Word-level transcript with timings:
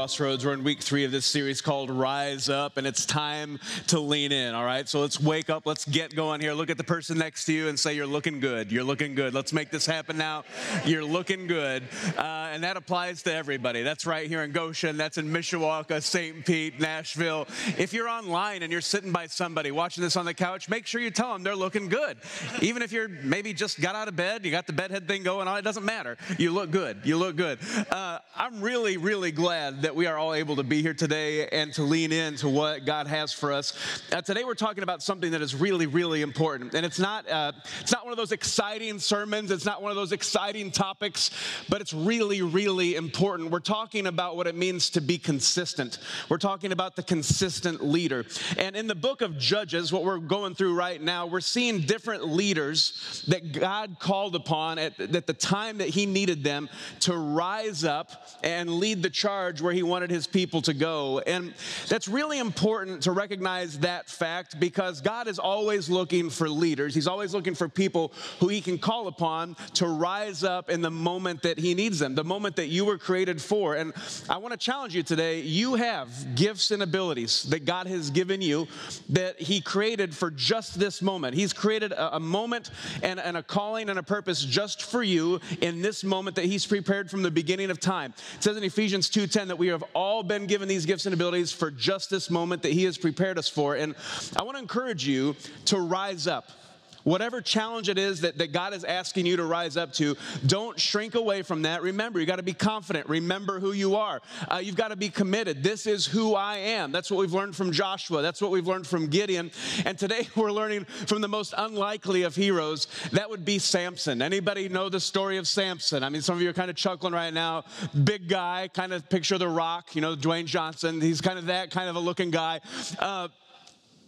Crossroads. 0.00 0.46
We're 0.46 0.54
in 0.54 0.64
week 0.64 0.80
three 0.80 1.04
of 1.04 1.12
this 1.12 1.26
series 1.26 1.60
called 1.60 1.90
Rise 1.90 2.48
Up, 2.48 2.78
and 2.78 2.86
it's 2.86 3.04
time 3.04 3.60
to 3.88 4.00
lean 4.00 4.32
in, 4.32 4.54
all 4.54 4.64
right? 4.64 4.88
So 4.88 5.02
let's 5.02 5.20
wake 5.20 5.50
up, 5.50 5.66
let's 5.66 5.84
get 5.84 6.16
going 6.16 6.40
here. 6.40 6.54
Look 6.54 6.70
at 6.70 6.78
the 6.78 6.84
person 6.84 7.18
next 7.18 7.44
to 7.44 7.52
you 7.52 7.68
and 7.68 7.78
say, 7.78 7.92
You're 7.92 8.06
looking 8.06 8.40
good. 8.40 8.72
You're 8.72 8.82
looking 8.82 9.14
good. 9.14 9.34
Let's 9.34 9.52
make 9.52 9.68
this 9.68 9.84
happen 9.84 10.16
now. 10.16 10.44
You're 10.86 11.04
looking 11.04 11.46
good. 11.46 11.82
Uh, 12.16 12.48
and 12.50 12.64
that 12.64 12.76
applies 12.76 13.22
to 13.22 13.32
everybody. 13.32 13.82
That's 13.82 14.04
right 14.04 14.26
here 14.26 14.42
in 14.42 14.50
Goshen, 14.50 14.96
that's 14.96 15.18
in 15.18 15.28
Mishawaka, 15.28 16.02
St. 16.02 16.44
Pete, 16.44 16.80
Nashville. 16.80 17.46
If 17.78 17.92
you're 17.92 18.08
online 18.08 18.62
and 18.62 18.72
you're 18.72 18.80
sitting 18.80 19.12
by 19.12 19.26
somebody 19.28 19.70
watching 19.70 20.02
this 20.02 20.16
on 20.16 20.24
the 20.24 20.34
couch, 20.34 20.68
make 20.68 20.86
sure 20.86 21.00
you 21.00 21.10
tell 21.10 21.32
them 21.32 21.44
they're 21.44 21.54
looking 21.54 21.88
good. 21.88 22.18
Even 22.60 22.82
if 22.82 22.90
you're 22.90 23.08
maybe 23.08 23.52
just 23.52 23.80
got 23.80 23.94
out 23.94 24.08
of 24.08 24.16
bed, 24.16 24.44
you 24.44 24.50
got 24.50 24.66
the 24.66 24.72
bedhead 24.72 25.06
thing 25.06 25.22
going 25.22 25.46
on, 25.46 25.58
it 25.58 25.62
doesn't 25.62 25.84
matter. 25.84 26.16
You 26.38 26.50
look 26.50 26.72
good. 26.72 26.98
You 27.04 27.16
look 27.18 27.36
good. 27.36 27.58
Uh, 27.90 28.18
I'm 28.34 28.60
really, 28.60 28.96
really 28.96 29.30
glad 29.30 29.82
that 29.82 29.94
we 29.94 30.06
are 30.06 30.18
all 30.18 30.34
able 30.34 30.56
to 30.56 30.64
be 30.64 30.82
here 30.82 30.94
today 30.94 31.46
and 31.48 31.72
to 31.74 31.82
lean 31.82 32.10
into 32.12 32.48
what 32.48 32.84
God 32.84 33.06
has 33.06 33.32
for 33.32 33.52
us. 33.52 33.74
Uh, 34.12 34.22
today 34.22 34.42
we're 34.42 34.54
talking 34.54 34.82
about 34.82 35.02
something 35.02 35.30
that 35.30 35.42
is 35.42 35.54
really, 35.54 35.86
really 35.86 36.22
important, 36.22 36.74
and 36.74 36.84
it's 36.84 36.98
not 36.98 37.28
uh, 37.28 37.52
it's 37.80 37.92
not 37.92 38.04
one 38.04 38.12
of 38.12 38.16
those 38.16 38.32
exciting 38.32 38.98
sermons. 38.98 39.50
It's 39.50 39.64
not 39.64 39.82
one 39.82 39.90
of 39.90 39.96
those 39.96 40.12
exciting 40.12 40.70
topics, 40.70 41.30
but 41.68 41.80
it's 41.80 41.92
really, 41.92 42.39
really 42.42 42.96
important. 42.96 43.50
We're 43.50 43.60
talking 43.60 44.06
about 44.06 44.36
what 44.36 44.46
it 44.46 44.54
means 44.54 44.90
to 44.90 45.00
be 45.00 45.18
consistent. 45.18 45.98
We're 46.28 46.38
talking 46.38 46.72
about 46.72 46.96
the 46.96 47.02
consistent 47.02 47.84
leader, 47.84 48.24
and 48.56 48.76
in 48.76 48.86
the 48.86 48.94
book 48.94 49.22
of 49.22 49.38
Judges, 49.38 49.92
what 49.92 50.04
we're 50.04 50.18
going 50.18 50.54
through 50.54 50.74
right 50.74 51.00
now, 51.00 51.26
we're 51.26 51.40
seeing 51.40 51.80
different 51.80 52.28
leaders 52.28 53.24
that 53.28 53.52
God 53.52 53.96
called 53.98 54.34
upon 54.34 54.78
at, 54.78 54.98
at 55.00 55.26
the 55.26 55.32
time 55.32 55.78
that 55.78 55.88
He 55.88 56.06
needed 56.06 56.44
them 56.44 56.68
to 57.00 57.16
rise 57.16 57.84
up 57.84 58.28
and 58.42 58.70
lead 58.70 59.02
the 59.02 59.10
charge 59.10 59.60
where 59.60 59.72
he 59.72 59.82
wanted 59.82 60.10
his 60.10 60.26
people 60.26 60.62
to 60.62 60.74
go. 60.74 61.20
And 61.20 61.54
that's 61.88 62.08
really 62.08 62.38
important 62.38 63.02
to 63.02 63.12
recognize 63.12 63.78
that 63.80 64.08
fact 64.08 64.58
because 64.58 65.00
God 65.00 65.28
is 65.28 65.38
always 65.38 65.88
looking 65.88 66.30
for 66.30 66.48
leaders. 66.48 66.94
He's 66.94 67.06
always 67.06 67.34
looking 67.34 67.54
for 67.54 67.68
people 67.68 68.12
who 68.38 68.48
he 68.48 68.60
can 68.60 68.78
call 68.78 69.08
upon 69.08 69.56
to 69.74 69.86
rise 69.86 70.44
up 70.44 70.70
in 70.70 70.82
the 70.82 70.90
moment 70.90 71.42
that 71.42 71.58
he 71.58 71.74
needs 71.74 71.98
them, 71.98 72.14
the 72.14 72.24
moment 72.30 72.54
that 72.54 72.68
you 72.68 72.84
were 72.84 72.96
created 72.96 73.42
for. 73.42 73.74
And 73.74 73.92
I 74.28 74.36
want 74.36 74.52
to 74.52 74.56
challenge 74.56 74.94
you 74.94 75.02
today. 75.02 75.40
You 75.40 75.74
have 75.74 76.36
gifts 76.36 76.70
and 76.70 76.80
abilities 76.80 77.42
that 77.50 77.64
God 77.64 77.88
has 77.88 78.10
given 78.10 78.40
you 78.40 78.68
that 79.08 79.40
he 79.40 79.60
created 79.60 80.14
for 80.14 80.30
just 80.30 80.78
this 80.78 81.02
moment. 81.02 81.34
He's 81.34 81.52
created 81.52 81.90
a, 81.90 82.16
a 82.16 82.20
moment 82.20 82.70
and, 83.02 83.18
and 83.18 83.36
a 83.36 83.42
calling 83.42 83.90
and 83.90 83.98
a 83.98 84.02
purpose 84.04 84.44
just 84.44 84.84
for 84.84 85.02
you 85.02 85.40
in 85.60 85.82
this 85.82 86.04
moment 86.04 86.36
that 86.36 86.44
he's 86.44 86.64
prepared 86.64 87.10
from 87.10 87.24
the 87.24 87.32
beginning 87.32 87.68
of 87.68 87.80
time. 87.80 88.14
It 88.36 88.44
says 88.44 88.56
in 88.56 88.62
Ephesians 88.62 89.10
2:10 89.10 89.48
that 89.48 89.58
we 89.58 89.66
have 89.66 89.82
all 89.92 90.22
been 90.22 90.46
given 90.46 90.68
these 90.68 90.86
gifts 90.86 91.06
and 91.06 91.14
abilities 91.14 91.50
for 91.50 91.72
just 91.72 92.10
this 92.10 92.30
moment 92.30 92.62
that 92.62 92.72
he 92.72 92.84
has 92.84 92.96
prepared 92.96 93.38
us 93.38 93.48
for. 93.48 93.74
And 93.74 93.96
I 94.36 94.44
want 94.44 94.56
to 94.56 94.62
encourage 94.62 95.04
you 95.04 95.34
to 95.64 95.80
rise 95.80 96.28
up. 96.28 96.59
Whatever 97.04 97.40
challenge 97.40 97.88
it 97.88 97.98
is 97.98 98.20
that, 98.22 98.38
that 98.38 98.52
God 98.52 98.74
is 98.74 98.84
asking 98.84 99.26
you 99.26 99.36
to 99.36 99.44
rise 99.44 99.76
up 99.76 99.92
to, 99.94 100.16
don't 100.46 100.78
shrink 100.78 101.14
away 101.14 101.42
from 101.42 101.62
that. 101.62 101.82
Remember, 101.82 102.20
you 102.20 102.26
got 102.26 102.36
to 102.36 102.42
be 102.42 102.52
confident. 102.52 103.08
Remember 103.08 103.60
who 103.60 103.72
you 103.72 103.96
are. 103.96 104.20
Uh, 104.50 104.56
you've 104.56 104.76
got 104.76 104.88
to 104.88 104.96
be 104.96 105.08
committed. 105.08 105.62
This 105.62 105.86
is 105.86 106.06
who 106.06 106.34
I 106.34 106.56
am. 106.56 106.92
That's 106.92 107.10
what 107.10 107.20
we've 107.20 107.32
learned 107.32 107.56
from 107.56 107.72
Joshua. 107.72 108.22
That's 108.22 108.40
what 108.40 108.50
we've 108.50 108.66
learned 108.66 108.86
from 108.86 109.06
Gideon. 109.06 109.50
And 109.84 109.98
today 109.98 110.28
we're 110.36 110.52
learning 110.52 110.84
from 110.84 111.20
the 111.20 111.28
most 111.28 111.54
unlikely 111.56 112.22
of 112.22 112.34
heroes. 112.34 112.86
That 113.12 113.30
would 113.30 113.44
be 113.44 113.58
Samson. 113.58 114.22
Anybody 114.22 114.68
know 114.68 114.88
the 114.88 115.00
story 115.00 115.36
of 115.36 115.46
Samson? 115.46 116.02
I 116.02 116.08
mean, 116.08 116.22
some 116.22 116.36
of 116.36 116.42
you 116.42 116.50
are 116.50 116.54
kind 116.54 116.70
of 116.70 116.76
chuckling 116.76 117.12
right 117.12 117.32
now. 117.32 117.64
Big 118.04 118.28
guy, 118.28 118.68
kind 118.72 118.92
of 118.92 119.08
picture 119.08 119.38
the 119.38 119.48
rock, 119.48 119.94
you 119.94 120.00
know, 120.00 120.16
Dwayne 120.16 120.46
Johnson. 120.46 121.00
He's 121.00 121.20
kind 121.20 121.38
of 121.38 121.46
that 121.46 121.70
kind 121.70 121.88
of 121.88 121.96
a 121.96 122.00
looking 122.00 122.30
guy. 122.30 122.60
Uh, 122.98 123.28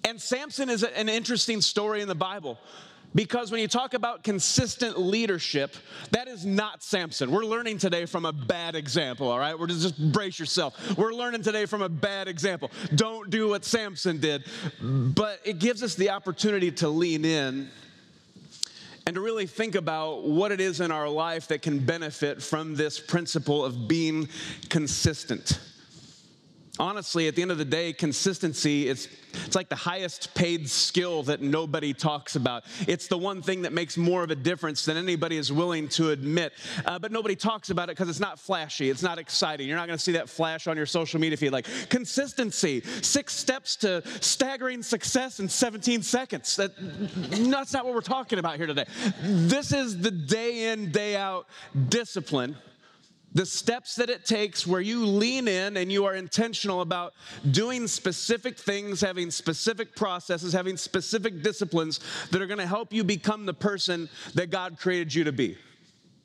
and 0.04 0.20
Samson 0.20 0.68
is 0.68 0.82
an 0.82 1.08
interesting 1.08 1.60
story 1.60 2.02
in 2.02 2.08
the 2.08 2.14
Bible. 2.14 2.58
Because 3.14 3.50
when 3.50 3.60
you 3.60 3.68
talk 3.68 3.92
about 3.92 4.24
consistent 4.24 4.98
leadership, 4.98 5.76
that 6.12 6.28
is 6.28 6.46
not 6.46 6.82
Samson. 6.82 7.30
We're 7.30 7.44
learning 7.44 7.78
today 7.78 8.06
from 8.06 8.24
a 8.24 8.32
bad 8.32 8.74
example, 8.74 9.28
all 9.28 9.38
right? 9.38 9.58
We're 9.58 9.66
just, 9.66 9.82
just 9.82 10.12
brace 10.12 10.38
yourself. 10.38 10.96
We're 10.96 11.12
learning 11.12 11.42
today 11.42 11.66
from 11.66 11.82
a 11.82 11.90
bad 11.90 12.26
example. 12.26 12.70
Don't 12.94 13.28
do 13.28 13.50
what 13.50 13.66
Samson 13.66 14.18
did. 14.18 14.44
But 14.80 15.40
it 15.44 15.58
gives 15.58 15.82
us 15.82 15.94
the 15.94 16.08
opportunity 16.10 16.70
to 16.72 16.88
lean 16.88 17.26
in 17.26 17.68
and 19.06 19.14
to 19.14 19.20
really 19.20 19.46
think 19.46 19.74
about 19.74 20.24
what 20.24 20.50
it 20.50 20.60
is 20.60 20.80
in 20.80 20.90
our 20.90 21.08
life 21.08 21.48
that 21.48 21.60
can 21.60 21.80
benefit 21.80 22.42
from 22.42 22.76
this 22.76 22.98
principle 22.98 23.62
of 23.62 23.88
being 23.88 24.28
consistent 24.70 25.58
honestly, 26.78 27.28
at 27.28 27.36
the 27.36 27.42
end 27.42 27.50
of 27.50 27.58
the 27.58 27.64
day, 27.64 27.92
consistency 27.92 28.88
is 28.88 29.08
it's 29.44 29.56
like 29.56 29.68
the 29.68 29.76
highest 29.76 30.34
paid 30.34 30.68
skill 30.68 31.22
that 31.24 31.40
nobody 31.40 31.94
talks 31.94 32.36
about. 32.36 32.64
It's 32.86 33.06
the 33.06 33.16
one 33.16 33.42
thing 33.42 33.62
that 33.62 33.72
makes 33.72 33.96
more 33.96 34.22
of 34.22 34.30
a 34.30 34.34
difference 34.34 34.84
than 34.84 34.96
anybody 34.96 35.36
is 35.36 35.52
willing 35.52 35.88
to 35.90 36.10
admit. 36.10 36.52
Uh, 36.84 36.98
but 36.98 37.12
nobody 37.12 37.34
talks 37.34 37.70
about 37.70 37.88
it 37.88 37.96
because 37.96 38.08
it's 38.08 38.20
not 38.20 38.38
flashy, 38.38 38.90
it's 38.90 39.02
not 39.02 39.18
exciting. 39.18 39.68
You're 39.68 39.76
not 39.76 39.86
going 39.86 39.98
to 39.98 40.02
see 40.02 40.12
that 40.12 40.28
flash 40.28 40.66
on 40.66 40.76
your 40.76 40.86
social 40.86 41.20
media 41.20 41.36
feed 41.36 41.50
like 41.50 41.66
consistency, 41.88 42.82
six 43.00 43.34
steps 43.34 43.76
to 43.76 44.02
staggering 44.20 44.82
success 44.82 45.40
in 45.40 45.48
17 45.48 46.02
seconds. 46.02 46.56
That, 46.56 46.72
that's 47.50 47.72
not 47.72 47.84
what 47.84 47.94
we're 47.94 48.00
talking 48.00 48.38
about 48.38 48.56
here 48.56 48.66
today. 48.66 48.86
This 49.22 49.72
is 49.72 49.98
the 49.98 50.10
day 50.10 50.72
in, 50.72 50.90
day 50.90 51.16
out 51.16 51.46
discipline 51.88 52.56
the 53.34 53.46
steps 53.46 53.96
that 53.96 54.10
it 54.10 54.24
takes 54.24 54.66
where 54.66 54.80
you 54.80 55.06
lean 55.06 55.48
in 55.48 55.76
and 55.76 55.90
you 55.90 56.04
are 56.04 56.14
intentional 56.14 56.80
about 56.80 57.14
doing 57.50 57.86
specific 57.86 58.58
things, 58.58 59.00
having 59.00 59.30
specific 59.30 59.96
processes, 59.96 60.52
having 60.52 60.76
specific 60.76 61.42
disciplines 61.42 62.00
that 62.30 62.42
are 62.42 62.46
going 62.46 62.58
to 62.58 62.66
help 62.66 62.92
you 62.92 63.04
become 63.04 63.46
the 63.46 63.54
person 63.54 64.08
that 64.34 64.50
God 64.50 64.78
created 64.78 65.14
you 65.14 65.24
to 65.24 65.32
be. 65.32 65.56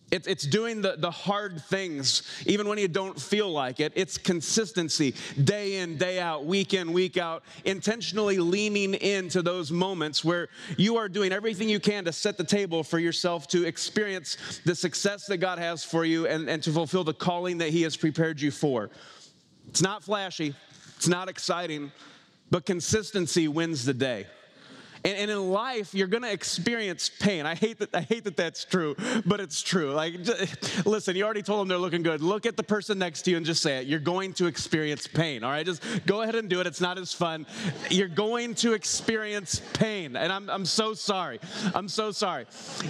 It's 0.10 0.44
doing 0.44 0.82
the, 0.82 0.96
the 0.98 1.12
hard 1.12 1.62
things, 1.66 2.24
even 2.46 2.70
when 2.70 2.78
you 2.78 2.88
don't 2.88 3.20
feel 3.20 3.52
like 3.52 3.82
it. 3.82 3.92
It's 3.94 4.18
consistency, 4.18 5.14
day 5.44 5.80
in, 5.80 5.98
day 5.98 6.22
out, 6.22 6.46
week 6.46 6.74
in, 6.74 6.94
week 6.94 7.18
out, 7.18 7.44
intentionally 7.66 8.38
leaning 8.38 8.94
into 8.94 9.42
those 9.42 9.70
moments 9.70 10.24
where 10.24 10.48
you 10.78 10.96
are 10.96 11.10
doing 11.10 11.34
everything 11.34 11.68
you 11.68 11.82
can 11.82 12.06
to 12.06 12.14
set 12.14 12.38
the 12.38 12.44
table 12.46 12.84
for 12.84 13.00
yourself 13.00 13.48
to 13.50 13.66
experience 13.66 14.62
the 14.64 14.76
success 14.76 15.26
that 15.26 15.38
God 15.38 15.60
has 15.60 15.84
for 15.84 16.06
you 16.06 16.26
and, 16.26 16.50
and 16.50 16.64
to 16.64 16.72
fulfill 16.72 17.04
the 17.04 17.14
calling 17.14 17.58
that 17.58 17.72
He 17.72 17.82
has 17.82 17.98
prepared 17.98 18.40
you 18.40 18.50
for. 18.50 18.90
It's 19.68 19.82
not 19.82 20.06
flashy, 20.06 20.56
it's 20.96 21.10
not 21.10 21.28
exciting, 21.28 21.92
but 22.50 22.66
consistency 22.66 23.50
wins 23.50 23.84
the 23.84 23.94
day. 23.94 24.28
And, 25.04 25.18
and 25.18 25.32
in 25.32 25.52
life, 25.52 25.94
you're 25.94 26.08
going 26.08 26.24
to 26.24 26.32
experience 26.32 27.10
pain. 27.10 27.46
I 27.46 27.56
hate 27.56 27.80
that. 27.80 27.90
I 27.94 28.02
hate 28.02 28.24
that 28.26 28.38
that's 28.38 28.66
true, 28.66 28.96
but 29.26 29.40
it's 29.40 29.62
true. 29.62 29.92
Like, 29.92 30.24
just, 30.24 30.86
listen, 30.86 31.16
you 31.16 31.24
already 31.24 31.42
told 31.42 31.62
them 31.62 31.68
they're 31.68 31.78
looking 31.78 32.04
good. 32.04 32.22
Look 32.22 32.46
at 32.46 32.58
the 32.58 32.64
person 32.64 33.00
next 33.00 33.24
to 33.24 33.32
you 33.32 33.38
and 33.38 33.46
just 33.46 33.62
say 33.62 33.80
it. 33.80 33.88
You're 33.88 34.00
going 34.00 34.34
to 34.34 34.48
experience 34.48 35.08
pain. 35.08 35.44
All 35.44 35.52
right, 35.52 35.66
just 35.66 35.84
go 36.06 36.22
ahead 36.22 36.36
and 36.36 36.50
do 36.50 36.60
it. 36.60 36.68
It's 36.68 36.82
not 36.82 36.98
as 36.98 37.14
fun. 37.14 37.46
You're 37.90 38.08
going 38.08 38.56
to 38.56 38.74
experience 38.74 39.62
pain, 39.74 40.16
and 40.16 40.32
I'm 40.32 40.50
I'm 40.50 40.66
so 40.66 40.94
sorry. 40.94 41.40
I'm 41.74 41.88
so 41.88 42.12
sorry. 42.12 42.46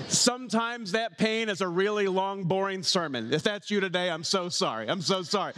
Sometimes 0.08 0.92
that 0.94 1.18
pain 1.18 1.50
is 1.50 1.62
a 1.62 1.68
really 1.68 2.08
long, 2.08 2.44
boring 2.44 2.84
sermon. 2.84 3.34
If 3.34 3.44
that's 3.44 3.70
you 3.70 3.80
today, 3.80 4.10
I'm 4.10 4.24
so 4.24 4.50
sorry. 4.50 4.90
I'm 4.90 5.02
so 5.02 5.22
sorry. 5.24 5.54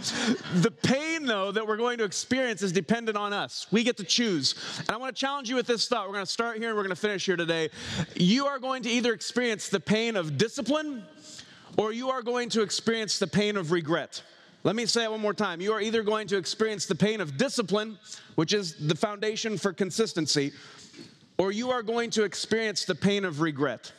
The 0.55 0.71
pain, 0.71 1.25
though, 1.25 1.51
that 1.51 1.67
we're 1.67 1.77
going 1.77 1.97
to 1.99 2.03
experience 2.03 2.61
is 2.61 2.71
dependent 2.71 3.17
on 3.17 3.33
us. 3.33 3.67
We 3.71 3.83
get 3.83 3.97
to 3.97 4.03
choose. 4.03 4.55
And 4.79 4.91
I 4.91 4.97
want 4.97 5.15
to 5.15 5.19
challenge 5.19 5.49
you 5.49 5.55
with 5.55 5.67
this 5.67 5.87
thought. 5.87 6.07
We're 6.07 6.13
going 6.13 6.25
to 6.25 6.31
start 6.31 6.48
here 6.57 6.69
and 6.69 6.77
we're 6.77 6.83
going 6.83 6.95
to 6.95 7.01
finish 7.01 7.25
here 7.25 7.35
today. 7.35 7.69
You 8.15 8.47
are 8.47 8.59
going 8.59 8.83
to 8.83 8.89
either 8.89 9.13
experience 9.13 9.69
the 9.69 9.79
pain 9.79 10.15
of 10.15 10.37
discipline 10.37 11.03
or 11.77 11.93
you 11.93 12.09
are 12.09 12.21
going 12.21 12.49
to 12.49 12.61
experience 12.61 13.19
the 13.19 13.27
pain 13.27 13.57
of 13.57 13.71
regret. 13.71 14.21
Let 14.63 14.75
me 14.75 14.85
say 14.85 15.05
it 15.05 15.11
one 15.11 15.21
more 15.21 15.33
time. 15.33 15.61
You 15.61 15.71
are 15.73 15.81
either 15.81 16.03
going 16.03 16.27
to 16.27 16.37
experience 16.37 16.85
the 16.85 16.95
pain 16.95 17.21
of 17.21 17.37
discipline, 17.37 17.97
which 18.35 18.53
is 18.53 18.75
the 18.75 18.95
foundation 18.95 19.57
for 19.57 19.71
consistency, 19.71 20.51
or 21.37 21.51
you 21.51 21.71
are 21.71 21.81
going 21.81 22.09
to 22.11 22.23
experience 22.23 22.83
the 22.83 22.95
pain 22.95 23.23
of 23.23 23.39
regret. 23.39 23.93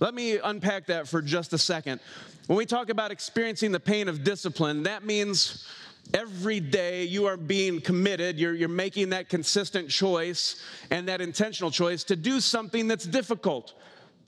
Let 0.00 0.12
me 0.12 0.38
unpack 0.38 0.86
that 0.86 1.08
for 1.08 1.22
just 1.22 1.52
a 1.54 1.58
second. 1.58 2.00
When 2.46 2.58
we 2.58 2.66
talk 2.66 2.90
about 2.90 3.10
experiencing 3.10 3.72
the 3.72 3.80
pain 3.80 4.06
of 4.06 4.22
discipline, 4.22 4.82
that 4.82 5.04
means 5.04 5.66
Every 6.12 6.60
day 6.60 7.04
you 7.04 7.26
are 7.26 7.36
being 7.36 7.80
committed, 7.80 8.38
you're, 8.38 8.54
you're 8.54 8.68
making 8.68 9.10
that 9.10 9.28
consistent 9.28 9.88
choice 9.88 10.62
and 10.90 11.08
that 11.08 11.20
intentional 11.20 11.70
choice 11.70 12.04
to 12.04 12.16
do 12.16 12.40
something 12.40 12.86
that's 12.86 13.04
difficult 13.04 13.74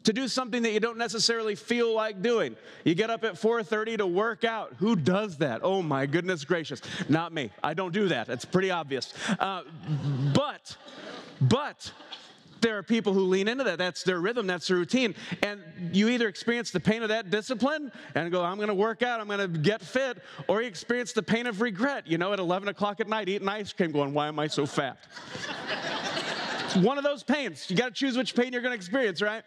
to 0.06 0.12
do 0.12 0.28
something 0.28 0.62
that 0.62 0.70
you 0.70 0.78
don't 0.78 0.98
necessarily 0.98 1.56
feel 1.56 1.92
like 1.92 2.22
doing. 2.22 2.54
You 2.84 2.94
get 2.94 3.10
up 3.10 3.24
at 3.24 3.34
4:30 3.34 3.98
to 3.98 4.06
work 4.06 4.44
out. 4.44 4.74
Who 4.78 4.94
does 4.94 5.38
that? 5.38 5.60
Oh 5.64 5.82
my 5.82 6.06
goodness 6.06 6.44
gracious, 6.44 6.80
not 7.08 7.32
me. 7.32 7.50
I 7.62 7.74
don't 7.74 7.92
do 7.92 8.06
that. 8.08 8.28
It's 8.28 8.44
pretty 8.44 8.70
obvious. 8.70 9.12
Uh, 9.40 9.62
but, 10.32 10.76
but 11.40 11.90
there 12.60 12.78
are 12.78 12.82
people 12.82 13.12
who 13.12 13.20
lean 13.20 13.48
into 13.48 13.64
that. 13.64 13.78
That's 13.78 14.02
their 14.02 14.20
rhythm, 14.20 14.46
that's 14.46 14.68
their 14.68 14.76
routine. 14.76 15.14
And 15.42 15.62
you 15.92 16.08
either 16.08 16.28
experience 16.28 16.70
the 16.70 16.80
pain 16.80 17.02
of 17.02 17.08
that 17.10 17.30
discipline 17.30 17.92
and 18.14 18.30
go, 18.32 18.42
I'm 18.44 18.56
going 18.56 18.68
to 18.68 18.74
work 18.74 19.02
out, 19.02 19.20
I'm 19.20 19.26
going 19.26 19.40
to 19.40 19.58
get 19.58 19.82
fit, 19.82 20.18
or 20.48 20.62
you 20.62 20.68
experience 20.68 21.12
the 21.12 21.22
pain 21.22 21.46
of 21.46 21.60
regret, 21.60 22.06
you 22.06 22.18
know, 22.18 22.32
at 22.32 22.38
11 22.38 22.68
o'clock 22.68 23.00
at 23.00 23.08
night, 23.08 23.28
eating 23.28 23.48
ice 23.48 23.72
cream, 23.72 23.92
going, 23.92 24.14
Why 24.14 24.28
am 24.28 24.38
I 24.38 24.46
so 24.46 24.66
fat? 24.66 24.98
one 26.82 26.98
of 26.98 27.04
those 27.04 27.22
pains. 27.22 27.70
You 27.70 27.76
got 27.76 27.86
to 27.86 27.90
choose 27.92 28.16
which 28.16 28.34
pain 28.34 28.52
you're 28.52 28.62
going 28.62 28.72
to 28.72 28.76
experience, 28.76 29.22
right? 29.22 29.44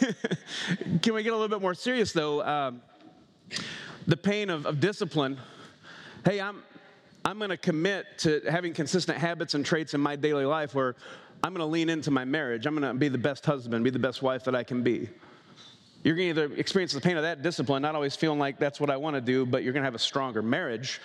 Can 1.02 1.14
we 1.14 1.22
get 1.22 1.32
a 1.32 1.36
little 1.36 1.48
bit 1.48 1.60
more 1.60 1.74
serious, 1.74 2.12
though? 2.12 2.42
Um, 2.42 2.80
the 4.06 4.16
pain 4.16 4.50
of, 4.50 4.66
of 4.66 4.80
discipline. 4.80 5.38
Hey, 6.24 6.40
I'm, 6.40 6.62
I'm 7.24 7.38
going 7.38 7.50
to 7.50 7.56
commit 7.56 8.18
to 8.18 8.40
having 8.48 8.72
consistent 8.72 9.18
habits 9.18 9.54
and 9.54 9.64
traits 9.64 9.94
in 9.94 10.00
my 10.00 10.16
daily 10.16 10.44
life 10.44 10.74
where 10.74 10.96
I'm 11.42 11.54
going 11.54 11.66
to 11.66 11.72
lean 11.72 11.88
into 11.88 12.10
my 12.10 12.24
marriage. 12.24 12.66
I'm 12.66 12.76
going 12.76 12.92
to 12.92 12.98
be 12.98 13.08
the 13.08 13.18
best 13.18 13.46
husband, 13.46 13.82
be 13.84 13.90
the 13.90 13.98
best 13.98 14.22
wife 14.22 14.44
that 14.44 14.54
I 14.54 14.62
can 14.62 14.82
be. 14.82 15.08
You're 16.02 16.16
going 16.16 16.34
to 16.34 16.42
either 16.42 16.54
experience 16.54 16.92
the 16.92 17.00
pain 17.00 17.16
of 17.16 17.22
that 17.22 17.42
discipline, 17.42 17.82
not 17.82 17.94
always 17.94 18.16
feeling 18.16 18.38
like 18.38 18.58
that's 18.58 18.80
what 18.80 18.90
I 18.90 18.96
want 18.96 19.14
to 19.16 19.20
do, 19.20 19.44
but 19.44 19.62
you're 19.62 19.72
going 19.72 19.82
to 19.82 19.86
have 19.86 19.94
a 19.94 19.98
stronger 19.98 20.42
marriage. 20.42 21.00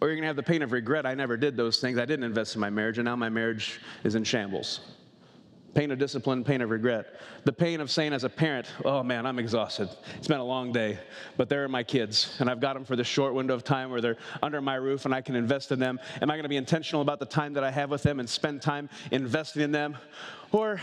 Or 0.00 0.08
you're 0.08 0.16
going 0.16 0.22
to 0.22 0.28
have 0.28 0.36
the 0.36 0.42
pain 0.42 0.62
of 0.62 0.72
regret. 0.72 1.06
I 1.06 1.14
never 1.14 1.36
did 1.36 1.56
those 1.56 1.80
things. 1.80 1.98
I 1.98 2.04
didn't 2.04 2.24
invest 2.24 2.54
in 2.54 2.60
my 2.60 2.70
marriage, 2.70 2.98
and 2.98 3.04
now 3.04 3.16
my 3.16 3.28
marriage 3.28 3.80
is 4.02 4.14
in 4.14 4.24
shambles 4.24 4.80
pain 5.74 5.90
of 5.90 5.98
discipline, 5.98 6.44
pain 6.44 6.60
of 6.60 6.70
regret. 6.70 7.20
The 7.44 7.52
pain 7.52 7.80
of 7.80 7.90
saying 7.90 8.12
as 8.12 8.24
a 8.24 8.28
parent, 8.28 8.66
oh 8.84 9.02
man, 9.02 9.26
I'm 9.26 9.38
exhausted. 9.38 9.88
It's 10.16 10.28
been 10.28 10.40
a 10.40 10.44
long 10.44 10.72
day, 10.72 10.98
but 11.36 11.48
they're 11.48 11.68
my 11.68 11.82
kids, 11.82 12.36
and 12.38 12.48
I've 12.48 12.60
got 12.60 12.74
them 12.74 12.84
for 12.84 12.96
the 12.96 13.04
short 13.04 13.34
window 13.34 13.54
of 13.54 13.64
time 13.64 13.90
where 13.90 14.00
they're 14.00 14.16
under 14.42 14.60
my 14.60 14.76
roof 14.76 15.04
and 15.04 15.14
I 15.14 15.20
can 15.20 15.34
invest 15.34 15.72
in 15.72 15.78
them. 15.78 15.98
Am 16.22 16.30
I 16.30 16.34
going 16.34 16.44
to 16.44 16.48
be 16.48 16.56
intentional 16.56 17.02
about 17.02 17.18
the 17.18 17.26
time 17.26 17.52
that 17.54 17.64
I 17.64 17.70
have 17.70 17.90
with 17.90 18.02
them 18.02 18.20
and 18.20 18.28
spend 18.28 18.62
time 18.62 18.88
investing 19.10 19.62
in 19.62 19.72
them? 19.72 19.96
Or 20.52 20.80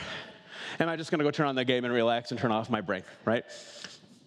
am 0.80 0.90
I 0.90 0.96
just 0.96 1.12
going 1.12 1.20
to 1.20 1.26
go 1.26 1.32
turn 1.32 1.48
on 1.48 1.56
the 1.56 1.66
game 1.66 1.86
and 1.86 1.94
relax 1.94 2.32
and 2.32 2.40
turn 2.40 2.52
off 2.52 2.70
my 2.70 2.82
brain, 2.82 3.04
right? 3.26 3.46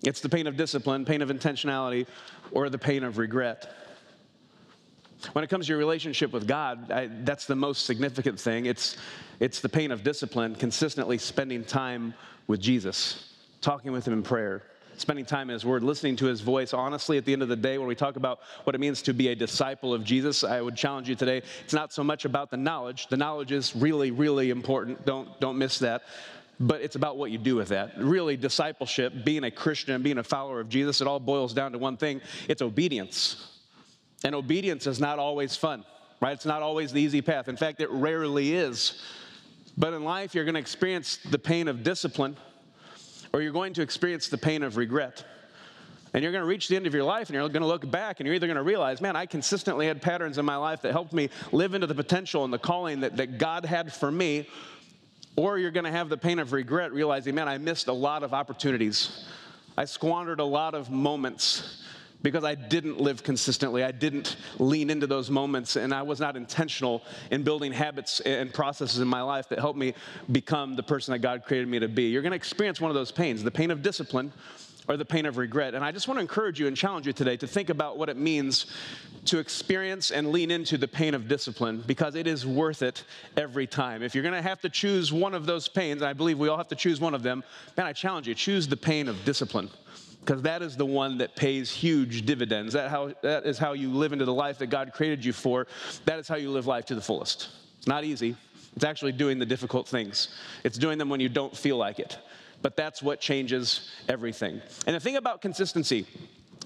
It's 0.02 0.20
the 0.20 0.28
pain 0.28 0.46
of 0.46 0.56
discipline, 0.56 1.05
pain 1.05 1.22
of 1.22 1.31
intentionality, 1.31 2.06
or 2.52 2.69
the 2.69 2.78
pain 2.78 3.05
of 3.05 3.19
regret. 3.19 3.75
When 5.32 5.43
it 5.43 5.49
comes 5.49 5.66
to 5.66 5.70
your 5.70 5.78
relationship 5.78 6.32
with 6.32 6.46
God, 6.46 6.90
I, 6.90 7.08
that's 7.22 7.46
the 7.46 7.56
most 7.56 7.87
significant 7.87 8.38
thing. 8.38 8.66
It's, 8.66 8.96
it's 9.41 9.61
the 9.61 9.69
pain 9.69 9.91
of 9.91 10.03
discipline, 10.03 10.55
consistently 10.55 11.19
spending 11.19 11.65
time 11.65 12.15
with 12.47 12.61
Jesus, 12.61 13.33
talking 13.61 13.93
with 13.93 14.07
Him 14.07 14.15
in 14.15 14.23
prayer, 14.23 14.63
spending 14.97 15.25
time 15.25 15.51
in 15.51 15.55
His 15.55 15.65
Word, 15.65 15.83
listening 15.83 16.17
to 16.17 16.27
His 16.27 16.41
voice. 16.41 16.73
Honestly, 16.73 17.19
at 17.19 17.25
the 17.25 17.33
end 17.33 17.43
of 17.43 17.49
the 17.49 17.57
day, 17.57 17.79
when 17.79 17.89
we 17.89 17.95
talk 17.95 18.17
about 18.17 18.41
what 18.65 18.75
it 18.75 18.79
means 18.79 19.03
to 19.03 19.13
be 19.13 19.29
a 19.29 19.35
disciple 19.35 19.93
of 19.93 20.05
Jesus, 20.05 20.45
I 20.45 20.61
would 20.61 20.77
challenge 20.77 21.09
you 21.09 21.15
today 21.15 21.43
it's 21.65 21.75
not 21.75 21.93
so 21.93 22.05
much 22.05 22.25
about 22.25 22.51
the 22.51 22.57
knowledge. 22.57 23.09
The 23.09 23.17
knowledge 23.17 23.53
is 23.53 23.75
really, 23.75 24.11
really 24.11 24.51
important. 24.51 25.05
Don't, 25.05 25.29
don't 25.41 25.59
miss 25.59 25.79
that 25.81 26.03
but 26.61 26.81
it's 26.83 26.97
about 26.97 27.17
what 27.17 27.31
you 27.31 27.39
do 27.39 27.57
with 27.57 27.69
that. 27.69 27.93
Really, 27.99 28.37
discipleship, 28.37 29.25
being 29.25 29.45
a 29.45 29.51
Christian, 29.51 30.03
being 30.03 30.19
a 30.19 30.23
follower 30.23 30.61
of 30.61 30.69
Jesus, 30.69 31.01
it 31.01 31.07
all 31.07 31.21
boils 31.21 31.53
down 31.53 31.73
to 31.73 31.79
one 31.79 31.97
thing 31.97 32.21
it's 32.49 32.63
obedience. 32.63 33.51
And 34.25 34.35
obedience 34.35 34.87
is 34.87 35.01
not 35.01 35.19
always 35.19 35.55
fun, 35.55 35.85
right? 36.21 36.33
It's 36.33 36.47
not 36.47 36.63
always 36.63 36.93
the 36.93 37.01
easy 37.01 37.21
path. 37.21 37.49
In 37.49 37.57
fact, 37.57 37.81
it 37.81 37.91
rarely 37.91 38.55
is. 38.55 39.03
But 39.76 39.93
in 39.93 40.05
life, 40.05 40.35
you're 40.35 40.44
going 40.44 40.55
to 40.55 40.61
experience 40.61 41.17
the 41.17 41.38
pain 41.38 41.69
of 41.69 41.82
discipline, 41.82 42.37
or 43.32 43.43
you're 43.43 43.53
going 43.53 43.75
to 43.75 43.82
experience 43.82 44.29
the 44.29 44.38
pain 44.38 44.62
of 44.62 44.76
regret. 44.76 45.25
And 46.12 46.23
you're 46.23 46.31
going 46.31 46.43
to 46.43 46.49
reach 46.49 46.69
the 46.69 46.76
end 46.76 46.87
of 46.87 46.94
your 46.94 47.03
life 47.03 47.29
and 47.29 47.35
you're 47.35 47.49
going 47.49 47.62
to 47.62 47.67
look 47.67 47.91
back 47.91 48.21
and 48.21 48.26
you're 48.26 48.37
either 48.37 48.47
going 48.47 48.56
to 48.56 48.62
realize, 48.62 49.00
man, 49.00 49.17
I 49.17 49.26
consistently 49.26 49.88
had 49.88 50.00
patterns 50.00 50.38
in 50.38 50.44
my 50.44 50.55
life 50.55 50.82
that 50.82 50.93
helped 50.93 51.12
me 51.12 51.29
live 51.50 51.75
into 51.75 51.88
the 51.88 51.94
potential 51.94 52.44
and 52.44 52.53
the 52.53 52.59
calling 52.59 53.00
that, 53.00 53.17
that 53.17 53.37
God 53.37 53.65
had 53.65 53.93
for 53.93 54.12
me, 54.12 54.49
or 55.35 55.59
you're 55.59 55.73
going 55.73 55.85
to 55.85 55.91
have 55.91 56.09
the 56.09 56.17
pain 56.17 56.38
of 56.38 56.53
regret, 56.53 56.93
realizing, 56.93 57.35
man, 57.35 57.49
I 57.49 57.59
missed 57.59 57.88
a 57.88 57.93
lot 57.93 58.23
of 58.23 58.32
opportunities. 58.32 59.26
I 59.76 59.87
squandered 59.87 60.38
a 60.38 60.44
lot 60.44 60.75
of 60.75 60.88
moments 60.88 61.82
because 62.25 62.43
I 62.43 62.55
didn't 62.55 63.00
live 63.00 63.23
consistently. 63.23 63.85
I 63.85 63.93
didn't 63.93 64.37
lean 64.59 64.88
into 64.88 65.06
those 65.06 65.31
moments, 65.31 65.76
and 65.76 65.93
I 65.93 66.03
was 66.03 66.19
not 66.19 66.37
intentional 66.37 67.05
in 67.31 67.43
building 67.43 67.71
habits 67.71 68.21
and 68.21 68.53
processes 68.53 68.99
in 68.99 69.06
my 69.06 69.21
life 69.21 69.50
that 69.50 69.59
helped 69.59 69.79
me 69.79 69.94
become 70.32 70.75
the 70.75 70.82
person 70.82 71.12
that 71.12 71.19
God 71.19 71.44
created 71.44 71.69
me 71.69 71.79
to 71.79 71.87
be. 71.87 72.05
You're 72.05 72.23
going 72.23 72.32
to 72.32 72.37
experience 72.37 72.81
one 72.81 72.91
of 72.91 72.94
those 72.94 73.12
pains 73.12 73.44
the 73.44 73.50
pain 73.50 73.71
of 73.71 73.82
discipline 73.82 74.32
or 74.88 74.97
the 74.97 75.05
pain 75.05 75.26
of 75.26 75.37
regret. 75.37 75.75
And 75.75 75.85
I 75.85 75.93
just 75.93 76.09
want 76.09 76.17
to 76.17 76.23
encourage 76.23 76.59
you 76.59 76.67
and 76.67 76.76
challenge 76.76 77.06
you 77.06 77.12
today 77.12 77.37
to 77.37 77.47
think 77.47 77.69
about 77.69 77.99
what 77.99 78.09
it 78.09 78.17
means 78.17 78.67
to 79.26 79.38
experience 79.38 80.11
and 80.11 80.31
lean 80.31 80.50
into 80.50 80.76
the 80.79 80.88
pain 80.88 81.15
of 81.15 81.29
discipline 81.29 81.82
because 81.87 82.15
it 82.15 82.26
is 82.26 82.47
worth 82.47 82.82
it 82.82 83.05
every 83.37 83.67
time. 83.67 84.03
If 84.03 84.15
you're 84.15 84.23
going 84.23 84.35
to 84.35 84.43
have 84.43 84.61
to 84.62 84.69
choose 84.69 85.12
one 85.12 85.35
of 85.35 85.47
those 85.47 85.69
pains, 85.69 86.00
and 86.03 86.09
I 86.09 86.12
believe 86.15 86.38
we 86.38 86.49
all 86.49 86.59
have 86.59 86.69
to 86.69 86.75
choose 86.75 87.00
one 87.00 87.15
of 87.15 87.23
them, 87.23 87.44
man, 87.76 87.87
I 87.87 87.93
challenge 87.93 88.29
you, 88.29 88.35
choose 88.35 88.67
the 88.67 88.76
pain 88.76 89.09
of 89.09 89.25
discipline 89.25 89.71
because 90.25 90.43
that 90.43 90.62
is 90.62 90.76
the 90.76 90.87
one 90.87 91.19
that 91.19 91.37
pays 91.37 91.71
huge 91.71 92.25
dividends. 92.25 92.73
That, 92.73 92.91
how, 92.91 93.12
that 93.23 93.44
is 93.44 93.59
how 93.59 93.75
you 93.75 93.91
live 93.93 94.12
into 94.12 94.25
the 94.25 94.32
life 94.32 94.59
that 94.59 94.69
God 94.69 94.93
created 94.94 95.25
you 95.25 95.32
for. 95.32 95.67
That 96.06 96.19
is 96.19 96.26
how 96.26 96.37
you 96.37 96.50
live 96.50 96.67
life 96.67 96.87
to 96.87 96.94
the 96.94 97.03
fullest. 97.03 97.50
It's 97.76 97.87
not 97.87 98.05
easy. 98.05 98.35
It's 98.75 98.85
actually 98.85 99.12
doing 99.12 99.38
the 99.38 99.47
difficult 99.47 99.87
things. 99.87 100.29
It's 100.65 100.79
doing 100.79 100.99
them 100.99 101.11
when 101.11 101.21
you 101.21 101.29
don't 101.29 101.55
feel 101.55 101.76
like 101.76 101.99
it. 101.99 102.19
But 102.62 102.76
that's 102.76 103.03
what 103.03 103.21
changes 103.21 103.91
everything. 104.09 104.62
And 104.87 104.97
the 104.97 105.00
thing 105.00 105.17
about 105.17 105.43
consistency, 105.43 106.06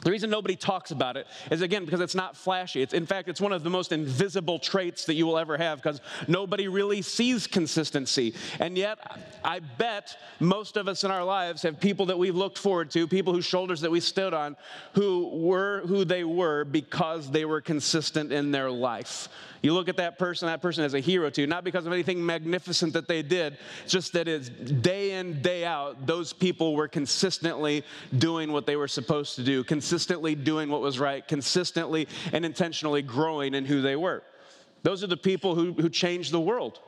the 0.01 0.11
reason 0.11 0.31
nobody 0.31 0.57
talks 0.57 0.91
about 0.91 1.17
it 1.17 1.27
is 1.51 1.63
again 1.63 1.85
because 1.85 2.01
it's 2.01 2.15
not 2.15 2.37
flashy. 2.37 2.83
It's, 2.83 2.95
in 2.95 3.07
fact, 3.07 3.29
it's 3.29 3.41
one 3.41 3.53
of 3.53 3.65
the 3.65 3.71
most 3.71 3.93
invisible 3.93 4.59
traits 4.59 5.05
that 5.07 5.15
you 5.15 5.27
will 5.27 5.39
ever 5.39 5.57
have 5.57 5.83
because 5.83 6.01
nobody 6.29 6.69
really 6.69 7.03
sees 7.03 7.47
consistency. 7.47 8.35
And 8.61 8.77
yet, 8.77 8.99
I 9.45 9.61
bet 9.61 10.17
most 10.41 10.77
of 10.77 10.89
us 10.89 11.05
in 11.05 11.11
our 11.11 11.25
lives 11.25 11.63
have 11.63 11.81
people 11.81 12.07
that 12.07 12.19
we've 12.19 12.37
looked 12.37 12.59
forward 12.59 12.91
to, 12.93 13.09
people 13.09 13.33
whose 13.33 13.45
shoulders 13.45 13.81
that 13.81 13.91
we 13.91 14.01
stood 14.01 14.35
on, 14.35 14.57
who 14.93 15.29
were 15.29 15.83
who 15.87 16.05
they 16.05 16.25
were 16.25 16.65
because 16.65 17.31
they 17.31 17.45
were 17.45 17.61
consistent 17.61 18.33
in 18.33 18.51
their 18.51 18.71
life. 18.71 19.29
You 19.63 19.75
look 19.75 19.89
at 19.89 19.97
that 19.97 20.19
person, 20.19 20.47
that 20.47 20.63
person 20.63 20.85
as 20.85 20.95
a 20.95 21.01
hero 21.01 21.31
to 21.31 21.41
you, 21.41 21.47
not 21.47 21.65
because 21.65 21.87
of 21.87 21.93
anything 21.93 22.25
magnificent 22.25 22.93
that 22.93 23.09
they 23.09 23.23
did, 23.23 23.59
just 23.87 24.13
that 24.13 24.29
it's 24.29 24.49
day 24.49 25.13
in, 25.13 25.43
day 25.43 25.65
out, 25.65 26.07
those 26.07 26.33
people 26.33 26.75
were 26.75 26.89
consistently 26.89 27.85
doing 28.17 28.53
what 28.53 28.67
they 28.67 28.77
were 28.77 28.89
supposed 28.89 29.35
to 29.37 29.43
do, 29.43 29.65
consistently 29.65 30.35
doing 30.35 30.69
what 30.69 30.81
was 30.81 30.99
right, 30.99 31.27
consistently 31.27 32.07
and 32.33 32.45
intentionally 32.45 33.03
growing 33.03 33.55
in 33.55 33.65
who 33.65 33.83
they 33.83 33.97
were. 33.97 34.23
Those 34.83 35.03
are 35.03 35.09
the 35.09 35.17
people 35.17 35.55
who, 35.55 35.73
who 35.73 35.89
changed 35.89 36.33
the 36.33 36.41
world. 36.41 36.79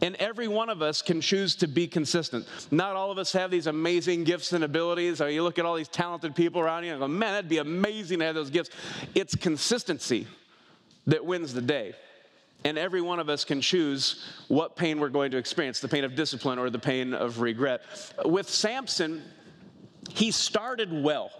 And 0.00 0.16
every 0.16 0.48
one 0.48 0.70
of 0.70 0.80
us 0.80 1.02
can 1.02 1.20
choose 1.20 1.54
to 1.56 1.68
be 1.68 1.86
consistent. 1.86 2.48
Not 2.70 2.96
all 2.96 3.10
of 3.10 3.18
us 3.18 3.32
have 3.34 3.50
these 3.50 3.66
amazing 3.66 4.24
gifts 4.24 4.52
and 4.54 4.64
abilities. 4.64 5.20
Or 5.20 5.28
you 5.28 5.42
look 5.42 5.58
at 5.58 5.66
all 5.66 5.76
these 5.76 5.88
talented 5.88 6.34
people 6.34 6.62
around 6.62 6.84
you 6.84 6.92
and 6.92 7.00
go, 7.00 7.06
man, 7.06 7.34
that'd 7.34 7.50
be 7.50 7.58
amazing 7.58 8.20
to 8.20 8.24
have 8.24 8.34
those 8.34 8.48
gifts. 8.48 8.70
It's 9.14 9.34
consistency 9.34 10.26
that 11.06 11.24
wins 11.24 11.54
the 11.54 11.62
day. 11.62 11.94
And 12.64 12.78
every 12.78 13.00
one 13.00 13.18
of 13.18 13.28
us 13.28 13.44
can 13.44 13.60
choose 13.60 14.24
what 14.48 14.76
pain 14.76 15.00
we're 15.00 15.08
going 15.08 15.32
to 15.32 15.36
experience 15.36 15.80
the 15.80 15.88
pain 15.88 16.04
of 16.04 16.14
discipline 16.14 16.58
or 16.58 16.70
the 16.70 16.78
pain 16.78 17.12
of 17.12 17.40
regret. 17.40 17.82
With 18.24 18.48
Samson, 18.48 19.22
he 20.10 20.30
started 20.30 20.92
well. 20.92 21.30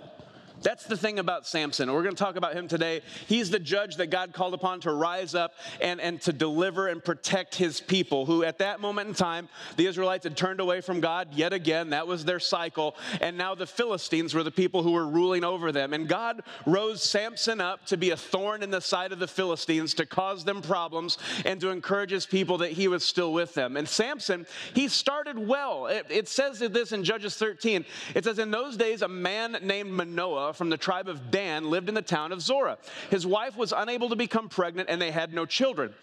That's 0.63 0.85
the 0.85 0.97
thing 0.97 1.19
about 1.19 1.47
Samson. 1.47 1.93
We're 1.93 2.03
going 2.03 2.15
to 2.15 2.23
talk 2.23 2.37
about 2.37 2.55
him 2.55 2.69
today. 2.69 3.03
He's 3.27 3.51
the 3.51 3.59
judge 3.59 3.97
that 3.97 4.09
God 4.09 4.33
called 4.33 4.55
upon 4.55 4.81
to 4.81 4.93
rise 4.93 5.35
up 5.35 5.55
and, 5.81 6.01
and 6.01 6.21
to 6.23 6.33
deliver 6.33 6.89
and 6.89 7.05
protect 7.05 7.55
his 7.55 7.81
people, 7.81 8.27
who 8.27 8.45
at 8.45 8.59
that 8.59 8.81
moment 8.81 9.09
in 9.09 9.15
time, 9.15 9.49
the 9.77 9.87
Israelites 9.87 10.25
had 10.25 10.37
turned 10.37 10.61
away 10.61 10.81
from 10.81 11.01
God 11.01 11.35
yet 11.35 11.53
again. 11.53 11.91
That 11.91 12.07
was 12.07 12.25
their 12.25 12.39
cycle. 12.41 12.97
And 13.21 13.37
now 13.37 13.55
the 13.55 13.67
Philistines 13.67 14.35
were 14.35 14.43
the 14.43 14.51
people 14.51 14.83
who 14.83 14.93
were 14.93 15.07
ruling 15.07 15.45
over 15.45 15.73
them. 15.73 15.93
And 15.93 16.09
God 16.09 16.43
rose 16.67 17.03
Samson 17.03 17.61
up 17.61 17.85
to 17.87 17.97
be 17.97 18.11
a 18.11 18.17
thorn 18.17 18.63
in 18.63 18.71
the 18.71 18.81
side 18.81 19.13
of 19.13 19.19
the 19.19 19.29
Philistines, 19.29 19.95
to 19.95 20.07
cause 20.07 20.45
them 20.45 20.63
problems, 20.63 21.19
and 21.45 21.61
to 21.61 21.71
encourage 21.71 22.11
his 22.11 22.27
people 22.27 22.59
that 22.59 22.73
he 22.73 22.89
was 22.89 23.05
still 23.05 23.33
with 23.33 23.55
them. 23.55 23.77
And 23.77 23.89
Samson, 23.89 24.47
he 24.75 24.89
started 24.89 25.39
well. 25.39 25.87
It, 25.87 26.07
it 26.09 26.29
says 26.29 26.59
this 26.59 26.93
in 26.93 27.05
Judges 27.05 27.37
13. 27.37 27.85
It 28.15 28.25
says, 28.25 28.39
In 28.39 28.51
those 28.51 28.77
days, 28.77 29.03
a 29.03 29.09
man 29.09 29.57
named 29.63 29.91
Manoah, 29.91 30.52
from 30.53 30.71
the 30.71 30.77
tribe 30.77 31.09
of 31.09 31.31
Dan 31.31 31.71
lived 31.71 31.89
in 31.89 31.95
the 31.95 32.03
town 32.03 32.33
of 32.33 32.41
Zorah. 32.41 32.79
His 33.11 33.27
wife 33.27 33.57
was 33.57 33.73
unable 33.77 34.09
to 34.09 34.17
become 34.17 34.49
pregnant, 34.49 34.89
and 34.89 35.01
they 35.01 35.11
had 35.11 35.33
no 35.33 35.47
children. 35.47 35.95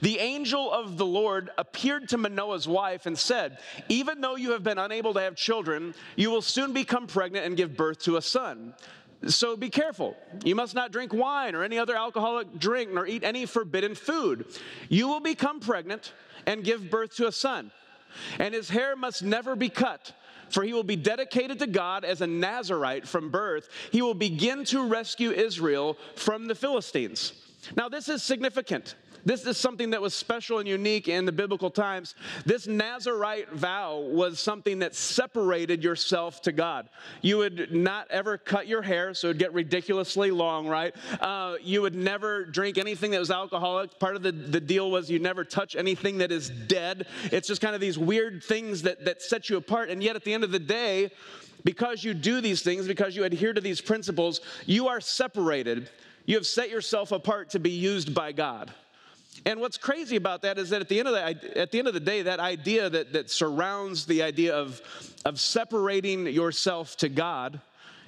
The 0.00 0.18
angel 0.18 0.72
of 0.72 0.96
the 0.96 1.06
Lord 1.06 1.50
appeared 1.58 2.08
to 2.10 2.18
Manoah's 2.18 2.68
wife 2.68 3.06
and 3.06 3.18
said, 3.18 3.58
Even 3.88 4.20
though 4.20 4.36
you 4.36 4.52
have 4.52 4.62
been 4.62 4.78
unable 4.78 5.14
to 5.14 5.20
have 5.20 5.36
children, 5.36 5.94
you 6.16 6.30
will 6.30 6.42
soon 6.42 6.72
become 6.72 7.06
pregnant 7.06 7.46
and 7.46 7.56
give 7.56 7.76
birth 7.76 8.00
to 8.00 8.16
a 8.16 8.22
son. 8.22 8.74
So 9.26 9.56
be 9.56 9.68
careful. 9.68 10.16
You 10.44 10.54
must 10.54 10.74
not 10.74 10.92
drink 10.92 11.12
wine 11.12 11.54
or 11.54 11.64
any 11.64 11.78
other 11.78 11.96
alcoholic 11.96 12.58
drink, 12.58 12.92
nor 12.92 13.06
eat 13.06 13.24
any 13.24 13.46
forbidden 13.46 13.94
food. 13.94 14.46
You 14.88 15.08
will 15.08 15.20
become 15.20 15.60
pregnant 15.60 16.12
and 16.46 16.62
give 16.62 16.90
birth 16.90 17.16
to 17.16 17.26
a 17.26 17.32
son, 17.32 17.72
and 18.38 18.54
his 18.54 18.68
hair 18.68 18.96
must 18.96 19.22
never 19.22 19.56
be 19.56 19.68
cut 19.68 20.12
for 20.50 20.62
he 20.62 20.72
will 20.72 20.82
be 20.82 20.96
dedicated 20.96 21.58
to 21.60 21.66
God 21.66 22.04
as 22.04 22.20
a 22.20 22.26
Nazarite 22.26 23.06
from 23.06 23.30
birth. 23.30 23.68
He 23.90 24.02
will 24.02 24.14
begin 24.14 24.64
to 24.66 24.86
rescue 24.86 25.30
Israel 25.30 25.96
from 26.16 26.46
the 26.46 26.54
Philistines. 26.54 27.32
Now, 27.76 27.88
this 27.88 28.08
is 28.08 28.22
significant 28.22 28.94
This 29.24 29.46
is 29.46 29.56
something 29.56 29.90
that 29.90 30.00
was 30.00 30.14
special 30.14 30.58
and 30.58 30.68
unique 30.68 31.08
in 31.08 31.24
the 31.24 31.32
biblical 31.32 31.70
times. 31.70 32.14
This 32.46 32.66
Nazarite 32.66 33.50
vow 33.52 33.98
was 33.98 34.40
something 34.40 34.78
that 34.80 34.94
separated 34.94 35.82
yourself 35.84 36.40
to 36.42 36.52
God. 36.52 36.88
You 37.22 37.38
would 37.38 37.72
not 37.74 38.10
ever 38.10 38.38
cut 38.38 38.66
your 38.66 38.82
hair, 38.82 39.14
so 39.14 39.28
it 39.28 39.30
would 39.30 39.38
get 39.38 39.52
ridiculously 39.52 40.30
long, 40.30 40.66
right? 40.66 40.94
Uh, 41.20 41.56
you 41.62 41.82
would 41.82 41.94
never 41.94 42.44
drink 42.44 42.78
anything 42.78 43.10
that 43.10 43.20
was 43.20 43.30
alcoholic. 43.30 43.98
Part 43.98 44.16
of 44.16 44.22
the, 44.22 44.32
the 44.32 44.60
deal 44.60 44.90
was 44.90 45.10
you 45.10 45.18
never 45.18 45.44
touch 45.44 45.76
anything 45.76 46.18
that 46.18 46.32
is 46.32 46.50
dead. 46.50 47.06
It's 47.24 47.48
just 47.48 47.60
kind 47.60 47.74
of 47.74 47.80
these 47.80 47.98
weird 47.98 48.42
things 48.42 48.82
that, 48.82 49.04
that 49.04 49.22
set 49.22 49.50
you 49.50 49.56
apart. 49.56 49.90
And 49.90 50.02
yet, 50.02 50.16
at 50.16 50.24
the 50.24 50.32
end 50.32 50.44
of 50.44 50.52
the 50.52 50.58
day, 50.58 51.10
because 51.64 52.04
you 52.04 52.14
do 52.14 52.40
these 52.40 52.62
things, 52.62 52.86
because 52.86 53.16
you 53.16 53.24
adhere 53.24 53.52
to 53.52 53.60
these 53.60 53.80
principles, 53.80 54.40
you 54.66 54.88
are 54.88 55.00
separated. 55.00 55.90
You 56.26 56.36
have 56.36 56.46
set 56.46 56.70
yourself 56.70 57.12
apart 57.12 57.50
to 57.50 57.58
be 57.58 57.70
used 57.70 58.14
by 58.14 58.32
God. 58.32 58.72
And 59.46 59.60
what's 59.60 59.76
crazy 59.76 60.16
about 60.16 60.42
that 60.42 60.58
is 60.58 60.70
that 60.70 60.80
at 60.80 60.88
the 60.88 60.98
end 60.98 61.08
of 61.08 61.14
the, 61.14 61.58
at 61.58 61.70
the 61.70 61.78
end 61.78 61.88
of 61.88 61.94
the 61.94 62.00
day, 62.00 62.22
that 62.22 62.40
idea 62.40 62.90
that, 62.90 63.12
that 63.12 63.30
surrounds 63.30 64.06
the 64.06 64.22
idea 64.22 64.54
of, 64.54 64.80
of 65.24 65.38
separating 65.40 66.26
yourself 66.26 66.96
to 66.98 67.08
God 67.08 67.60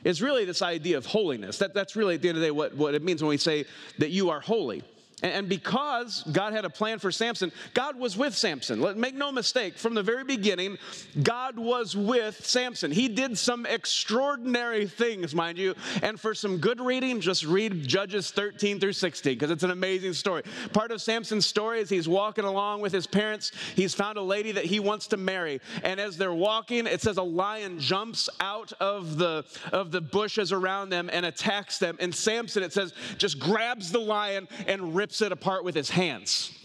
is 0.04 0.22
really 0.22 0.44
this 0.44 0.62
idea 0.62 0.96
of 0.96 1.06
holiness. 1.06 1.58
That, 1.58 1.74
that's 1.74 1.96
really 1.96 2.14
at 2.14 2.22
the 2.22 2.28
end 2.28 2.38
of 2.38 2.42
the 2.42 2.48
day 2.48 2.50
what, 2.50 2.74
what 2.76 2.94
it 2.94 3.02
means 3.02 3.22
when 3.22 3.28
we 3.30 3.36
say 3.36 3.64
that 3.98 4.10
you 4.10 4.30
are 4.30 4.40
holy. 4.40 4.82
And 5.22 5.48
because 5.48 6.22
God 6.32 6.52
had 6.52 6.64
a 6.64 6.70
plan 6.70 6.98
for 6.98 7.10
Samson, 7.12 7.52
God 7.74 7.98
was 7.98 8.16
with 8.16 8.34
Samson. 8.34 8.80
Let 8.80 8.96
make 8.96 9.14
no 9.14 9.30
mistake, 9.30 9.76
from 9.76 9.94
the 9.94 10.02
very 10.02 10.24
beginning, 10.24 10.78
God 11.22 11.58
was 11.58 11.96
with 11.96 12.44
Samson. 12.44 12.90
He 12.90 13.08
did 13.08 13.36
some 13.36 13.66
extraordinary 13.66 14.86
things, 14.86 15.34
mind 15.34 15.58
you. 15.58 15.74
And 16.02 16.18
for 16.18 16.34
some 16.34 16.58
good 16.58 16.80
reading, 16.80 17.20
just 17.20 17.44
read 17.44 17.86
Judges 17.86 18.30
13 18.30 18.80
through 18.80 18.94
16 18.94 19.34
because 19.34 19.50
it's 19.50 19.62
an 19.62 19.70
amazing 19.70 20.14
story. 20.14 20.42
Part 20.72 20.90
of 20.90 21.02
Samson's 21.02 21.46
story 21.46 21.80
is 21.80 21.90
he's 21.90 22.08
walking 22.08 22.44
along 22.44 22.80
with 22.80 22.92
his 22.92 23.06
parents. 23.06 23.52
He's 23.76 23.94
found 23.94 24.16
a 24.16 24.22
lady 24.22 24.52
that 24.52 24.64
he 24.64 24.80
wants 24.80 25.06
to 25.08 25.16
marry. 25.16 25.60
And 25.82 26.00
as 26.00 26.16
they're 26.16 26.32
walking, 26.32 26.86
it 26.86 27.02
says 27.02 27.18
a 27.18 27.22
lion 27.22 27.78
jumps 27.78 28.28
out 28.40 28.72
of 28.80 29.18
the 29.18 29.44
of 29.72 29.90
the 29.90 30.00
bushes 30.00 30.52
around 30.52 30.90
them 30.90 31.10
and 31.12 31.26
attacks 31.26 31.78
them. 31.78 31.96
And 32.00 32.14
Samson, 32.14 32.62
it 32.62 32.72
says, 32.72 32.92
just 33.18 33.38
grabs 33.38 33.90
the 33.92 34.00
lion 34.00 34.48
and 34.66 34.94
rips 34.94 35.09
rips 35.10 35.22
it 35.22 35.32
apart 35.32 35.64
with 35.64 35.74
his 35.74 35.90
hands. 35.90 36.56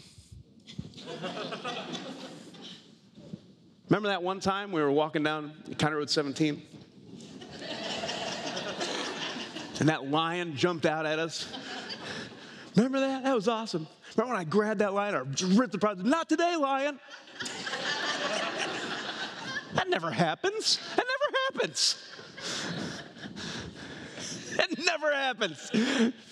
Remember 3.89 4.09
that 4.09 4.21
one 4.21 4.39
time 4.39 4.71
we 4.71 4.81
were 4.81 4.91
walking 4.91 5.23
down 5.23 5.51
County 5.79 5.95
Road 5.95 6.11
17? 6.11 6.61
and 9.79 9.89
that 9.89 10.11
lion 10.11 10.55
jumped 10.55 10.85
out 10.85 11.07
at 11.07 11.17
us. 11.17 11.51
Remember 12.75 12.99
that? 12.99 13.23
That 13.23 13.33
was 13.33 13.47
awesome. 13.47 13.87
Remember 14.15 14.35
when 14.35 14.41
I 14.41 14.43
grabbed 14.43 14.81
that 14.81 14.93
lion 14.93 15.15
or 15.15 15.23
ripped 15.57 15.71
the 15.71 15.79
prize? 15.79 15.97
Not 15.97 16.29
today, 16.29 16.55
lion. 16.55 16.99
that 19.73 19.89
never 19.89 20.11
happens. 20.11 20.79
That 20.95 21.05
never 21.07 21.37
happens. 21.47 21.97
Never 24.85 25.13
happens. 25.13 25.71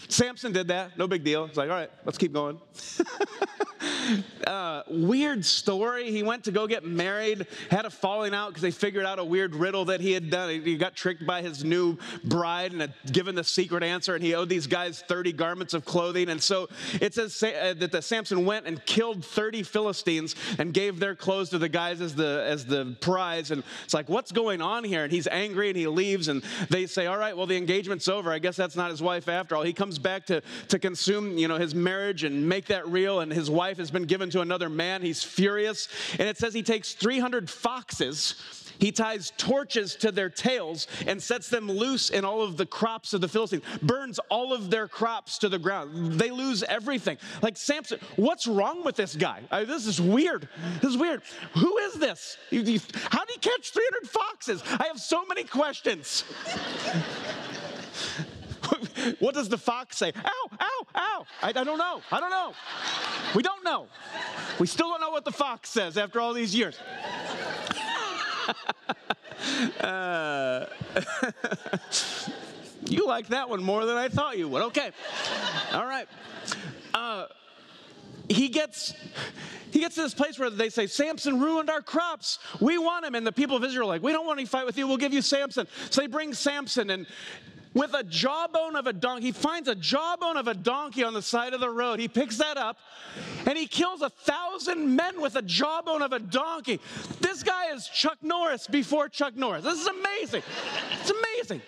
Samson 0.07 0.51
did 0.51 0.67
that, 0.67 0.97
no 0.97 1.07
big 1.07 1.23
deal. 1.23 1.45
It's 1.45 1.57
like, 1.57 1.69
all 1.69 1.75
right, 1.75 1.89
let's 2.05 2.17
keep 2.17 2.33
going. 2.33 2.59
uh, 4.47 4.83
weird 4.89 5.43
story. 5.43 6.11
He 6.11 6.23
went 6.23 6.43
to 6.45 6.51
go 6.51 6.67
get 6.67 6.85
married, 6.85 7.47
had 7.69 7.85
a 7.85 7.89
falling 7.89 8.33
out 8.33 8.49
because 8.49 8.61
they 8.61 8.71
figured 8.71 9.05
out 9.05 9.19
a 9.19 9.23
weird 9.23 9.55
riddle 9.55 9.85
that 9.85 10.01
he 10.01 10.11
had 10.11 10.29
done. 10.29 10.49
He 10.61 10.77
got 10.77 10.95
tricked 10.95 11.25
by 11.25 11.41
his 11.41 11.63
new 11.63 11.97
bride 12.23 12.71
and 12.71 12.81
had 12.81 12.93
given 13.11 13.35
the 13.35 13.43
secret 13.43 13.83
answer, 13.83 14.15
and 14.15 14.23
he 14.23 14.33
owed 14.35 14.49
these 14.49 14.67
guys 14.67 15.01
30 15.07 15.33
garments 15.33 15.73
of 15.73 15.85
clothing. 15.85 16.29
And 16.29 16.41
so 16.41 16.69
it 17.01 17.13
says 17.13 17.41
uh, 17.41 17.73
that 17.77 17.91
the 17.91 18.01
Samson 18.01 18.45
went 18.45 18.67
and 18.67 18.83
killed 18.85 19.23
30 19.25 19.63
Philistines 19.63 20.35
and 20.59 20.73
gave 20.73 20.99
their 20.99 21.15
clothes 21.15 21.49
to 21.49 21.57
the 21.57 21.69
guys 21.69 22.01
as 22.01 22.15
the 22.15 22.43
as 22.47 22.65
the 22.65 22.95
prize. 23.01 23.51
And 23.51 23.63
it's 23.83 23.93
like, 23.93 24.09
what's 24.09 24.31
going 24.31 24.61
on 24.61 24.83
here? 24.83 25.03
And 25.03 25.11
he's 25.11 25.27
angry 25.27 25.69
and 25.69 25.77
he 25.77 25.87
leaves. 25.87 26.27
And 26.27 26.43
they 26.69 26.85
say, 26.85 27.07
all 27.07 27.17
right, 27.17 27.35
well 27.35 27.47
the 27.47 27.57
engagement's 27.57 28.07
over. 28.07 28.31
I 28.31 28.39
guess 28.43 28.55
that's 28.55 28.75
not 28.75 28.91
his 28.91 29.01
wife 29.01 29.27
after 29.27 29.55
all. 29.55 29.63
He 29.63 29.73
comes 29.73 29.97
back 29.97 30.27
to 30.27 30.41
to 30.67 30.77
consume, 30.77 31.37
you 31.37 31.47
know, 31.47 31.57
his 31.57 31.73
marriage 31.73 32.23
and 32.23 32.47
make 32.47 32.67
that 32.67 32.87
real. 32.87 33.21
And 33.21 33.31
his 33.31 33.49
wife 33.49 33.77
has 33.77 33.89
been 33.89 34.05
given 34.05 34.29
to 34.31 34.41
another 34.41 34.69
man. 34.69 35.01
He's 35.01 35.23
furious. 35.23 35.87
And 36.19 36.27
it 36.27 36.37
says 36.37 36.53
he 36.53 36.63
takes 36.63 36.93
300 36.93 37.49
foxes. 37.49 38.35
He 38.79 38.91
ties 38.91 39.31
torches 39.37 39.95
to 39.97 40.11
their 40.11 40.29
tails 40.29 40.87
and 41.07 41.21
sets 41.21 41.49
them 41.49 41.69
loose 41.69 42.09
in 42.09 42.25
all 42.25 42.41
of 42.41 42.57
the 42.57 42.65
crops 42.65 43.13
of 43.13 43.21
the 43.21 43.27
Philistines, 43.27 43.63
burns 43.81 44.19
all 44.29 44.53
of 44.53 44.69
their 44.69 44.87
crops 44.87 45.37
to 45.39 45.49
the 45.49 45.59
ground. 45.59 46.19
They 46.19 46.31
lose 46.31 46.63
everything. 46.63 47.17
Like 47.41 47.55
Samson, 47.55 47.99
what's 48.15 48.47
wrong 48.47 48.83
with 48.83 48.95
this 48.95 49.15
guy? 49.15 49.41
I, 49.51 49.63
this 49.63 49.87
is 49.87 50.01
weird. 50.01 50.49
This 50.81 50.91
is 50.91 50.97
weird. 50.97 51.21
Who 51.53 51.77
is 51.77 51.93
this? 51.93 52.37
How 52.51 53.23
did 53.23 53.33
he 53.33 53.39
catch 53.39 53.71
300 53.71 54.09
foxes? 54.09 54.63
I 54.79 54.87
have 54.87 54.99
so 54.99 55.25
many 55.25 55.43
questions. 55.43 56.23
What 59.19 59.33
does 59.33 59.49
the 59.49 59.57
fox 59.57 59.97
say? 59.97 60.11
Ow, 60.15 60.49
ow, 60.59 60.85
ow. 60.95 61.25
I, 61.41 61.49
I, 61.49 61.51
don't 61.51 61.77
know. 61.77 62.01
I 62.11 62.19
don't 62.19 62.29
know. 62.29 62.53
We 63.35 63.43
don't 63.43 63.63
know. 63.63 63.87
We 64.59 64.67
still 64.67 64.89
don't 64.89 65.01
know 65.01 65.11
what 65.11 65.25
the 65.25 65.31
fox 65.31 65.69
says 65.69 65.97
after 65.97 66.19
all 66.19 66.33
these 66.33 66.55
years. 66.55 66.77
uh, 69.81 70.65
you 72.89 73.07
like 73.07 73.27
that 73.27 73.49
one 73.49 73.63
more 73.63 73.85
than 73.85 73.97
I 73.97 74.09
thought 74.09 74.37
you 74.37 74.47
would. 74.47 74.63
Okay. 74.63 74.91
All 75.73 75.85
right. 75.85 76.07
Uh, 76.93 77.25
he 78.29 78.49
gets 78.49 78.93
he 79.71 79.79
gets 79.79 79.95
to 79.95 80.01
this 80.01 80.13
place 80.13 80.37
where 80.37 80.49
they 80.49 80.69
say 80.69 80.87
samson 80.87 81.39
ruined 81.39 81.69
our 81.69 81.81
crops 81.81 82.39
we 82.61 82.77
want 82.77 83.05
him 83.05 83.15
and 83.15 83.27
the 83.27 83.31
people 83.31 83.57
of 83.57 83.63
israel 83.63 83.87
are 83.87 83.95
like 83.95 84.03
we 84.03 84.11
don't 84.11 84.25
want 84.25 84.39
any 84.39 84.45
fight 84.45 84.65
with 84.65 84.77
you 84.77 84.87
we'll 84.87 84.97
give 84.97 85.13
you 85.13 85.21
samson 85.21 85.67
so 85.89 86.01
they 86.01 86.07
bring 86.07 86.33
samson 86.33 86.89
and 86.89 87.05
with 87.73 87.93
a 87.93 88.03
jawbone 88.03 88.75
of 88.75 88.87
a 88.87 88.93
donkey. 88.93 89.27
He 89.27 89.31
finds 89.31 89.67
a 89.67 89.75
jawbone 89.75 90.37
of 90.37 90.47
a 90.47 90.53
donkey 90.53 91.03
on 91.03 91.13
the 91.13 91.21
side 91.21 91.53
of 91.53 91.59
the 91.59 91.69
road. 91.69 91.99
He 91.99 92.07
picks 92.07 92.37
that 92.37 92.57
up 92.57 92.77
and 93.45 93.57
he 93.57 93.67
kills 93.67 94.01
a 94.01 94.09
thousand 94.09 94.95
men 94.95 95.21
with 95.21 95.35
a 95.35 95.41
jawbone 95.41 96.01
of 96.01 96.13
a 96.13 96.19
donkey. 96.19 96.79
This 97.19 97.43
guy 97.43 97.73
is 97.73 97.87
Chuck 97.87 98.17
Norris 98.21 98.67
before 98.67 99.09
Chuck 99.09 99.35
Norris. 99.35 99.63
This 99.63 99.79
is 99.79 99.87
amazing. 99.87 100.43
It's 100.99 101.11
amazing. 101.11 101.61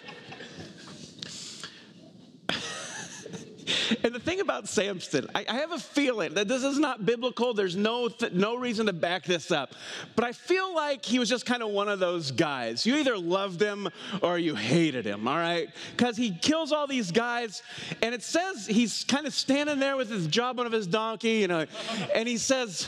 And 4.04 4.14
the 4.14 4.20
thing 4.20 4.42
about 4.42 4.68
Samson, 4.68 5.28
I, 5.34 5.46
I, 5.48 5.56
have 5.56 5.72
a 5.72 5.80
feeling 5.80 6.34
that 6.36 6.48
this 6.48 6.64
is 6.64 6.78
not 6.78 7.06
biblical. 7.06 7.54
There's 7.54 7.76
no, 7.76 8.10
th- 8.10 8.34
no 8.34 8.56
reason 8.56 8.86
to 8.86 8.94
back 8.94 9.24
this 9.24 9.52
up. 9.52 9.74
But 10.16 10.26
I 10.26 10.34
feel 10.34 10.74
like 10.76 11.04
he 11.04 11.20
was 11.20 11.30
just 11.30 11.46
kind 11.46 11.64
of 11.64 11.70
one 11.70 11.90
of 11.90 12.00
those 12.00 12.32
guys. 12.32 12.86
You 12.86 12.96
either 12.98 13.18
loved 13.18 13.62
him 13.62 13.90
or 14.22 14.38
you 14.38 14.56
hated 14.56 15.06
him, 15.06 15.28
all 15.28 15.38
right? 15.38 15.70
Because 15.96 16.16
he 16.16 16.32
kills 16.32 16.72
all 16.72 16.88
these 16.88 17.12
guys, 17.12 17.64
and 18.02 18.14
it 18.14 18.24
says 18.24 18.68
he's 18.68 19.04
kind 19.04 19.26
of 19.26 19.34
standing 19.34 19.80
there 19.80 19.98
with 19.98 20.10
his 20.10 20.28
jawbone 20.28 20.66
of 20.66 20.72
his 20.72 20.88
donkey, 20.88 21.34
you 21.34 21.48
know, 21.48 21.66
and 22.14 22.28
he 22.28 22.38
says, 22.38 22.88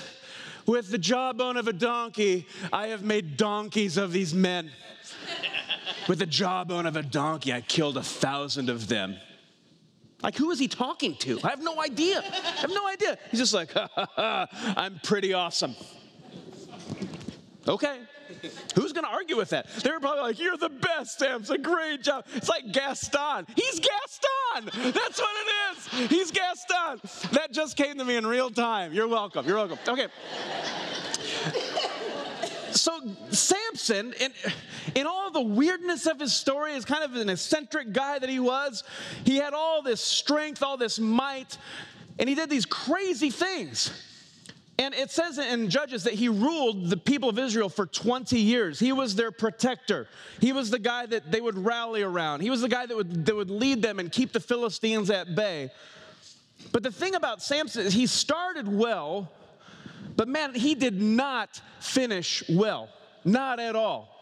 With 0.66 0.92
the 0.92 0.98
jawbone 0.98 1.58
of 1.58 1.68
a 1.68 1.74
donkey, 1.74 2.48
I 2.72 2.88
have 2.88 3.04
made 3.04 3.38
donkeys 3.38 3.98
of 3.98 4.12
these 4.12 4.34
men. 4.34 4.72
With 6.08 6.20
the 6.20 6.26
jawbone 6.26 6.86
of 6.86 6.96
a 6.96 7.04
donkey, 7.04 7.52
I 7.52 7.62
killed 7.62 7.98
a 7.98 8.04
thousand 8.04 8.70
of 8.70 8.88
them. 8.88 9.18
Like, 10.24 10.36
who 10.36 10.50
is 10.52 10.60
he 10.60 10.68
talking 10.68 11.16
to? 11.18 11.40
I 11.44 11.50
have 11.50 11.62
no 11.62 11.82
idea. 11.82 12.20
I 12.20 12.62
have 12.62 12.72
no 12.72 12.88
idea. 12.88 13.18
He's 13.30 13.40
just 13.40 13.54
like, 13.54 13.72
ha, 13.72 13.88
ha, 13.94 14.08
ha, 14.16 14.74
I'm 14.76 15.00
pretty 15.04 15.34
awesome. 15.34 15.76
Okay. 17.68 18.00
Who's 18.76 18.94
going 18.94 19.06
to 19.06 19.12
argue 19.12 19.38
with 19.38 19.50
that? 19.50 19.68
They're 19.84 20.00
probably 20.00 20.22
like, 20.22 20.40
You're 20.40 20.58
the 20.58 20.70
best, 20.70 21.20
Samson. 21.20 21.62
Great 21.62 22.04
job. 22.04 22.26
It's 22.36 22.50
like 22.50 22.72
Gaston. 22.72 23.46
He's 23.56 23.80
Gaston. 23.80 24.92
That's 24.94 25.20
what 25.20 25.30
it 25.36 26.04
is. 26.04 26.10
He's 26.10 26.32
Gaston. 26.32 27.00
That 27.32 27.52
just 27.52 27.78
came 27.78 27.98
to 27.98 28.06
me 28.06 28.16
in 28.16 28.26
real 28.26 28.50
time. 28.50 28.94
You're 28.94 29.08
welcome. 29.08 29.46
You're 29.46 29.58
welcome. 29.58 29.80
Okay 29.88 30.08
so 32.80 33.00
Samson, 33.32 34.14
in, 34.20 34.32
in 34.96 35.08
all 35.08 35.32
the 35.32 35.42
weirdness 35.42 36.06
of 36.06 36.20
his 36.20 36.34
story, 36.34 36.74
is 36.74 36.86
kind 36.86 37.04
of 37.04 37.16
an 37.16 37.30
eccentric 37.30 37.94
guy 37.94 38.20
that 38.20 38.30
he 38.30 38.40
was. 38.40 38.84
He 39.26 39.38
had 39.38 39.54
all 39.54 39.82
this 39.82 40.02
strength, 40.02 40.64
all 40.64 40.78
this 40.78 41.00
might, 41.00 41.58
and 42.20 42.28
he 42.28 42.36
did 42.36 42.50
these 42.50 42.66
crazy 42.66 43.30
things. 43.30 43.92
And 44.80 44.94
it 44.94 45.10
says 45.10 45.40
in 45.40 45.70
Judges 45.70 46.04
that 46.04 46.14
he 46.14 46.30
ruled 46.30 46.90
the 46.90 46.98
people 46.98 47.30
of 47.30 47.40
Israel 47.40 47.68
for 47.68 47.88
20 47.88 48.40
years. 48.40 48.80
He 48.80 48.92
was 48.92 49.16
their 49.16 49.32
protector. 49.32 50.08
He 50.40 50.54
was 50.54 50.70
the 50.70 50.78
guy 50.78 51.08
that 51.08 51.32
they 51.32 51.42
would 51.42 51.58
rally 51.58 52.04
around. 52.04 52.42
He 52.42 52.52
was 52.52 52.62
the 52.62 52.70
guy 52.70 52.86
that 52.86 52.96
would, 52.96 53.26
that 53.26 53.36
would 53.36 53.50
lead 53.50 53.82
them 53.82 53.98
and 53.98 54.12
keep 54.12 54.34
the 54.34 54.40
Philistines 54.40 55.10
at 55.10 55.36
bay. 55.36 55.72
But 56.72 56.84
the 56.84 56.92
thing 56.92 57.16
about 57.16 57.42
Samson 57.42 57.88
is 57.88 57.94
he 57.94 58.06
started 58.06 58.68
well, 58.68 59.32
but 60.18 60.28
man, 60.28 60.54
he 60.54 60.76
did 60.76 61.00
not 61.00 61.62
finish 61.80 62.44
well. 62.50 62.90
Not 63.24 63.60
at 63.60 63.76
all. 63.76 64.17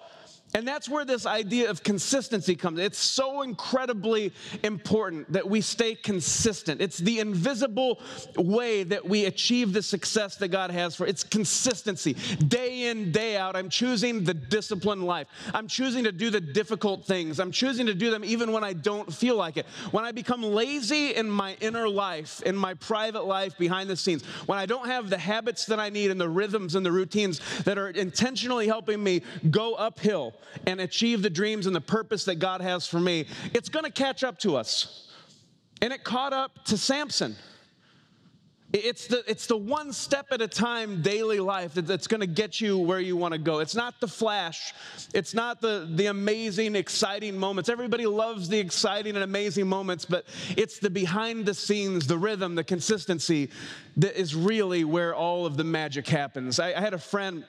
And 0.56 0.66
that's 0.66 0.88
where 0.88 1.04
this 1.04 1.26
idea 1.26 1.70
of 1.70 1.84
consistency 1.84 2.56
comes. 2.56 2.80
It's 2.80 2.98
so 2.98 3.42
incredibly 3.42 4.32
important 4.64 5.30
that 5.34 5.50
we 5.50 5.60
stay 5.60 5.96
consistent. 5.96 6.80
It's 6.80 6.98
the 6.98 7.20
invisible 7.20 8.00
way 8.38 8.84
that 8.84 9.06
we 9.06 9.26
achieve 9.26 9.74
the 9.74 9.84
success 9.84 10.38
that 10.38 10.48
God 10.48 10.72
has 10.72 10.96
for. 10.96 11.06
It's 11.08 11.26
consistency. 11.26 12.14
Day 12.48 12.84
in, 12.90 13.12
day 13.12 13.36
out, 13.36 13.58
I'm 13.58 13.68
choosing 13.68 14.24
the 14.24 14.34
disciplined 14.34 15.04
life. 15.04 15.28
I'm 15.54 15.68
choosing 15.68 16.06
to 16.06 16.14
do 16.14 16.30
the 16.30 16.40
difficult 16.40 17.04
things. 17.04 17.42
I'm 17.42 17.52
choosing 17.52 17.86
to 17.88 17.94
do 17.94 18.10
them 18.10 18.24
even 18.24 18.54
when 18.54 18.64
I 18.64 18.72
don't 18.72 19.14
feel 19.14 19.36
like 19.36 19.58
it. 19.58 19.66
When 19.92 20.06
I 20.06 20.14
become 20.14 20.42
lazy 20.42 21.16
in 21.16 21.30
my 21.30 21.58
inner 21.60 21.90
life, 21.90 22.42
in 22.44 22.56
my 22.56 22.76
private 22.76 23.26
life 23.26 23.58
behind 23.58 23.90
the 23.90 23.98
scenes, 23.98 24.24
when 24.46 24.58
I 24.58 24.66
don't 24.66 24.88
have 24.88 25.10
the 25.10 25.18
habits 25.18 25.66
that 25.66 25.82
I 25.82 25.90
need 25.90 26.12
and 26.12 26.22
the 26.22 26.30
rhythms 26.30 26.76
and 26.76 26.86
the 26.86 26.94
routines 26.94 27.42
that 27.66 27.78
are 27.78 27.90
intentionally 27.90 28.68
helping 28.68 29.04
me 29.04 29.22
go 29.52 29.74
uphill 29.74 30.34
and 30.66 30.82
achieve 30.82 31.22
the 31.22 31.30
dreams 31.30 31.68
and 31.68 31.75
the 31.75 31.82
purpose 31.82 32.25
that 32.25 32.36
God 32.36 32.62
has 32.62 32.88
for 32.88 33.00
me, 33.00 33.28
it's 33.54 33.70
going 33.70 33.86
to 33.86 33.92
catch 33.92 34.24
up 34.24 34.40
to 34.40 34.56
us. 34.56 35.12
And 35.82 35.92
it 35.92 36.04
caught 36.04 36.34
up 36.34 36.64
to 36.66 36.78
Samson. 36.78 37.36
It's 38.74 39.08
the, 39.08 39.24
it's 39.30 39.48
the 39.48 39.56
one 39.56 39.94
step 39.94 40.28
at 40.32 40.42
a 40.42 40.48
time 40.48 41.02
daily 41.02 41.40
life 41.40 41.75
that, 41.75 41.88
that's 41.88 42.08
going 42.08 42.20
to 42.20 42.28
get 42.28 42.60
you 42.60 42.78
where 42.78 43.00
you 43.00 43.16
want 43.16 43.32
to 43.34 43.38
go. 43.38 43.60
It's 43.60 43.75
not 43.75 44.02
the 44.02 44.08
flash. 44.08 44.74
It's 45.14 45.34
not 45.34 45.62
the, 45.62 45.88
the 45.90 46.08
amazing, 46.08 46.75
exciting 46.75 47.38
moments. 47.38 47.70
Everybody 47.70 48.06
loves 48.06 48.50
the 48.50 48.58
exciting 48.58 49.16
and 49.16 49.24
amazing 49.24 49.68
moments, 49.68 50.04
but 50.04 50.25
it's 50.58 50.80
the 50.80 50.90
behind 50.90 51.46
the 51.46 51.54
scenes, 51.54 52.06
the 52.06 52.18
rhythm, 52.18 52.56
the 52.56 52.66
consistency 52.66 53.50
that 53.98 54.20
is 54.20 54.36
really 54.36 54.84
where 54.84 55.16
all 55.16 55.46
of 55.46 55.56
the 55.56 55.64
magic 55.64 56.08
happens. 56.08 56.60
I, 56.60 56.74
I 56.74 56.82
had 56.82 56.94
a 56.94 57.00
friend 57.00 57.46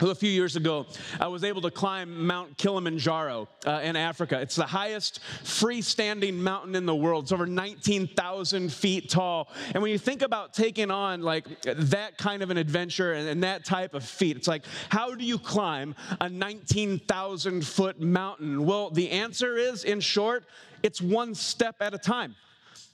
a 0.00 0.14
few 0.14 0.30
years 0.30 0.56
ago, 0.56 0.86
I 1.18 1.28
was 1.28 1.44
able 1.44 1.62
to 1.62 1.70
climb 1.70 2.26
Mount 2.26 2.58
Kilimanjaro 2.58 3.48
uh, 3.66 3.80
in 3.82 3.96
Africa. 3.96 4.40
It's 4.40 4.56
the 4.56 4.66
highest 4.66 5.20
freestanding 5.42 6.34
mountain 6.34 6.74
in 6.74 6.86
the 6.86 6.94
world. 6.94 7.24
It's 7.24 7.32
over 7.32 7.46
19,000 7.46 8.72
feet 8.72 9.08
tall. 9.08 9.48
And 9.72 9.82
when 9.82 9.90
you 9.90 9.98
think 9.98 10.22
about 10.22 10.52
taking 10.52 10.90
on 10.90 11.22
like 11.22 11.46
that 11.62 12.18
kind 12.18 12.42
of 12.42 12.50
an 12.50 12.58
adventure 12.58 13.14
and, 13.14 13.28
and 13.28 13.42
that 13.42 13.64
type 13.64 13.94
of 13.94 14.04
feat, 14.04 14.36
it's 14.36 14.48
like, 14.48 14.64
how 14.90 15.14
do 15.14 15.24
you 15.24 15.38
climb 15.38 15.94
a 16.20 16.28
19,000 16.28 17.66
foot 17.66 18.00
mountain? 18.00 18.66
Well, 18.66 18.90
the 18.90 19.10
answer 19.10 19.56
is, 19.56 19.84
in 19.84 20.00
short, 20.00 20.44
it's 20.82 21.00
one 21.00 21.34
step 21.34 21.76
at 21.80 21.94
a 21.94 21.98
time. 21.98 22.36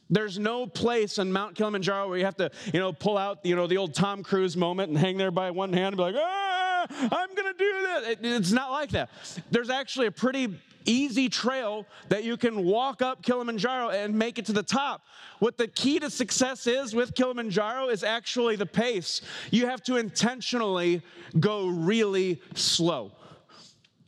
There's 0.09 0.39
no 0.39 0.67
place 0.67 1.19
on 1.19 1.33
Mount 1.33 1.57
Kilimanjaro 1.57 2.09
where 2.09 2.19
you 2.19 2.25
have 2.27 2.37
to, 2.37 2.51
you 2.73 2.79
know, 2.79 2.93
pull 2.93 3.17
out, 3.17 3.39
you 3.45 3.57
know, 3.57 3.67
the 3.67 3.79
old 3.79 3.95
Tom 3.95 4.23
Cruise 4.23 4.57
moment 4.57 4.91
and 4.91 4.99
hang 4.99 5.17
there 5.17 5.31
by 5.31 5.51
one 5.51 5.73
hand 5.73 5.87
and 5.87 5.97
be 5.97 6.03
like, 6.03 6.17
ah, 6.19 6.72
I'm 7.12 7.35
going 7.35 7.53
to 7.53 7.59
do 7.59 7.73
this. 7.83 8.17
It's 8.23 8.53
not 8.53 8.71
like 8.71 8.91
that. 8.91 9.11
There's 9.51 9.71
actually 9.71 10.07
a 10.07 10.12
pretty 10.12 10.59
easy 10.85 11.29
trail 11.29 11.87
that 12.09 12.25
you 12.25 12.37
can 12.37 12.65
walk 12.65 13.03
up 13.03 13.23
Kilimanjaro 13.23 13.91
and 13.91 14.17
make 14.17 14.39
it 14.39 14.47
to 14.47 14.53
the 14.53 14.62
top. 14.62 15.03
What 15.39 15.57
the 15.57 15.69
key 15.69 15.99
to 16.01 16.11
success 16.11 16.67
is 16.67 16.95
with 16.95 17.15
Kilimanjaro 17.15 17.89
is 17.89 18.05
actually 18.05 18.57
the 18.57 18.67
pace. 18.67 19.21
You 19.51 19.67
have 19.67 19.83
to 19.85 19.97
intentionally 19.97 21.03
go 21.39 21.69
really 21.69 22.41
slow. 22.55 23.12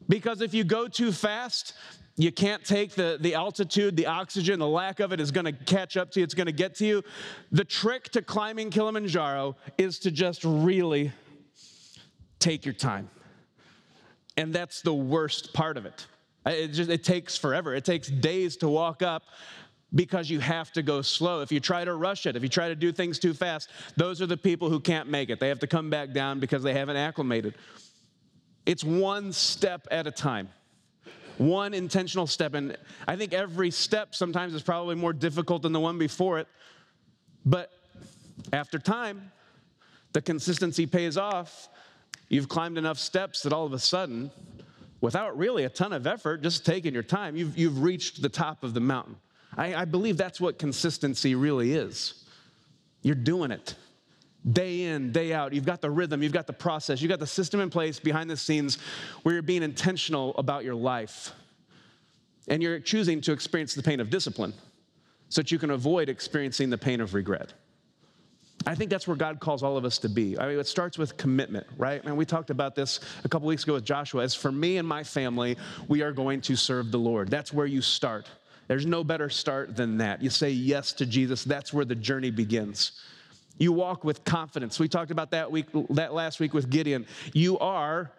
Because 0.08 0.40
if 0.40 0.52
you 0.52 0.64
go 0.64 0.86
too 0.86 1.12
fast, 1.12 1.74
you 2.16 2.30
can't 2.30 2.64
take 2.64 2.94
the, 2.94 3.18
the 3.20 3.34
altitude, 3.34 3.96
the 3.96 4.06
oxygen, 4.06 4.58
the 4.58 4.68
lack 4.68 5.00
of 5.00 5.12
it 5.12 5.20
is 5.20 5.30
going 5.30 5.46
to 5.46 5.52
catch 5.52 5.96
up 5.96 6.10
to 6.12 6.20
you, 6.20 6.24
it's 6.24 6.34
going 6.34 6.46
to 6.46 6.52
get 6.52 6.74
to 6.76 6.86
you. 6.86 7.02
The 7.50 7.64
trick 7.64 8.10
to 8.10 8.22
climbing 8.22 8.70
Kilimanjaro 8.70 9.56
is 9.78 9.98
to 10.00 10.10
just 10.10 10.44
really 10.44 11.12
take 12.44 12.64
your 12.64 12.74
time. 12.74 13.08
And 14.36 14.52
that's 14.52 14.82
the 14.82 14.94
worst 14.94 15.52
part 15.52 15.76
of 15.76 15.86
it. 15.86 16.06
It 16.46 16.68
just 16.68 16.90
it 16.90 17.04
takes 17.04 17.36
forever. 17.36 17.74
It 17.74 17.84
takes 17.84 18.08
days 18.08 18.56
to 18.58 18.68
walk 18.68 19.02
up 19.02 19.22
because 19.94 20.28
you 20.28 20.40
have 20.40 20.72
to 20.72 20.82
go 20.82 21.00
slow. 21.02 21.40
If 21.40 21.52
you 21.52 21.60
try 21.60 21.84
to 21.84 21.94
rush 21.94 22.26
it, 22.26 22.36
if 22.36 22.42
you 22.42 22.48
try 22.48 22.68
to 22.68 22.74
do 22.74 22.92
things 22.92 23.18
too 23.18 23.32
fast, 23.32 23.70
those 23.96 24.20
are 24.20 24.26
the 24.26 24.36
people 24.36 24.68
who 24.68 24.80
can't 24.80 25.08
make 25.08 25.30
it. 25.30 25.40
They 25.40 25.48
have 25.48 25.60
to 25.60 25.66
come 25.66 25.88
back 25.88 26.12
down 26.12 26.40
because 26.40 26.62
they 26.62 26.74
haven't 26.74 26.96
acclimated. 26.96 27.54
It's 28.66 28.84
one 28.84 29.32
step 29.32 29.86
at 29.90 30.06
a 30.06 30.10
time 30.10 30.48
one 31.38 31.74
intentional 31.74 32.26
step. 32.26 32.54
And 32.54 32.76
I 33.06 33.16
think 33.16 33.32
every 33.32 33.70
step 33.70 34.14
sometimes 34.14 34.54
is 34.54 34.62
probably 34.62 34.94
more 34.94 35.12
difficult 35.12 35.62
than 35.62 35.72
the 35.72 35.80
one 35.80 35.98
before 35.98 36.38
it. 36.38 36.48
But 37.44 37.70
after 38.52 38.78
time, 38.78 39.32
the 40.12 40.22
consistency 40.22 40.86
pays 40.86 41.16
off. 41.16 41.68
You've 42.28 42.48
climbed 42.48 42.78
enough 42.78 42.98
steps 42.98 43.42
that 43.42 43.52
all 43.52 43.66
of 43.66 43.72
a 43.72 43.78
sudden, 43.78 44.30
without 45.00 45.36
really 45.36 45.64
a 45.64 45.68
ton 45.68 45.92
of 45.92 46.06
effort, 46.06 46.42
just 46.42 46.64
taking 46.64 46.94
your 46.94 47.02
time, 47.02 47.36
you've, 47.36 47.56
you've 47.56 47.82
reached 47.82 48.22
the 48.22 48.28
top 48.28 48.64
of 48.64 48.74
the 48.74 48.80
mountain. 48.80 49.16
I, 49.56 49.74
I 49.74 49.84
believe 49.84 50.16
that's 50.16 50.40
what 50.40 50.58
consistency 50.58 51.34
really 51.34 51.72
is. 51.72 52.24
You're 53.02 53.14
doing 53.14 53.50
it 53.50 53.76
day 54.50 54.84
in, 54.84 55.12
day 55.12 55.32
out. 55.32 55.52
You've 55.52 55.64
got 55.64 55.80
the 55.80 55.90
rhythm, 55.90 56.22
you've 56.22 56.32
got 56.32 56.46
the 56.46 56.52
process, 56.52 57.00
you've 57.00 57.08
got 57.08 57.20
the 57.20 57.26
system 57.26 57.60
in 57.60 57.70
place 57.70 57.98
behind 57.98 58.28
the 58.28 58.36
scenes 58.36 58.78
where 59.22 59.34
you're 59.34 59.42
being 59.42 59.62
intentional 59.62 60.36
about 60.36 60.64
your 60.64 60.74
life. 60.74 61.32
And 62.48 62.62
you're 62.62 62.78
choosing 62.78 63.22
to 63.22 63.32
experience 63.32 63.74
the 63.74 63.82
pain 63.82 64.00
of 64.00 64.10
discipline 64.10 64.52
so 65.30 65.40
that 65.40 65.50
you 65.50 65.58
can 65.58 65.70
avoid 65.70 66.10
experiencing 66.10 66.68
the 66.68 66.76
pain 66.76 67.00
of 67.00 67.14
regret. 67.14 67.54
I 68.66 68.74
think 68.74 68.90
that's 68.90 69.06
where 69.06 69.16
God 69.16 69.40
calls 69.40 69.62
all 69.62 69.76
of 69.76 69.84
us 69.84 69.98
to 69.98 70.08
be. 70.08 70.38
I 70.38 70.48
mean, 70.48 70.58
it 70.58 70.66
starts 70.66 70.96
with 70.96 71.16
commitment, 71.16 71.66
right? 71.76 72.02
And 72.04 72.16
we 72.16 72.24
talked 72.24 72.50
about 72.50 72.74
this 72.74 73.00
a 73.24 73.28
couple 73.28 73.46
weeks 73.46 73.64
ago 73.64 73.74
with 73.74 73.84
Joshua. 73.84 74.22
As 74.22 74.34
for 74.34 74.50
me 74.50 74.78
and 74.78 74.88
my 74.88 75.02
family, 75.02 75.56
we 75.88 76.02
are 76.02 76.12
going 76.12 76.40
to 76.42 76.56
serve 76.56 76.90
the 76.90 76.98
Lord. 76.98 77.28
That's 77.30 77.52
where 77.52 77.66
you 77.66 77.82
start. 77.82 78.26
There's 78.66 78.86
no 78.86 79.04
better 79.04 79.28
start 79.28 79.76
than 79.76 79.98
that. 79.98 80.22
You 80.22 80.30
say 80.30 80.50
yes 80.50 80.92
to 80.94 81.06
Jesus, 81.06 81.44
that's 81.44 81.72
where 81.72 81.84
the 81.84 81.94
journey 81.94 82.30
begins. 82.30 82.92
You 83.58 83.72
walk 83.72 84.02
with 84.02 84.24
confidence. 84.24 84.80
We 84.80 84.88
talked 84.88 85.10
about 85.10 85.30
that 85.32 85.50
week 85.50 85.66
that 85.90 86.14
last 86.14 86.40
week 86.40 86.54
with 86.54 86.70
Gideon. 86.70 87.06
You 87.32 87.58
are 87.58 88.10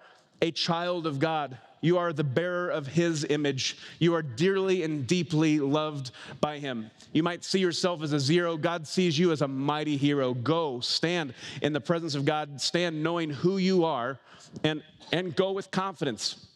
a 0.42 0.52
child 0.52 1.08
of 1.08 1.20
God. 1.20 1.58
You 1.86 2.00
are 2.00 2.12
the 2.12 2.24
bearer 2.24 2.70
of 2.70 2.88
his 2.88 3.28
image. 3.30 3.78
You 4.00 4.16
are 4.16 4.24
dearly 4.24 4.82
and 4.82 5.06
deeply 5.06 5.60
loved 5.60 6.10
by 6.42 6.58
him. 6.58 6.90
You 7.14 7.22
might 7.22 7.44
see 7.44 7.60
yourself 7.60 8.02
as 8.02 8.12
a 8.12 8.20
zero. 8.20 8.58
God 8.58 8.88
sees 8.88 9.20
you 9.20 9.32
as 9.32 9.44
a 9.44 9.48
mighty 9.48 9.96
hero. 9.96 10.34
Go, 10.34 10.80
stand 10.80 11.36
in 11.62 11.74
the 11.74 11.80
presence 11.80 12.16
of 12.16 12.26
God, 12.26 12.60
stand 12.60 13.04
knowing 13.04 13.30
who 13.30 13.58
you 13.58 13.86
are, 13.86 14.20
and, 14.64 14.82
and 15.12 15.36
go 15.36 15.52
with 15.52 15.70
confidence. 15.70 16.48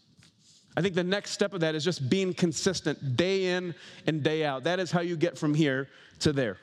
I 0.75 0.81
think 0.81 0.95
the 0.95 1.03
next 1.03 1.29
step 1.29 1.53
of 1.53 1.59
that 1.59 1.75
is 1.75 1.83
just 1.83 2.09
being 2.09 2.33
consistent 2.33 3.15
day 3.15 3.55
in 3.55 3.75
and 4.07 4.23
day 4.23 4.43
out. 4.43 4.63
That 4.63 4.79
is 4.79 4.89
how 4.89 5.01
you 5.01 5.15
get 5.15 5.37
from 5.37 5.53
here 5.53 5.89
to 6.21 6.33
there. 6.33 6.57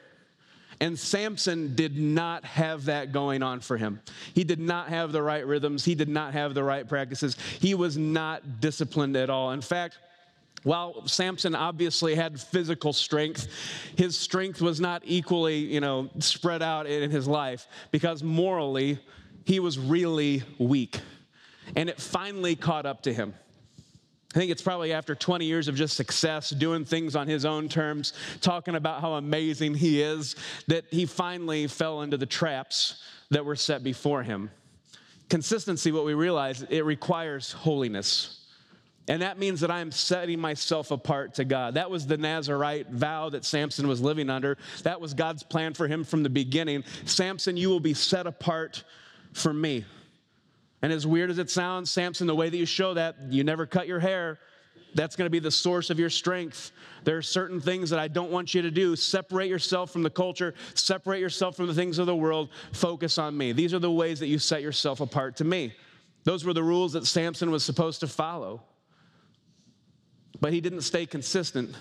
And 0.80 0.98
Samson 0.98 1.74
did 1.74 1.96
not 1.96 2.44
have 2.44 2.86
that 2.86 3.12
going 3.12 3.42
on 3.42 3.60
for 3.60 3.76
him. 3.76 4.00
He 4.34 4.44
did 4.44 4.60
not 4.60 4.88
have 4.88 5.12
the 5.12 5.22
right 5.22 5.46
rhythms, 5.46 5.84
he 5.84 5.94
did 5.94 6.08
not 6.08 6.32
have 6.34 6.54
the 6.54 6.64
right 6.64 6.86
practices. 6.86 7.36
He 7.60 7.74
was 7.74 7.96
not 7.96 8.60
disciplined 8.60 9.16
at 9.16 9.30
all. 9.30 9.52
In 9.52 9.60
fact, 9.60 9.98
while 10.62 11.06
Samson 11.06 11.54
obviously 11.54 12.16
had 12.16 12.40
physical 12.40 12.92
strength, 12.92 13.46
his 13.96 14.16
strength 14.16 14.60
was 14.60 14.80
not 14.80 15.02
equally, 15.04 15.58
you 15.58 15.80
know, 15.80 16.10
spread 16.18 16.60
out 16.60 16.86
in 16.86 17.10
his 17.10 17.28
life 17.28 17.68
because 17.92 18.22
morally 18.22 18.98
he 19.44 19.60
was 19.60 19.78
really 19.78 20.42
weak. 20.58 21.00
And 21.76 21.88
it 21.88 22.00
finally 22.00 22.56
caught 22.56 22.84
up 22.84 23.02
to 23.02 23.14
him. 23.14 23.34
I 24.36 24.38
think 24.38 24.50
it's 24.50 24.60
probably 24.60 24.92
after 24.92 25.14
20 25.14 25.46
years 25.46 25.66
of 25.66 25.76
just 25.76 25.96
success, 25.96 26.50
doing 26.50 26.84
things 26.84 27.16
on 27.16 27.26
his 27.26 27.46
own 27.46 27.70
terms, 27.70 28.12
talking 28.42 28.74
about 28.74 29.00
how 29.00 29.14
amazing 29.14 29.72
he 29.72 30.02
is, 30.02 30.36
that 30.66 30.84
he 30.90 31.06
finally 31.06 31.66
fell 31.68 32.02
into 32.02 32.18
the 32.18 32.26
traps 32.26 33.02
that 33.30 33.46
were 33.46 33.56
set 33.56 33.82
before 33.82 34.22
him. 34.22 34.50
Consistency, 35.30 35.90
what 35.90 36.04
we 36.04 36.12
realize, 36.12 36.60
it 36.68 36.84
requires 36.84 37.52
holiness. 37.52 38.44
And 39.08 39.22
that 39.22 39.38
means 39.38 39.60
that 39.60 39.70
I 39.70 39.80
am 39.80 39.90
setting 39.90 40.38
myself 40.38 40.90
apart 40.90 41.32
to 41.36 41.46
God. 41.46 41.72
That 41.72 41.90
was 41.90 42.06
the 42.06 42.18
Nazarite 42.18 42.90
vow 42.90 43.30
that 43.30 43.42
Samson 43.42 43.88
was 43.88 44.02
living 44.02 44.28
under. 44.28 44.58
That 44.82 45.00
was 45.00 45.14
God's 45.14 45.44
plan 45.44 45.72
for 45.72 45.88
him 45.88 46.04
from 46.04 46.22
the 46.22 46.28
beginning. 46.28 46.84
Samson, 47.06 47.56
you 47.56 47.70
will 47.70 47.80
be 47.80 47.94
set 47.94 48.26
apart 48.26 48.84
for 49.32 49.54
me. 49.54 49.86
And 50.86 50.92
as 50.92 51.04
weird 51.04 51.30
as 51.30 51.40
it 51.40 51.50
sounds, 51.50 51.90
Samson, 51.90 52.28
the 52.28 52.36
way 52.36 52.48
that 52.48 52.56
you 52.56 52.64
show 52.64 52.94
that, 52.94 53.16
you 53.28 53.42
never 53.42 53.66
cut 53.66 53.88
your 53.88 53.98
hair. 53.98 54.38
That's 54.94 55.16
going 55.16 55.26
to 55.26 55.30
be 55.30 55.40
the 55.40 55.50
source 55.50 55.90
of 55.90 55.98
your 55.98 56.10
strength. 56.10 56.70
There 57.02 57.16
are 57.16 57.22
certain 57.22 57.60
things 57.60 57.90
that 57.90 57.98
I 57.98 58.06
don't 58.06 58.30
want 58.30 58.54
you 58.54 58.62
to 58.62 58.70
do. 58.70 58.94
Separate 58.94 59.48
yourself 59.48 59.90
from 59.90 60.04
the 60.04 60.10
culture, 60.10 60.54
separate 60.74 61.18
yourself 61.18 61.56
from 61.56 61.66
the 61.66 61.74
things 61.74 61.98
of 61.98 62.06
the 62.06 62.14
world, 62.14 62.50
focus 62.70 63.18
on 63.18 63.36
me. 63.36 63.50
These 63.50 63.74
are 63.74 63.80
the 63.80 63.90
ways 63.90 64.20
that 64.20 64.28
you 64.28 64.38
set 64.38 64.62
yourself 64.62 65.00
apart 65.00 65.34
to 65.38 65.44
me. 65.44 65.74
Those 66.22 66.44
were 66.44 66.54
the 66.54 66.62
rules 66.62 66.92
that 66.92 67.04
Samson 67.04 67.50
was 67.50 67.64
supposed 67.64 67.98
to 67.98 68.06
follow. 68.06 68.62
But 70.40 70.52
he 70.52 70.60
didn't 70.60 70.82
stay 70.82 71.04
consistent, 71.04 71.74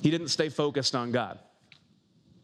he 0.00 0.10
didn't 0.10 0.28
stay 0.28 0.48
focused 0.48 0.94
on 0.94 1.12
God. 1.12 1.38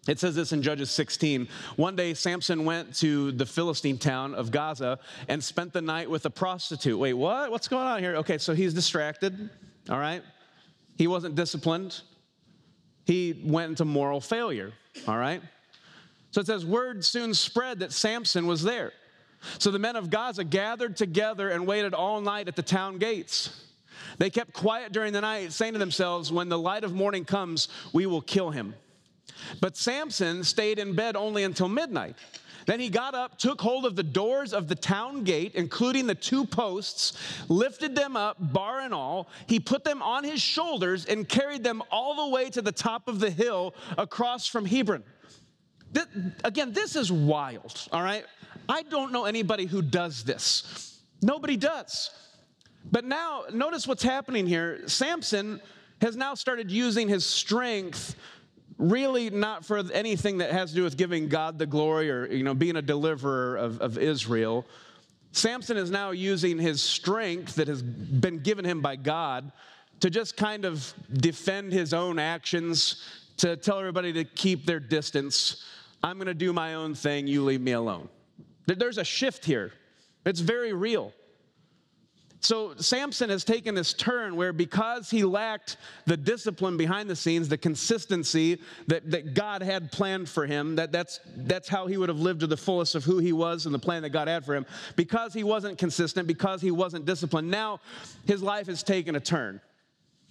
It 0.06 0.20
says 0.20 0.34
this 0.34 0.52
in 0.52 0.62
Judges 0.62 0.90
16. 0.90 1.48
One 1.76 1.96
day, 1.96 2.14
Samson 2.14 2.64
went 2.64 2.94
to 2.96 3.32
the 3.32 3.46
Philistine 3.46 3.98
town 3.98 4.34
of 4.34 4.50
Gaza 4.50 4.98
and 5.28 5.42
spent 5.42 5.72
the 5.72 5.82
night 5.82 6.08
with 6.08 6.24
a 6.26 6.30
prostitute. 6.30 6.98
Wait, 6.98 7.14
what? 7.14 7.50
What's 7.50 7.68
going 7.68 7.86
on 7.86 8.00
here? 8.00 8.16
Okay, 8.16 8.38
so 8.38 8.54
he's 8.54 8.72
distracted, 8.72 9.50
all 9.90 9.98
right? 9.98 10.22
He 10.96 11.08
wasn't 11.08 11.34
disciplined. 11.34 12.00
He 13.04 13.42
went 13.44 13.70
into 13.70 13.84
moral 13.84 14.20
failure, 14.20 14.72
all 15.08 15.18
right? 15.18 15.42
So 16.30 16.40
it 16.40 16.46
says, 16.46 16.64
word 16.64 17.04
soon 17.04 17.34
spread 17.34 17.80
that 17.80 17.92
Samson 17.92 18.46
was 18.46 18.62
there. 18.62 18.92
So 19.58 19.70
the 19.70 19.78
men 19.78 19.96
of 19.96 20.10
Gaza 20.10 20.44
gathered 20.44 20.96
together 20.96 21.50
and 21.50 21.66
waited 21.66 21.94
all 21.94 22.20
night 22.20 22.48
at 22.48 22.56
the 22.56 22.62
town 22.62 22.98
gates. 22.98 23.64
They 24.18 24.30
kept 24.30 24.52
quiet 24.52 24.92
during 24.92 25.12
the 25.12 25.20
night, 25.20 25.52
saying 25.52 25.74
to 25.74 25.78
themselves, 25.78 26.32
When 26.32 26.48
the 26.48 26.58
light 26.58 26.84
of 26.84 26.94
morning 26.94 27.24
comes, 27.24 27.68
we 27.92 28.06
will 28.06 28.22
kill 28.22 28.50
him. 28.50 28.74
But 29.60 29.76
Samson 29.76 30.44
stayed 30.44 30.78
in 30.78 30.94
bed 30.94 31.16
only 31.16 31.44
until 31.44 31.68
midnight. 31.68 32.16
Then 32.66 32.80
he 32.80 32.88
got 32.88 33.14
up, 33.14 33.38
took 33.38 33.60
hold 33.60 33.86
of 33.86 33.94
the 33.94 34.02
doors 34.02 34.52
of 34.52 34.66
the 34.66 34.74
town 34.74 35.22
gate, 35.22 35.52
including 35.54 36.08
the 36.08 36.16
two 36.16 36.44
posts, 36.44 37.16
lifted 37.48 37.94
them 37.94 38.16
up, 38.16 38.36
bar 38.40 38.80
and 38.80 38.92
all. 38.92 39.28
He 39.46 39.60
put 39.60 39.84
them 39.84 40.02
on 40.02 40.24
his 40.24 40.42
shoulders 40.42 41.06
and 41.06 41.28
carried 41.28 41.62
them 41.62 41.80
all 41.92 42.26
the 42.26 42.34
way 42.34 42.50
to 42.50 42.60
the 42.60 42.72
top 42.72 43.06
of 43.06 43.20
the 43.20 43.30
hill 43.30 43.74
across 43.96 44.48
from 44.48 44.66
Hebron. 44.66 45.04
This, 45.92 46.06
again, 46.42 46.72
this 46.72 46.96
is 46.96 47.10
wild, 47.12 47.88
all 47.92 48.02
right? 48.02 48.24
I 48.68 48.82
don't 48.82 49.12
know 49.12 49.26
anybody 49.26 49.66
who 49.66 49.80
does 49.80 50.24
this. 50.24 51.00
Nobody 51.22 51.56
does. 51.56 52.10
But 52.90 53.04
now, 53.04 53.44
notice 53.52 53.86
what's 53.86 54.02
happening 54.02 54.46
here. 54.46 54.88
Samson 54.88 55.60
has 56.00 56.16
now 56.16 56.34
started 56.34 56.70
using 56.70 57.08
his 57.08 57.24
strength 57.24 58.16
really 58.78 59.30
not 59.30 59.64
for 59.64 59.82
anything 59.92 60.38
that 60.38 60.52
has 60.52 60.70
to 60.70 60.76
do 60.76 60.84
with 60.84 60.96
giving 60.96 61.28
God 61.28 61.58
the 61.58 61.66
glory 61.66 62.10
or 62.10 62.26
you 62.26 62.44
know 62.44 62.54
being 62.54 62.76
a 62.76 62.82
deliverer 62.82 63.56
of, 63.56 63.80
of 63.80 63.98
Israel. 63.98 64.66
Samson 65.32 65.76
is 65.76 65.90
now 65.90 66.10
using 66.12 66.58
his 66.58 66.82
strength 66.82 67.56
that 67.56 67.68
has 67.68 67.82
been 67.82 68.38
given 68.38 68.64
him 68.64 68.80
by 68.80 68.96
God 68.96 69.52
to 70.00 70.10
just 70.10 70.36
kind 70.36 70.64
of 70.64 70.92
defend 71.12 71.72
his 71.72 71.92
own 71.92 72.18
actions, 72.18 73.04
to 73.38 73.56
tell 73.56 73.78
everybody 73.78 74.12
to 74.14 74.24
keep 74.24 74.64
their 74.64 74.80
distance. 74.80 75.64
I'm 76.02 76.16
going 76.16 76.26
to 76.26 76.34
do 76.34 76.52
my 76.52 76.74
own 76.74 76.94
thing, 76.94 77.26
you 77.26 77.44
leave 77.44 77.60
me 77.60 77.72
alone. 77.72 78.08
There's 78.66 78.98
a 78.98 79.04
shift 79.04 79.44
here. 79.44 79.72
It's 80.24 80.40
very 80.40 80.72
real. 80.72 81.12
So 82.46 82.74
Samson 82.76 83.28
has 83.30 83.42
taken 83.42 83.74
this 83.74 83.92
turn 83.92 84.36
where 84.36 84.52
because 84.52 85.10
he 85.10 85.24
lacked 85.24 85.78
the 86.04 86.16
discipline 86.16 86.76
behind 86.76 87.10
the 87.10 87.16
scenes, 87.16 87.48
the 87.48 87.58
consistency 87.58 88.60
that, 88.86 89.10
that 89.10 89.34
God 89.34 89.64
had 89.64 89.90
planned 89.90 90.28
for 90.28 90.46
him, 90.46 90.76
that 90.76 90.92
that's, 90.92 91.18
that's 91.38 91.68
how 91.68 91.88
he 91.88 91.96
would 91.96 92.08
have 92.08 92.20
lived 92.20 92.40
to 92.40 92.46
the 92.46 92.56
fullest 92.56 92.94
of 92.94 93.02
who 93.02 93.18
he 93.18 93.32
was 93.32 93.66
and 93.66 93.74
the 93.74 93.80
plan 93.80 94.02
that 94.02 94.10
God 94.10 94.28
had 94.28 94.44
for 94.44 94.54
him, 94.54 94.64
because 94.94 95.34
he 95.34 95.42
wasn't 95.42 95.76
consistent, 95.76 96.28
because 96.28 96.62
he 96.62 96.70
wasn't 96.70 97.04
disciplined, 97.04 97.50
now 97.50 97.80
his 98.26 98.44
life 98.44 98.68
has 98.68 98.84
taken 98.84 99.16
a 99.16 99.20
turn. 99.20 99.60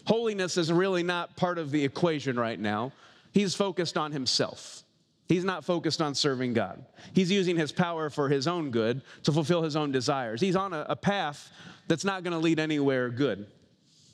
Holiness 0.05 0.55
is 0.55 0.71
really 0.71 1.03
not 1.03 1.35
part 1.35 1.57
of 1.57 1.69
the 1.69 1.83
equation 1.83 2.39
right 2.39 2.61
now. 2.61 2.93
He's 3.33 3.55
focused 3.55 3.97
on 3.97 4.13
himself. 4.13 4.83
He's 5.27 5.43
not 5.43 5.65
focused 5.65 6.01
on 6.01 6.15
serving 6.15 6.53
God. 6.53 6.85
He's 7.13 7.29
using 7.29 7.57
his 7.57 7.73
power 7.73 8.09
for 8.09 8.29
his 8.29 8.47
own 8.47 8.71
good 8.71 9.01
to 9.23 9.33
fulfill 9.33 9.63
his 9.63 9.75
own 9.75 9.91
desires. 9.91 10.39
He's 10.39 10.55
on 10.55 10.71
a, 10.71 10.85
a 10.87 10.95
path 10.95 11.51
that's 11.87 12.03
not 12.03 12.23
going 12.23 12.33
to 12.33 12.39
lead 12.39 12.59
anywhere 12.59 13.09
good. 13.09 13.45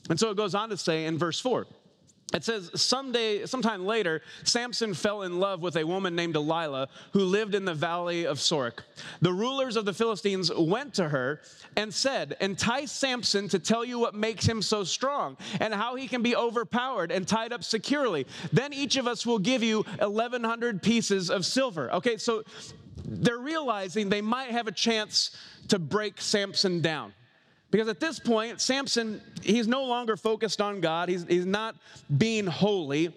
And 0.09 0.19
so 0.19 0.29
it 0.29 0.37
goes 0.37 0.55
on 0.55 0.69
to 0.69 0.77
say 0.77 1.05
in 1.05 1.17
verse 1.17 1.39
4 1.39 1.67
it 2.33 2.45
says, 2.45 2.71
someday, 2.75 3.45
sometime 3.45 3.85
later, 3.85 4.21
Samson 4.43 4.93
fell 4.93 5.23
in 5.23 5.39
love 5.39 5.61
with 5.61 5.75
a 5.75 5.83
woman 5.83 6.15
named 6.15 6.33
Delilah 6.33 6.87
who 7.11 7.19
lived 7.19 7.55
in 7.55 7.65
the 7.65 7.73
valley 7.73 8.25
of 8.25 8.37
Sorek. 8.37 8.79
The 9.19 9.33
rulers 9.33 9.75
of 9.75 9.83
the 9.83 9.93
Philistines 9.93 10.49
went 10.53 10.93
to 10.93 11.09
her 11.09 11.41
and 11.75 11.93
said, 11.93 12.37
Entice 12.39 12.91
Samson 12.91 13.49
to 13.49 13.59
tell 13.59 13.83
you 13.83 13.99
what 13.99 14.15
makes 14.15 14.45
him 14.45 14.61
so 14.61 14.85
strong 14.85 15.35
and 15.59 15.73
how 15.73 15.95
he 15.95 16.07
can 16.07 16.21
be 16.21 16.35
overpowered 16.35 17.11
and 17.11 17.27
tied 17.27 17.51
up 17.51 17.65
securely. 17.65 18.25
Then 18.53 18.71
each 18.71 18.95
of 18.95 19.07
us 19.07 19.25
will 19.25 19.39
give 19.39 19.61
you 19.61 19.83
1,100 19.99 20.81
pieces 20.81 21.29
of 21.29 21.45
silver. 21.45 21.91
Okay, 21.95 22.15
so 22.15 22.43
they're 23.03 23.39
realizing 23.39 24.07
they 24.07 24.21
might 24.21 24.51
have 24.51 24.67
a 24.67 24.71
chance 24.71 25.35
to 25.67 25.79
break 25.79 26.21
Samson 26.21 26.79
down. 26.79 27.13
Because 27.71 27.87
at 27.87 27.99
this 27.99 28.19
point, 28.19 28.59
Samson, 28.59 29.21
he's 29.41 29.67
no 29.67 29.85
longer 29.85 30.17
focused 30.17 30.61
on 30.61 30.81
God, 30.81 31.09
he's, 31.09 31.25
he's 31.25 31.45
not 31.45 31.75
being 32.17 32.45
holy. 32.45 33.13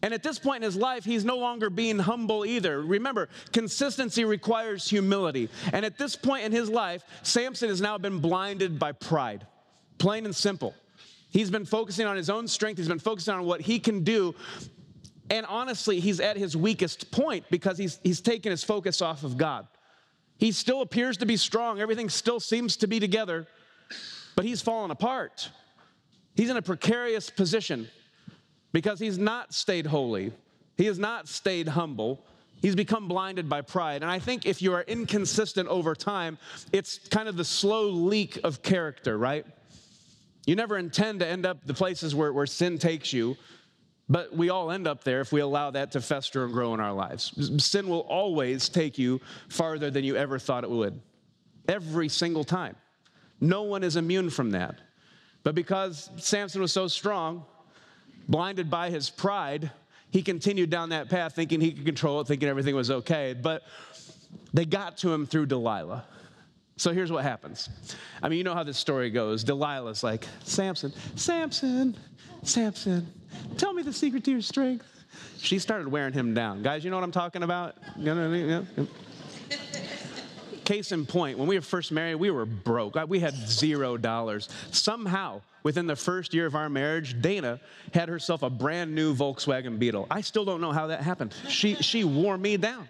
And 0.00 0.14
at 0.14 0.22
this 0.22 0.38
point 0.38 0.62
in 0.62 0.62
his 0.62 0.76
life, 0.76 1.04
he's 1.04 1.24
no 1.24 1.36
longer 1.36 1.70
being 1.70 1.98
humble 1.98 2.46
either. 2.46 2.80
Remember, 2.82 3.28
consistency 3.52 4.24
requires 4.24 4.88
humility. 4.88 5.48
And 5.72 5.84
at 5.84 5.98
this 5.98 6.14
point 6.14 6.44
in 6.44 6.52
his 6.52 6.70
life, 6.70 7.02
Samson 7.22 7.68
has 7.68 7.80
now 7.80 7.98
been 7.98 8.20
blinded 8.20 8.78
by 8.78 8.92
pride, 8.92 9.46
plain 9.98 10.24
and 10.24 10.34
simple. 10.34 10.72
He's 11.30 11.50
been 11.50 11.64
focusing 11.64 12.06
on 12.06 12.16
his 12.16 12.30
own 12.30 12.46
strength, 12.48 12.78
he's 12.78 12.88
been 12.88 12.98
focusing 13.00 13.34
on 13.34 13.44
what 13.44 13.60
he 13.60 13.78
can 13.80 14.04
do. 14.04 14.34
And 15.30 15.44
honestly, 15.46 16.00
he's 16.00 16.20
at 16.20 16.36
his 16.36 16.56
weakest 16.56 17.10
point 17.10 17.44
because 17.50 17.76
he's, 17.76 17.98
he's 18.02 18.20
taken 18.20 18.50
his 18.50 18.64
focus 18.64 19.02
off 19.02 19.24
of 19.24 19.36
God. 19.36 19.66
He 20.38 20.52
still 20.52 20.80
appears 20.80 21.16
to 21.18 21.26
be 21.26 21.36
strong, 21.36 21.80
everything 21.80 22.08
still 22.08 22.40
seems 22.40 22.76
to 22.78 22.86
be 22.86 23.00
together, 23.00 23.48
but 24.34 24.44
he's 24.44 24.60
fallen 24.60 24.90
apart. 24.90 25.50
He's 26.34 26.50
in 26.50 26.56
a 26.56 26.62
precarious 26.62 27.30
position 27.30 27.88
because 28.72 29.00
he's 29.00 29.18
not 29.18 29.52
stayed 29.52 29.86
holy, 29.86 30.32
he 30.76 30.86
has 30.86 30.98
not 30.98 31.28
stayed 31.28 31.68
humble. 31.68 32.24
He's 32.60 32.74
become 32.74 33.06
blinded 33.06 33.48
by 33.48 33.60
pride. 33.60 34.02
And 34.02 34.10
I 34.10 34.18
think 34.18 34.44
if 34.44 34.60
you 34.60 34.72
are 34.72 34.82
inconsistent 34.82 35.68
over 35.68 35.94
time, 35.94 36.38
it's 36.72 36.98
kind 36.98 37.28
of 37.28 37.36
the 37.36 37.44
slow 37.44 37.88
leak 37.88 38.40
of 38.42 38.62
character, 38.62 39.16
right? 39.16 39.46
You 40.44 40.56
never 40.56 40.76
intend 40.76 41.20
to 41.20 41.26
end 41.26 41.46
up 41.46 41.64
the 41.66 41.74
places 41.74 42.14
where, 42.14 42.32
where 42.32 42.46
sin 42.46 42.78
takes 42.78 43.12
you, 43.12 43.36
but 44.08 44.34
we 44.34 44.48
all 44.48 44.70
end 44.70 44.88
up 44.88 45.04
there 45.04 45.20
if 45.20 45.30
we 45.30 45.40
allow 45.40 45.70
that 45.70 45.92
to 45.92 46.00
fester 46.00 46.44
and 46.44 46.52
grow 46.52 46.74
in 46.74 46.80
our 46.80 46.92
lives. 46.92 47.32
Sin 47.62 47.86
will 47.86 48.00
always 48.00 48.68
take 48.68 48.98
you 48.98 49.20
farther 49.48 49.90
than 49.90 50.04
you 50.04 50.16
ever 50.16 50.38
thought 50.38 50.64
it 50.64 50.70
would, 50.70 51.00
every 51.68 52.08
single 52.08 52.44
time. 52.44 52.74
No 53.40 53.62
one 53.62 53.84
is 53.84 53.96
immune 53.96 54.30
from 54.30 54.50
that. 54.50 54.78
But 55.44 55.54
because 55.54 56.10
Samson 56.16 56.60
was 56.60 56.72
so 56.72 56.88
strong, 56.88 57.44
blinded 58.28 58.70
by 58.70 58.90
his 58.90 59.08
pride, 59.10 59.70
he 60.10 60.22
continued 60.22 60.70
down 60.70 60.90
that 60.90 61.08
path 61.08 61.34
thinking 61.34 61.60
he 61.60 61.72
could 61.72 61.84
control 61.84 62.20
it, 62.20 62.26
thinking 62.26 62.48
everything 62.48 62.74
was 62.74 62.90
okay. 62.90 63.34
But 63.40 63.62
they 64.52 64.64
got 64.64 64.98
to 64.98 65.12
him 65.12 65.26
through 65.26 65.46
Delilah. 65.46 66.04
So 66.76 66.92
here's 66.92 67.10
what 67.10 67.24
happens. 67.24 67.68
I 68.22 68.28
mean, 68.28 68.38
you 68.38 68.44
know 68.44 68.54
how 68.54 68.62
this 68.62 68.78
story 68.78 69.10
goes. 69.10 69.42
Delilah's 69.44 70.04
like, 70.04 70.26
Samson, 70.44 70.92
Samson, 71.16 71.96
Samson, 72.42 73.12
tell 73.56 73.72
me 73.72 73.82
the 73.82 73.92
secret 73.92 74.24
to 74.24 74.30
your 74.30 74.40
strength. 74.40 74.86
She 75.38 75.58
started 75.58 75.88
wearing 75.88 76.12
him 76.12 76.34
down. 76.34 76.62
Guys, 76.62 76.84
you 76.84 76.90
know 76.90 76.96
what 76.96 77.04
I'm 77.04 77.12
talking 77.12 77.42
about? 77.42 77.76
You 77.96 78.14
know, 78.14 78.32
you 78.32 78.46
know? 78.46 78.66
Case 80.68 80.92
in 80.92 81.06
point, 81.06 81.38
when 81.38 81.48
we 81.48 81.54
were 81.54 81.62
first 81.62 81.92
married, 81.92 82.16
we 82.16 82.30
were 82.30 82.44
broke. 82.44 82.94
We 83.08 83.20
had 83.20 83.34
zero 83.34 83.96
dollars. 83.96 84.50
Somehow, 84.70 85.40
within 85.62 85.86
the 85.86 85.96
first 85.96 86.34
year 86.34 86.44
of 86.44 86.54
our 86.54 86.68
marriage, 86.68 87.22
Dana 87.22 87.58
had 87.94 88.10
herself 88.10 88.42
a 88.42 88.50
brand 88.50 88.94
new 88.94 89.14
Volkswagen 89.14 89.78
Beetle. 89.78 90.06
I 90.10 90.20
still 90.20 90.44
don't 90.44 90.60
know 90.60 90.72
how 90.72 90.88
that 90.88 91.00
happened. 91.00 91.32
She, 91.48 91.76
she 91.76 92.04
wore 92.04 92.36
me 92.36 92.58
down. 92.58 92.86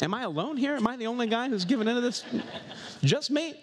Am 0.00 0.14
I 0.14 0.22
alone 0.22 0.56
here? 0.56 0.76
Am 0.76 0.86
I 0.86 0.96
the 0.96 1.08
only 1.08 1.26
guy 1.26 1.48
who's 1.48 1.64
given 1.64 1.88
into 1.88 2.00
this? 2.00 2.24
Just 3.02 3.32
me? 3.32 3.60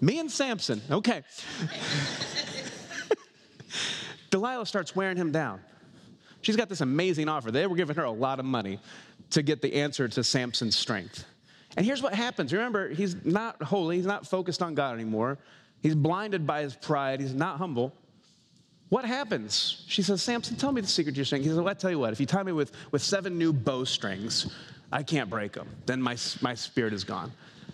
Me 0.00 0.18
and 0.18 0.28
Samson. 0.28 0.82
Okay. 0.90 1.22
Delilah 4.30 4.66
starts 4.66 4.96
wearing 4.96 5.16
him 5.16 5.30
down. 5.30 5.60
She's 6.40 6.56
got 6.56 6.68
this 6.68 6.80
amazing 6.80 7.28
offer. 7.28 7.52
They 7.52 7.68
were 7.68 7.76
giving 7.76 7.94
her 7.94 8.02
a 8.02 8.10
lot 8.10 8.40
of 8.40 8.44
money 8.44 8.80
to 9.32 9.42
get 9.42 9.60
the 9.60 9.74
answer 9.74 10.08
to 10.08 10.24
Samson's 10.24 10.76
strength. 10.76 11.24
And 11.76 11.84
here's 11.84 12.02
what 12.02 12.14
happens. 12.14 12.52
Remember, 12.52 12.88
he's 12.88 13.24
not 13.24 13.62
holy, 13.62 13.96
he's 13.96 14.06
not 14.06 14.26
focused 14.26 14.62
on 14.62 14.74
God 14.74 14.94
anymore. 14.94 15.38
He's 15.82 15.94
blinded 15.94 16.46
by 16.46 16.62
his 16.62 16.76
pride, 16.76 17.20
he's 17.20 17.34
not 17.34 17.58
humble. 17.58 17.92
What 18.88 19.06
happens? 19.06 19.84
She 19.88 20.02
says, 20.02 20.22
Samson, 20.22 20.56
tell 20.56 20.70
me 20.70 20.82
the 20.82 20.86
secret 20.86 21.12
to 21.12 21.16
your 21.16 21.24
strength. 21.24 21.44
He 21.44 21.48
says, 21.48 21.56
well, 21.56 21.68
I 21.68 21.74
tell 21.74 21.90
you 21.90 21.98
what, 21.98 22.12
if 22.12 22.20
you 22.20 22.26
tie 22.26 22.42
me 22.42 22.52
with, 22.52 22.72
with 22.90 23.02
seven 23.02 23.38
new 23.38 23.52
bowstrings, 23.52 24.52
I 24.92 25.02
can't 25.02 25.30
break 25.30 25.52
them. 25.52 25.66
Then 25.86 26.02
my, 26.02 26.18
my 26.42 26.54
spirit 26.54 26.92
is 26.92 27.02
gone. 27.02 27.32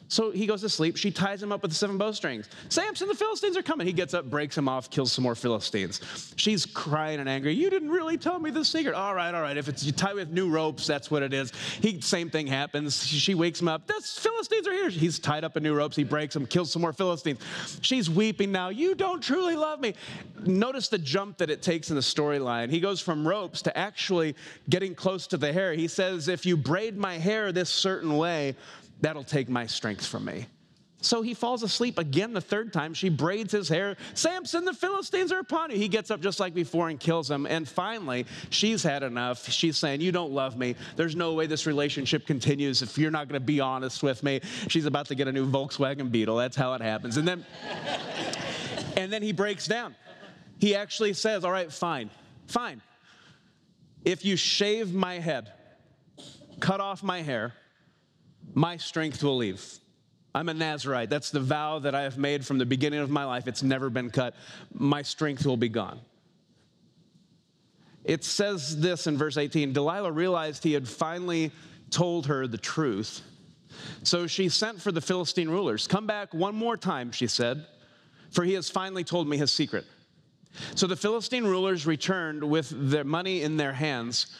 So 0.08 0.30
he 0.30 0.46
goes 0.46 0.62
to 0.62 0.68
sleep. 0.68 0.96
She 0.96 1.10
ties 1.10 1.42
him 1.42 1.52
up 1.52 1.62
with 1.62 1.70
the 1.70 1.74
seven 1.76 1.98
bowstrings. 1.98 2.48
Samson, 2.70 3.08
the 3.08 3.14
Philistines 3.14 3.56
are 3.56 3.62
coming. 3.62 3.86
He 3.86 3.92
gets 3.92 4.14
up, 4.14 4.28
breaks 4.28 4.56
him 4.56 4.68
off, 4.68 4.90
kills 4.90 5.12
some 5.12 5.22
more 5.22 5.34
Philistines. 5.34 6.00
She's 6.36 6.64
crying 6.64 7.20
and 7.20 7.28
angry. 7.28 7.52
You 7.54 7.68
didn't 7.68 7.90
really 7.90 8.16
tell 8.16 8.38
me 8.38 8.50
the 8.50 8.64
secret. 8.64 8.94
All 8.94 9.14
right, 9.14 9.34
all 9.34 9.42
right. 9.42 9.56
If 9.56 9.68
it's 9.68 9.84
you 9.84 9.92
tie 9.92 10.14
with 10.14 10.30
new 10.30 10.48
ropes, 10.48 10.86
that's 10.86 11.10
what 11.10 11.22
it 11.22 11.34
is. 11.34 11.52
He 11.80 12.00
same 12.00 12.30
thing 12.30 12.46
happens. 12.46 13.06
She 13.06 13.34
wakes 13.34 13.60
him 13.60 13.68
up. 13.68 13.86
The 13.86 14.00
Philistines 14.02 14.66
are 14.66 14.72
here. 14.72 14.88
He's 14.88 15.18
tied 15.18 15.44
up 15.44 15.56
in 15.56 15.62
new 15.62 15.74
ropes. 15.74 15.94
He 15.94 16.04
breaks 16.04 16.34
them, 16.34 16.46
kills 16.46 16.72
some 16.72 16.82
more 16.82 16.92
Philistines. 16.92 17.40
She's 17.82 18.08
weeping 18.08 18.50
now. 18.50 18.70
You 18.70 18.94
don't 18.94 19.22
truly 19.22 19.56
love 19.56 19.80
me. 19.80 19.94
Notice 20.44 20.88
the 20.88 20.98
jump 20.98 21.38
that 21.38 21.50
it 21.50 21.60
takes 21.60 21.90
in 21.90 21.96
the 21.96 22.02
storyline. 22.02 22.70
He 22.70 22.80
goes 22.80 23.00
from 23.00 23.28
ropes 23.28 23.60
to 23.62 23.76
actually 23.76 24.36
getting 24.70 24.94
close 24.94 25.26
to 25.28 25.36
the 25.36 25.52
hair. 25.52 25.74
He 25.74 25.86
says, 25.88 26.28
"If 26.28 26.46
you 26.46 26.56
braid 26.56 26.96
my 26.96 27.18
hair 27.18 27.52
this 27.52 27.68
certain 27.68 28.16
way." 28.16 28.56
That'll 29.00 29.24
take 29.24 29.48
my 29.48 29.66
strength 29.66 30.06
from 30.06 30.24
me. 30.24 30.46
So 31.00 31.22
he 31.22 31.32
falls 31.32 31.62
asleep 31.62 31.96
again 31.96 32.32
the 32.32 32.40
third 32.40 32.72
time. 32.72 32.92
She 32.92 33.08
braids 33.08 33.52
his 33.52 33.68
hair. 33.68 33.96
Samson, 34.14 34.64
the 34.64 34.74
Philistines 34.74 35.30
are 35.30 35.38
upon 35.38 35.70
you. 35.70 35.76
He 35.76 35.86
gets 35.86 36.10
up 36.10 36.20
just 36.20 36.40
like 36.40 36.54
before 36.54 36.88
and 36.88 36.98
kills 36.98 37.30
him. 37.30 37.46
And 37.46 37.68
finally, 37.68 38.26
she's 38.50 38.82
had 38.82 39.04
enough. 39.04 39.48
She's 39.48 39.76
saying, 39.76 40.00
You 40.00 40.10
don't 40.10 40.32
love 40.32 40.58
me. 40.58 40.74
There's 40.96 41.14
no 41.14 41.34
way 41.34 41.46
this 41.46 41.66
relationship 41.66 42.26
continues 42.26 42.82
if 42.82 42.98
you're 42.98 43.12
not 43.12 43.28
going 43.28 43.40
to 43.40 43.46
be 43.46 43.60
honest 43.60 44.02
with 44.02 44.24
me. 44.24 44.40
She's 44.66 44.86
about 44.86 45.06
to 45.06 45.14
get 45.14 45.28
a 45.28 45.32
new 45.32 45.48
Volkswagen 45.48 46.10
Beetle. 46.10 46.36
That's 46.36 46.56
how 46.56 46.74
it 46.74 46.82
happens. 46.82 47.16
And 47.16 47.28
then, 47.28 47.46
and 48.96 49.12
then 49.12 49.22
he 49.22 49.32
breaks 49.32 49.68
down. 49.68 49.94
He 50.58 50.74
actually 50.74 51.12
says, 51.12 51.44
All 51.44 51.52
right, 51.52 51.72
fine, 51.72 52.10
fine. 52.48 52.82
If 54.04 54.24
you 54.24 54.34
shave 54.34 54.92
my 54.92 55.20
head, 55.20 55.52
cut 56.58 56.80
off 56.80 57.04
my 57.04 57.22
hair, 57.22 57.54
my 58.54 58.76
strength 58.76 59.22
will 59.22 59.36
leave. 59.36 59.64
I'm 60.34 60.48
a 60.48 60.54
Nazarite. 60.54 61.10
That's 61.10 61.30
the 61.30 61.40
vow 61.40 61.78
that 61.80 61.94
I 61.94 62.02
have 62.02 62.18
made 62.18 62.44
from 62.44 62.58
the 62.58 62.66
beginning 62.66 63.00
of 63.00 63.10
my 63.10 63.24
life. 63.24 63.48
It's 63.48 63.62
never 63.62 63.90
been 63.90 64.10
cut. 64.10 64.34
My 64.72 65.02
strength 65.02 65.44
will 65.46 65.56
be 65.56 65.68
gone. 65.68 66.00
It 68.04 68.24
says 68.24 68.80
this 68.80 69.06
in 69.06 69.18
verse 69.18 69.36
18 69.36 69.72
Delilah 69.72 70.12
realized 70.12 70.62
he 70.62 70.72
had 70.72 70.88
finally 70.88 71.52
told 71.90 72.26
her 72.26 72.46
the 72.46 72.58
truth. 72.58 73.22
So 74.02 74.26
she 74.26 74.48
sent 74.48 74.80
for 74.80 74.92
the 74.92 75.00
Philistine 75.00 75.48
rulers. 75.48 75.86
Come 75.86 76.06
back 76.06 76.32
one 76.32 76.54
more 76.54 76.76
time, 76.76 77.12
she 77.12 77.26
said, 77.26 77.66
for 78.30 78.44
he 78.44 78.54
has 78.54 78.70
finally 78.70 79.04
told 79.04 79.28
me 79.28 79.36
his 79.36 79.52
secret. 79.52 79.84
So 80.74 80.86
the 80.86 80.96
Philistine 80.96 81.44
rulers 81.44 81.86
returned 81.86 82.42
with 82.42 82.72
their 82.90 83.04
money 83.04 83.42
in 83.42 83.56
their 83.56 83.72
hands 83.72 84.34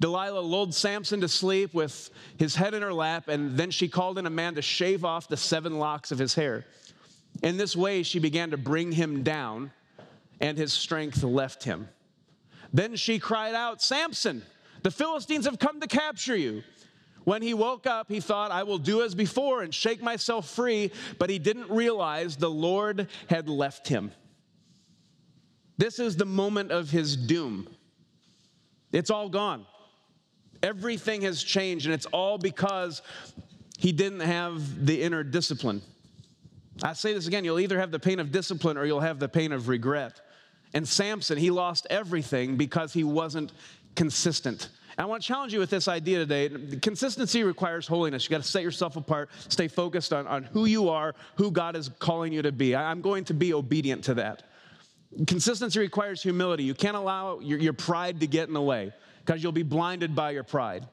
Delilah 0.00 0.40
lulled 0.40 0.74
Samson 0.74 1.20
to 1.20 1.28
sleep 1.28 1.72
with 1.72 2.10
his 2.36 2.54
head 2.54 2.74
in 2.74 2.82
her 2.82 2.92
lap, 2.92 3.28
and 3.28 3.56
then 3.56 3.70
she 3.70 3.88
called 3.88 4.18
in 4.18 4.26
a 4.26 4.30
man 4.30 4.54
to 4.56 4.62
shave 4.62 5.04
off 5.04 5.28
the 5.28 5.36
seven 5.36 5.78
locks 5.78 6.10
of 6.10 6.18
his 6.18 6.34
hair. 6.34 6.66
In 7.42 7.56
this 7.56 7.76
way, 7.76 8.02
she 8.02 8.18
began 8.18 8.50
to 8.50 8.56
bring 8.56 8.92
him 8.92 9.22
down, 9.22 9.70
and 10.40 10.58
his 10.58 10.72
strength 10.72 11.22
left 11.22 11.64
him. 11.64 11.88
Then 12.72 12.96
she 12.96 13.18
cried 13.18 13.54
out, 13.54 13.80
Samson, 13.82 14.42
the 14.82 14.90
Philistines 14.90 15.44
have 15.46 15.58
come 15.58 15.80
to 15.80 15.86
capture 15.86 16.36
you. 16.36 16.62
When 17.22 17.40
he 17.40 17.54
woke 17.54 17.86
up, 17.86 18.10
he 18.10 18.20
thought, 18.20 18.50
I 18.50 18.64
will 18.64 18.78
do 18.78 19.02
as 19.02 19.14
before 19.14 19.62
and 19.62 19.72
shake 19.72 20.02
myself 20.02 20.50
free, 20.50 20.90
but 21.18 21.30
he 21.30 21.38
didn't 21.38 21.70
realize 21.70 22.36
the 22.36 22.50
Lord 22.50 23.08
had 23.28 23.48
left 23.48 23.88
him. 23.88 24.12
This 25.78 25.98
is 25.98 26.16
the 26.16 26.26
moment 26.26 26.70
of 26.70 26.90
his 26.90 27.16
doom. 27.16 27.68
It's 28.92 29.10
all 29.10 29.28
gone. 29.28 29.66
Everything 30.64 31.20
has 31.20 31.42
changed, 31.42 31.84
and 31.84 31.94
it's 31.94 32.06
all 32.06 32.38
because 32.38 33.02
he 33.76 33.92
didn't 33.92 34.20
have 34.20 34.86
the 34.86 35.02
inner 35.02 35.22
discipline. 35.22 35.82
I 36.82 36.94
say 36.94 37.12
this 37.12 37.26
again 37.26 37.44
you'll 37.44 37.60
either 37.60 37.78
have 37.78 37.90
the 37.90 37.98
pain 37.98 38.18
of 38.18 38.32
discipline 38.32 38.78
or 38.78 38.86
you'll 38.86 39.00
have 39.00 39.18
the 39.18 39.28
pain 39.28 39.52
of 39.52 39.68
regret. 39.68 40.22
And 40.72 40.88
Samson, 40.88 41.36
he 41.36 41.50
lost 41.50 41.86
everything 41.90 42.56
because 42.56 42.94
he 42.94 43.04
wasn't 43.04 43.52
consistent. 43.94 44.70
And 44.96 45.04
I 45.04 45.06
want 45.06 45.22
to 45.22 45.28
challenge 45.28 45.52
you 45.52 45.58
with 45.58 45.68
this 45.68 45.86
idea 45.86 46.18
today. 46.18 46.48
Consistency 46.80 47.44
requires 47.44 47.86
holiness. 47.86 48.24
You 48.24 48.30
got 48.30 48.42
to 48.42 48.48
set 48.48 48.62
yourself 48.62 48.96
apart, 48.96 49.28
stay 49.48 49.68
focused 49.68 50.14
on, 50.14 50.26
on 50.26 50.44
who 50.44 50.64
you 50.64 50.88
are, 50.88 51.14
who 51.36 51.50
God 51.50 51.76
is 51.76 51.90
calling 51.98 52.32
you 52.32 52.40
to 52.40 52.52
be. 52.52 52.74
I'm 52.74 53.02
going 53.02 53.24
to 53.24 53.34
be 53.34 53.52
obedient 53.52 54.02
to 54.04 54.14
that. 54.14 54.44
Consistency 55.26 55.78
requires 55.78 56.22
humility. 56.22 56.64
You 56.64 56.74
can't 56.74 56.96
allow 56.96 57.38
your, 57.40 57.58
your 57.58 57.74
pride 57.74 58.20
to 58.20 58.26
get 58.26 58.48
in 58.48 58.54
the 58.54 58.62
way 58.62 58.94
because 59.24 59.42
you'll 59.42 59.52
be 59.52 59.62
blinded 59.62 60.14
by 60.14 60.30
your 60.30 60.44
pride. 60.44 60.86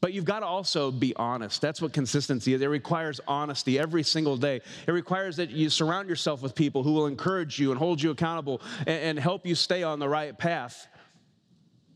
But 0.00 0.12
you've 0.12 0.24
got 0.24 0.40
to 0.40 0.46
also 0.46 0.92
be 0.92 1.14
honest. 1.16 1.60
That's 1.60 1.82
what 1.82 1.92
consistency 1.92 2.54
is. 2.54 2.60
It 2.60 2.66
requires 2.66 3.20
honesty 3.26 3.78
every 3.78 4.04
single 4.04 4.36
day. 4.36 4.60
It 4.86 4.92
requires 4.92 5.36
that 5.36 5.50
you 5.50 5.70
surround 5.70 6.08
yourself 6.08 6.40
with 6.40 6.54
people 6.54 6.84
who 6.84 6.92
will 6.92 7.06
encourage 7.06 7.58
you 7.58 7.72
and 7.72 7.78
hold 7.78 8.00
you 8.00 8.10
accountable 8.10 8.62
and, 8.80 8.88
and 8.88 9.18
help 9.18 9.44
you 9.44 9.56
stay 9.56 9.82
on 9.82 9.98
the 9.98 10.08
right 10.08 10.36
path. 10.38 10.86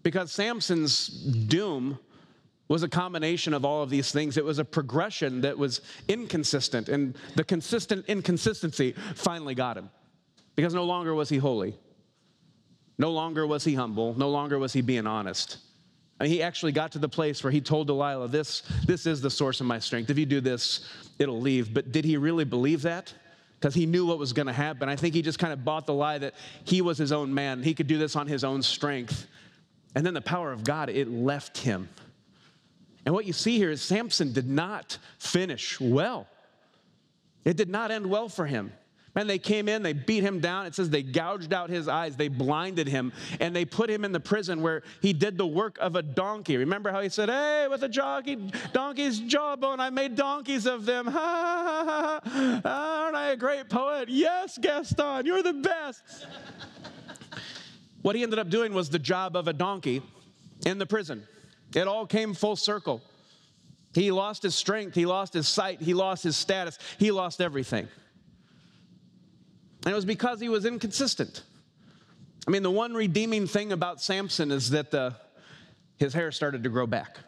Because 0.02 0.32
Samson's 0.32 1.06
doom 1.08 1.98
was 2.66 2.82
a 2.82 2.88
combination 2.88 3.54
of 3.54 3.64
all 3.64 3.82
of 3.82 3.90
these 3.90 4.10
things. 4.10 4.36
It 4.36 4.44
was 4.44 4.58
a 4.58 4.64
progression 4.64 5.42
that 5.42 5.56
was 5.56 5.80
inconsistent, 6.08 6.88
and 6.88 7.16
the 7.36 7.44
consistent 7.44 8.06
inconsistency 8.06 8.94
finally 9.14 9.54
got 9.54 9.76
him 9.76 9.90
because 10.56 10.74
no 10.74 10.84
longer 10.84 11.14
was 11.14 11.28
he 11.28 11.38
holy. 11.38 11.76
No 13.02 13.10
longer 13.10 13.48
was 13.48 13.64
he 13.64 13.74
humble. 13.74 14.16
No 14.16 14.30
longer 14.30 14.60
was 14.60 14.72
he 14.72 14.80
being 14.80 15.08
honest. 15.08 15.58
And 16.20 16.28
he 16.28 16.40
actually 16.40 16.70
got 16.70 16.92
to 16.92 17.00
the 17.00 17.08
place 17.08 17.42
where 17.42 17.50
he 17.50 17.60
told 17.60 17.88
Delilah, 17.88 18.28
this, 18.28 18.62
this 18.86 19.06
is 19.06 19.20
the 19.20 19.28
source 19.28 19.60
of 19.60 19.66
my 19.66 19.80
strength. 19.80 20.08
If 20.08 20.16
you 20.16 20.24
do 20.24 20.40
this, 20.40 20.88
it'll 21.18 21.40
leave. 21.40 21.74
But 21.74 21.90
did 21.90 22.04
he 22.04 22.16
really 22.16 22.44
believe 22.44 22.82
that? 22.82 23.12
Because 23.58 23.74
he 23.74 23.86
knew 23.86 24.06
what 24.06 24.20
was 24.20 24.32
going 24.32 24.46
to 24.46 24.52
happen. 24.52 24.88
I 24.88 24.94
think 24.94 25.16
he 25.16 25.20
just 25.22 25.40
kind 25.40 25.52
of 25.52 25.64
bought 25.64 25.84
the 25.84 25.92
lie 25.92 26.18
that 26.18 26.34
he 26.62 26.80
was 26.80 26.96
his 26.96 27.10
own 27.10 27.34
man. 27.34 27.64
He 27.64 27.74
could 27.74 27.88
do 27.88 27.98
this 27.98 28.14
on 28.14 28.28
his 28.28 28.44
own 28.44 28.62
strength. 28.62 29.26
And 29.96 30.06
then 30.06 30.14
the 30.14 30.20
power 30.20 30.52
of 30.52 30.62
God, 30.62 30.88
it 30.88 31.10
left 31.10 31.58
him. 31.58 31.88
And 33.04 33.12
what 33.12 33.24
you 33.24 33.32
see 33.32 33.58
here 33.58 33.72
is 33.72 33.82
Samson 33.82 34.32
did 34.32 34.48
not 34.48 34.96
finish 35.18 35.80
well. 35.80 36.28
It 37.44 37.56
did 37.56 37.68
not 37.68 37.90
end 37.90 38.06
well 38.06 38.28
for 38.28 38.46
him. 38.46 38.72
Man, 39.14 39.26
they 39.26 39.38
came 39.38 39.68
in, 39.68 39.82
they 39.82 39.92
beat 39.92 40.22
him 40.22 40.40
down. 40.40 40.64
It 40.64 40.74
says 40.74 40.88
they 40.88 41.02
gouged 41.02 41.52
out 41.52 41.68
his 41.68 41.86
eyes, 41.86 42.16
they 42.16 42.28
blinded 42.28 42.88
him, 42.88 43.12
and 43.40 43.54
they 43.54 43.66
put 43.66 43.90
him 43.90 44.06
in 44.06 44.12
the 44.12 44.20
prison 44.20 44.62
where 44.62 44.82
he 45.02 45.12
did 45.12 45.36
the 45.36 45.46
work 45.46 45.76
of 45.80 45.96
a 45.96 46.02
donkey. 46.02 46.56
Remember 46.56 46.90
how 46.90 47.02
he 47.02 47.10
said, 47.10 47.28
Hey, 47.28 47.66
with 47.68 47.82
a 47.82 47.88
jockey, 47.90 48.50
donkey's 48.72 49.20
jawbone, 49.20 49.80
I 49.80 49.90
made 49.90 50.16
donkeys 50.16 50.66
of 50.66 50.86
them. 50.86 51.06
Ha, 51.22 52.20
ha, 52.24 52.60
ha, 52.64 53.02
Aren't 53.04 53.16
I 53.16 53.30
a 53.30 53.36
great 53.36 53.68
poet? 53.68 54.08
Yes, 54.08 54.58
Gaston, 54.58 55.26
you're 55.26 55.42
the 55.42 55.52
best. 55.52 56.02
what 58.02 58.16
he 58.16 58.22
ended 58.22 58.38
up 58.38 58.48
doing 58.48 58.72
was 58.72 58.88
the 58.88 58.98
job 58.98 59.36
of 59.36 59.46
a 59.46 59.52
donkey 59.52 60.02
in 60.64 60.78
the 60.78 60.86
prison. 60.86 61.26
It 61.74 61.86
all 61.86 62.06
came 62.06 62.34
full 62.34 62.56
circle. 62.56 63.02
He 63.94 64.10
lost 64.10 64.42
his 64.42 64.54
strength, 64.54 64.94
he 64.94 65.06
lost 65.06 65.34
his 65.34 65.46
sight, 65.46 65.80
he 65.80 65.94
lost 65.94 66.24
his 66.24 66.36
status, 66.36 66.78
he 66.98 67.10
lost 67.10 67.40
everything. 67.40 67.88
And 69.84 69.92
it 69.92 69.94
was 69.94 70.04
because 70.04 70.40
he 70.40 70.48
was 70.48 70.64
inconsistent. 70.64 71.42
I 72.46 72.50
mean, 72.50 72.62
the 72.62 72.70
one 72.70 72.94
redeeming 72.94 73.46
thing 73.46 73.72
about 73.72 74.00
Samson 74.00 74.50
is 74.50 74.70
that 74.70 74.90
the, 74.90 75.14
his 75.96 76.12
hair 76.12 76.32
started 76.32 76.62
to 76.64 76.68
grow 76.68 76.86
back. 76.86 77.18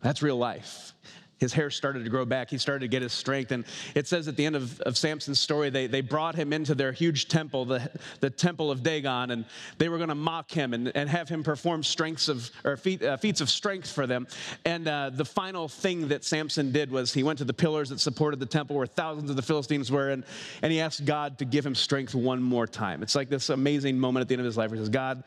That's 0.00 0.22
real 0.22 0.36
life 0.36 0.92
his 1.38 1.52
hair 1.52 1.70
started 1.70 2.04
to 2.04 2.10
grow 2.10 2.24
back. 2.24 2.50
He 2.50 2.58
started 2.58 2.80
to 2.80 2.88
get 2.88 3.02
his 3.02 3.12
strength. 3.12 3.52
And 3.52 3.64
it 3.94 4.06
says 4.06 4.28
at 4.28 4.36
the 4.36 4.44
end 4.44 4.56
of, 4.56 4.80
of 4.82 4.96
Samson's 4.96 5.40
story, 5.40 5.70
they, 5.70 5.86
they 5.86 6.00
brought 6.00 6.34
him 6.34 6.52
into 6.52 6.74
their 6.74 6.92
huge 6.92 7.28
temple, 7.28 7.64
the, 7.64 7.90
the 8.20 8.30
temple 8.30 8.70
of 8.70 8.82
Dagon, 8.82 9.30
and 9.30 9.44
they 9.78 9.88
were 9.88 9.96
going 9.96 10.08
to 10.08 10.14
mock 10.14 10.50
him 10.50 10.74
and, 10.74 10.94
and 10.96 11.08
have 11.08 11.28
him 11.28 11.42
perform 11.42 11.82
strengths 11.82 12.28
of, 12.28 12.50
or 12.64 12.76
feat, 12.76 13.02
uh, 13.02 13.16
feats 13.16 13.40
of 13.40 13.48
strength 13.48 13.90
for 13.90 14.06
them. 14.06 14.26
And 14.64 14.88
uh, 14.88 15.10
the 15.10 15.24
final 15.24 15.68
thing 15.68 16.08
that 16.08 16.24
Samson 16.24 16.72
did 16.72 16.90
was 16.90 17.12
he 17.12 17.22
went 17.22 17.38
to 17.38 17.44
the 17.44 17.54
pillars 17.54 17.88
that 17.90 18.00
supported 18.00 18.40
the 18.40 18.46
temple 18.46 18.76
where 18.76 18.86
thousands 18.86 19.30
of 19.30 19.36
the 19.36 19.42
Philistines 19.42 19.90
were, 19.90 20.10
and, 20.10 20.24
and 20.62 20.72
he 20.72 20.80
asked 20.80 21.04
God 21.04 21.38
to 21.38 21.44
give 21.44 21.64
him 21.64 21.74
strength 21.74 22.14
one 22.14 22.42
more 22.42 22.66
time. 22.66 23.02
It's 23.02 23.14
like 23.14 23.28
this 23.28 23.48
amazing 23.50 23.98
moment 23.98 24.22
at 24.22 24.28
the 24.28 24.34
end 24.34 24.40
of 24.40 24.46
his 24.46 24.56
life 24.56 24.70
where 24.70 24.78
he 24.78 24.82
says, 24.82 24.88
God, 24.88 25.22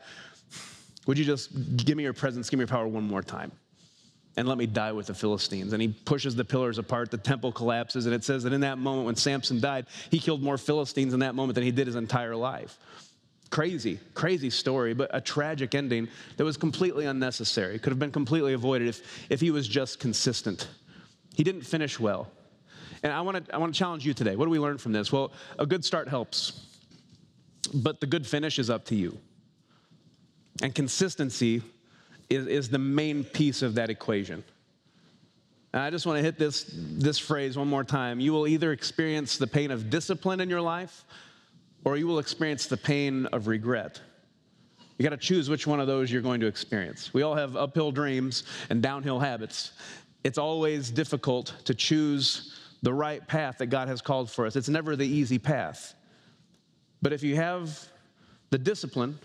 would 1.06 1.18
you 1.18 1.24
just 1.24 1.50
give 1.76 1.96
me 1.96 2.04
your 2.04 2.12
presence, 2.12 2.48
give 2.48 2.58
me 2.58 2.62
your 2.62 2.68
power 2.68 2.86
one 2.86 3.04
more 3.04 3.22
time? 3.22 3.50
And 4.36 4.48
let 4.48 4.56
me 4.56 4.66
die 4.66 4.92
with 4.92 5.06
the 5.06 5.14
Philistines. 5.14 5.72
And 5.72 5.82
he 5.82 5.88
pushes 5.88 6.34
the 6.34 6.44
pillars 6.44 6.78
apart, 6.78 7.10
the 7.10 7.18
temple 7.18 7.52
collapses, 7.52 8.06
and 8.06 8.14
it 8.14 8.24
says 8.24 8.42
that 8.44 8.52
in 8.52 8.62
that 8.62 8.78
moment 8.78 9.06
when 9.06 9.16
Samson 9.16 9.60
died, 9.60 9.86
he 10.10 10.18
killed 10.18 10.42
more 10.42 10.56
Philistines 10.56 11.12
in 11.12 11.20
that 11.20 11.34
moment 11.34 11.54
than 11.54 11.64
he 11.64 11.70
did 11.70 11.86
his 11.86 11.96
entire 11.96 12.34
life. 12.34 12.78
Crazy, 13.50 13.98
crazy 14.14 14.48
story, 14.48 14.94
but 14.94 15.10
a 15.12 15.20
tragic 15.20 15.74
ending 15.74 16.08
that 16.38 16.44
was 16.44 16.56
completely 16.56 17.04
unnecessary. 17.04 17.78
Could 17.78 17.90
have 17.90 17.98
been 17.98 18.10
completely 18.10 18.54
avoided 18.54 18.88
if, 18.88 19.30
if 19.30 19.40
he 19.40 19.50
was 19.50 19.68
just 19.68 20.00
consistent. 20.00 20.68
He 21.34 21.44
didn't 21.44 21.62
finish 21.62 22.00
well. 22.00 22.30
And 23.02 23.12
I 23.12 23.20
want 23.20 23.44
to 23.44 23.54
I 23.54 23.58
want 23.58 23.74
to 23.74 23.78
challenge 23.78 24.06
you 24.06 24.14
today. 24.14 24.36
What 24.36 24.46
do 24.46 24.50
we 24.50 24.58
learn 24.58 24.78
from 24.78 24.92
this? 24.92 25.10
Well, 25.12 25.32
a 25.58 25.66
good 25.66 25.84
start 25.84 26.08
helps, 26.08 26.66
but 27.74 28.00
the 28.00 28.06
good 28.06 28.26
finish 28.26 28.58
is 28.58 28.70
up 28.70 28.84
to 28.86 28.94
you. 28.94 29.18
And 30.62 30.74
consistency 30.74 31.62
is, 32.34 32.46
is 32.46 32.68
the 32.68 32.78
main 32.78 33.24
piece 33.24 33.62
of 33.62 33.74
that 33.74 33.90
equation. 33.90 34.44
And 35.72 35.82
I 35.82 35.90
just 35.90 36.06
want 36.06 36.18
to 36.18 36.22
hit 36.22 36.38
this, 36.38 36.70
this 36.74 37.18
phrase 37.18 37.56
one 37.56 37.68
more 37.68 37.84
time. 37.84 38.20
You 38.20 38.32
will 38.32 38.46
either 38.46 38.72
experience 38.72 39.38
the 39.38 39.46
pain 39.46 39.70
of 39.70 39.90
discipline 39.90 40.40
in 40.40 40.50
your 40.50 40.60
life 40.60 41.04
or 41.84 41.96
you 41.96 42.06
will 42.06 42.18
experience 42.18 42.66
the 42.66 42.76
pain 42.76 43.26
of 43.26 43.46
regret. 43.46 44.00
You 44.98 45.02
got 45.02 45.10
to 45.10 45.16
choose 45.16 45.48
which 45.48 45.66
one 45.66 45.80
of 45.80 45.86
those 45.86 46.12
you're 46.12 46.22
going 46.22 46.40
to 46.40 46.46
experience. 46.46 47.12
We 47.12 47.22
all 47.22 47.34
have 47.34 47.56
uphill 47.56 47.90
dreams 47.90 48.44
and 48.70 48.82
downhill 48.82 49.18
habits. 49.18 49.72
It's 50.22 50.38
always 50.38 50.90
difficult 50.90 51.54
to 51.64 51.74
choose 51.74 52.58
the 52.82 52.92
right 52.92 53.26
path 53.26 53.58
that 53.58 53.66
God 53.66 53.88
has 53.88 54.00
called 54.00 54.30
for 54.30 54.46
us. 54.46 54.54
It's 54.54 54.68
never 54.68 54.94
the 54.94 55.06
easy 55.06 55.38
path. 55.38 55.94
But 57.00 57.12
if 57.12 57.22
you 57.22 57.36
have 57.36 57.84
the 58.50 58.58
discipline 58.58 59.18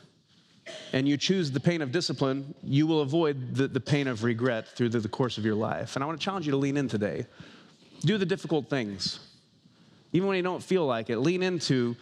and 0.93 1.07
you 1.07 1.17
choose 1.17 1.51
the 1.51 1.59
pain 1.59 1.81
of 1.81 1.91
discipline, 1.91 2.53
you 2.63 2.87
will 2.87 3.01
avoid 3.01 3.55
the, 3.55 3.67
the 3.67 3.79
pain 3.79 4.07
of 4.07 4.23
regret 4.23 4.67
through 4.67 4.89
the, 4.89 4.99
the 4.99 5.09
course 5.09 5.37
of 5.37 5.45
your 5.45 5.55
life. 5.55 5.95
And 5.95 6.03
I 6.03 6.07
want 6.07 6.19
to 6.19 6.23
challenge 6.23 6.45
you 6.45 6.51
to 6.51 6.57
lean 6.57 6.77
in 6.77 6.87
today. 6.87 7.25
Do 8.01 8.17
the 8.17 8.25
difficult 8.25 8.69
things. 8.69 9.19
Even 10.13 10.27
when 10.27 10.37
you 10.37 10.43
don't 10.43 10.63
feel 10.63 10.85
like 10.85 11.09
it, 11.09 11.19
lean 11.19 11.43
into 11.43 11.95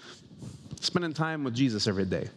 spending 0.80 1.13
time 1.13 1.43
with 1.43 1.56
Jesus 1.56 1.88
every 1.88 2.06
day. 2.06 2.30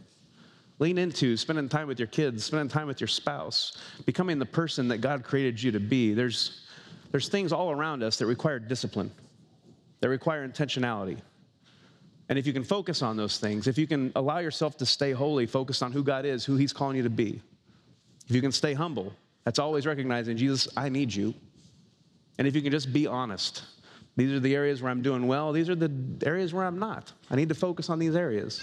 Lean 0.78 0.96
into 0.96 1.36
spending 1.36 1.68
time 1.68 1.88
with 1.88 1.98
your 1.98 2.06
kids, 2.08 2.44
spending 2.44 2.68
time 2.68 2.86
with 2.86 3.00
your 3.00 3.08
spouse, 3.08 3.76
becoming 4.06 4.38
the 4.38 4.46
person 4.46 4.88
that 4.88 4.98
God 4.98 5.24
created 5.24 5.60
you 5.60 5.72
to 5.72 5.80
be. 5.80 6.14
There's, 6.14 6.66
there's 7.10 7.28
things 7.28 7.52
all 7.52 7.70
around 7.70 8.02
us 8.02 8.16
that 8.18 8.26
require 8.26 8.58
discipline, 8.58 9.10
that 10.00 10.08
require 10.08 10.46
intentionality. 10.48 11.18
And 12.28 12.38
if 12.38 12.46
you 12.46 12.52
can 12.52 12.64
focus 12.64 13.02
on 13.02 13.16
those 13.16 13.38
things, 13.38 13.66
if 13.66 13.78
you 13.78 13.86
can 13.86 14.12
allow 14.14 14.38
yourself 14.38 14.76
to 14.78 14.86
stay 14.86 15.12
holy, 15.12 15.46
focused 15.46 15.82
on 15.82 15.92
who 15.92 16.02
God 16.02 16.26
is, 16.26 16.44
who 16.44 16.56
He's 16.56 16.72
calling 16.72 16.96
you 16.96 17.02
to 17.02 17.10
be, 17.10 17.40
if 18.28 18.34
you 18.34 18.42
can 18.42 18.52
stay 18.52 18.74
humble, 18.74 19.14
that's 19.44 19.58
always 19.58 19.86
recognizing, 19.86 20.36
Jesus, 20.36 20.68
I 20.76 20.90
need 20.90 21.14
you. 21.14 21.34
And 22.38 22.46
if 22.46 22.54
you 22.54 22.60
can 22.60 22.70
just 22.70 22.92
be 22.92 23.06
honest, 23.06 23.62
these 24.16 24.32
are 24.32 24.40
the 24.40 24.54
areas 24.54 24.82
where 24.82 24.90
I'm 24.90 25.00
doing 25.00 25.26
well, 25.26 25.52
these 25.52 25.70
are 25.70 25.74
the 25.74 25.90
areas 26.26 26.52
where 26.52 26.64
I'm 26.64 26.78
not. 26.78 27.12
I 27.30 27.36
need 27.36 27.48
to 27.48 27.54
focus 27.54 27.88
on 27.88 27.98
these 27.98 28.14
areas. 28.14 28.62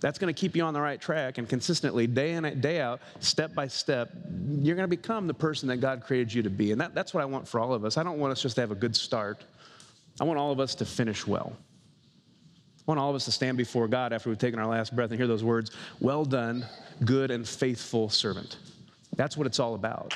That's 0.00 0.18
going 0.18 0.32
to 0.32 0.38
keep 0.38 0.56
you 0.56 0.62
on 0.64 0.74
the 0.74 0.80
right 0.80 1.00
track 1.00 1.38
and 1.38 1.48
consistently, 1.48 2.06
day 2.06 2.32
in, 2.32 2.60
day 2.60 2.80
out, 2.80 3.00
step 3.20 3.54
by 3.54 3.68
step, 3.68 4.10
you're 4.48 4.76
going 4.76 4.88
to 4.88 4.96
become 4.96 5.26
the 5.26 5.34
person 5.34 5.68
that 5.68 5.78
God 5.78 6.02
created 6.02 6.32
you 6.32 6.42
to 6.42 6.50
be. 6.50 6.72
And 6.72 6.80
that, 6.80 6.94
that's 6.94 7.14
what 7.14 7.22
I 7.22 7.24
want 7.24 7.46
for 7.46 7.60
all 7.60 7.72
of 7.72 7.84
us. 7.84 7.96
I 7.96 8.02
don't 8.02 8.18
want 8.18 8.32
us 8.32 8.42
just 8.42 8.54
to 8.56 8.60
have 8.60 8.70
a 8.70 8.76
good 8.76 8.96
start, 8.96 9.44
I 10.20 10.24
want 10.24 10.38
all 10.38 10.52
of 10.52 10.60
us 10.60 10.74
to 10.76 10.84
finish 10.84 11.26
well. 11.26 11.56
I 12.86 12.90
want 12.90 13.00
all 13.00 13.08
of 13.08 13.16
us 13.16 13.24
to 13.24 13.32
stand 13.32 13.56
before 13.56 13.88
God 13.88 14.12
after 14.12 14.28
we've 14.28 14.38
taken 14.38 14.58
our 14.58 14.66
last 14.66 14.94
breath 14.94 15.10
and 15.10 15.18
hear 15.18 15.26
those 15.26 15.44
words 15.44 15.70
Well 16.00 16.24
done, 16.24 16.66
good 17.04 17.30
and 17.30 17.48
faithful 17.48 18.10
servant. 18.10 18.58
That's 19.16 19.36
what 19.36 19.46
it's 19.46 19.58
all 19.58 19.74
about. 19.74 20.14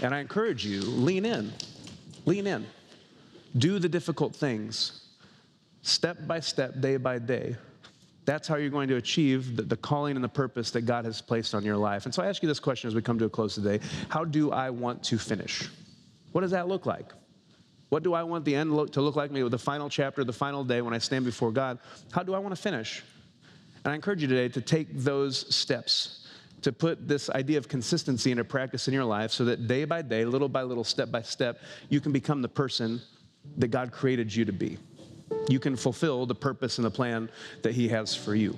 And 0.00 0.12
I 0.12 0.18
encourage 0.18 0.66
you, 0.66 0.80
lean 0.80 1.24
in. 1.24 1.52
Lean 2.24 2.46
in. 2.46 2.66
Do 3.56 3.78
the 3.78 3.88
difficult 3.88 4.34
things, 4.34 5.04
step 5.82 6.26
by 6.26 6.40
step, 6.40 6.80
day 6.80 6.96
by 6.96 7.18
day. 7.18 7.56
That's 8.24 8.48
how 8.48 8.56
you're 8.56 8.70
going 8.70 8.88
to 8.88 8.96
achieve 8.96 9.56
the, 9.56 9.62
the, 9.62 9.76
calling 9.76 10.16
and 10.16 10.24
the 10.24 10.28
purpose 10.28 10.70
that 10.72 10.82
God 10.82 11.04
has 11.04 11.20
placed 11.20 11.54
on 11.54 11.64
your 11.64 11.76
life. 11.76 12.04
And 12.04 12.14
so 12.14 12.22
I 12.22 12.28
ask 12.28 12.42
you 12.42 12.48
this 12.48 12.60
question 12.60 12.88
as 12.88 12.94
we 12.94 13.02
come 13.02 13.18
to 13.18 13.26
a 13.26 13.28
close 13.28 13.54
today 13.54 13.80
How 14.08 14.24
do 14.24 14.50
I 14.50 14.70
want 14.70 15.02
to 15.04 15.18
finish? 15.18 15.68
What 16.32 16.40
does 16.40 16.52
that 16.52 16.66
look 16.66 16.86
like? 16.86 17.12
What 17.92 18.02
do 18.02 18.14
I 18.14 18.22
want 18.22 18.46
the 18.46 18.54
end 18.54 18.74
look, 18.74 18.90
to 18.92 19.02
look 19.02 19.16
like 19.16 19.30
me 19.30 19.42
with 19.42 19.52
the 19.52 19.58
final 19.58 19.90
chapter, 19.90 20.24
the 20.24 20.32
final 20.32 20.64
day 20.64 20.80
when 20.80 20.94
I 20.94 20.98
stand 20.98 21.26
before 21.26 21.52
God? 21.52 21.78
How 22.10 22.22
do 22.22 22.32
I 22.32 22.38
want 22.38 22.56
to 22.56 22.60
finish? 22.60 23.02
And 23.84 23.92
I 23.92 23.94
encourage 23.94 24.22
you 24.22 24.28
today 24.28 24.48
to 24.48 24.62
take 24.62 24.96
those 24.96 25.54
steps, 25.54 26.26
to 26.62 26.72
put 26.72 27.06
this 27.06 27.28
idea 27.28 27.58
of 27.58 27.68
consistency 27.68 28.30
into 28.30 28.44
practice 28.44 28.88
in 28.88 28.94
your 28.94 29.04
life 29.04 29.30
so 29.30 29.44
that 29.44 29.66
day 29.66 29.84
by 29.84 30.00
day, 30.00 30.24
little 30.24 30.48
by 30.48 30.62
little, 30.62 30.84
step 30.84 31.10
by 31.10 31.20
step, 31.20 31.60
you 31.90 32.00
can 32.00 32.12
become 32.12 32.40
the 32.40 32.48
person 32.48 32.98
that 33.58 33.68
God 33.68 33.92
created 33.92 34.34
you 34.34 34.46
to 34.46 34.52
be. 34.52 34.78
You 35.50 35.60
can 35.60 35.76
fulfill 35.76 36.24
the 36.24 36.34
purpose 36.34 36.78
and 36.78 36.86
the 36.86 36.90
plan 36.90 37.28
that 37.60 37.74
He 37.74 37.88
has 37.88 38.14
for 38.14 38.34
you. 38.34 38.56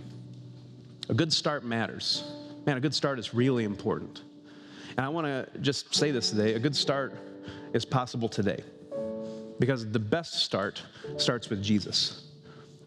A 1.08 1.14
good 1.14 1.32
start 1.32 1.64
matters. 1.64 2.22
Man, 2.66 2.76
a 2.76 2.80
good 2.80 2.94
start 2.94 3.18
is 3.18 3.34
really 3.34 3.64
important. 3.64 4.22
And 4.96 5.04
I 5.04 5.08
want 5.08 5.26
to 5.26 5.58
just 5.58 5.92
say 5.92 6.12
this 6.12 6.30
today 6.30 6.54
a 6.54 6.60
good 6.60 6.76
start 6.76 7.18
is 7.72 7.84
possible 7.84 8.28
today. 8.28 8.62
Because 9.58 9.90
the 9.90 9.98
best 9.98 10.34
start 10.34 10.82
starts 11.16 11.48
with 11.48 11.62
Jesus. 11.62 12.24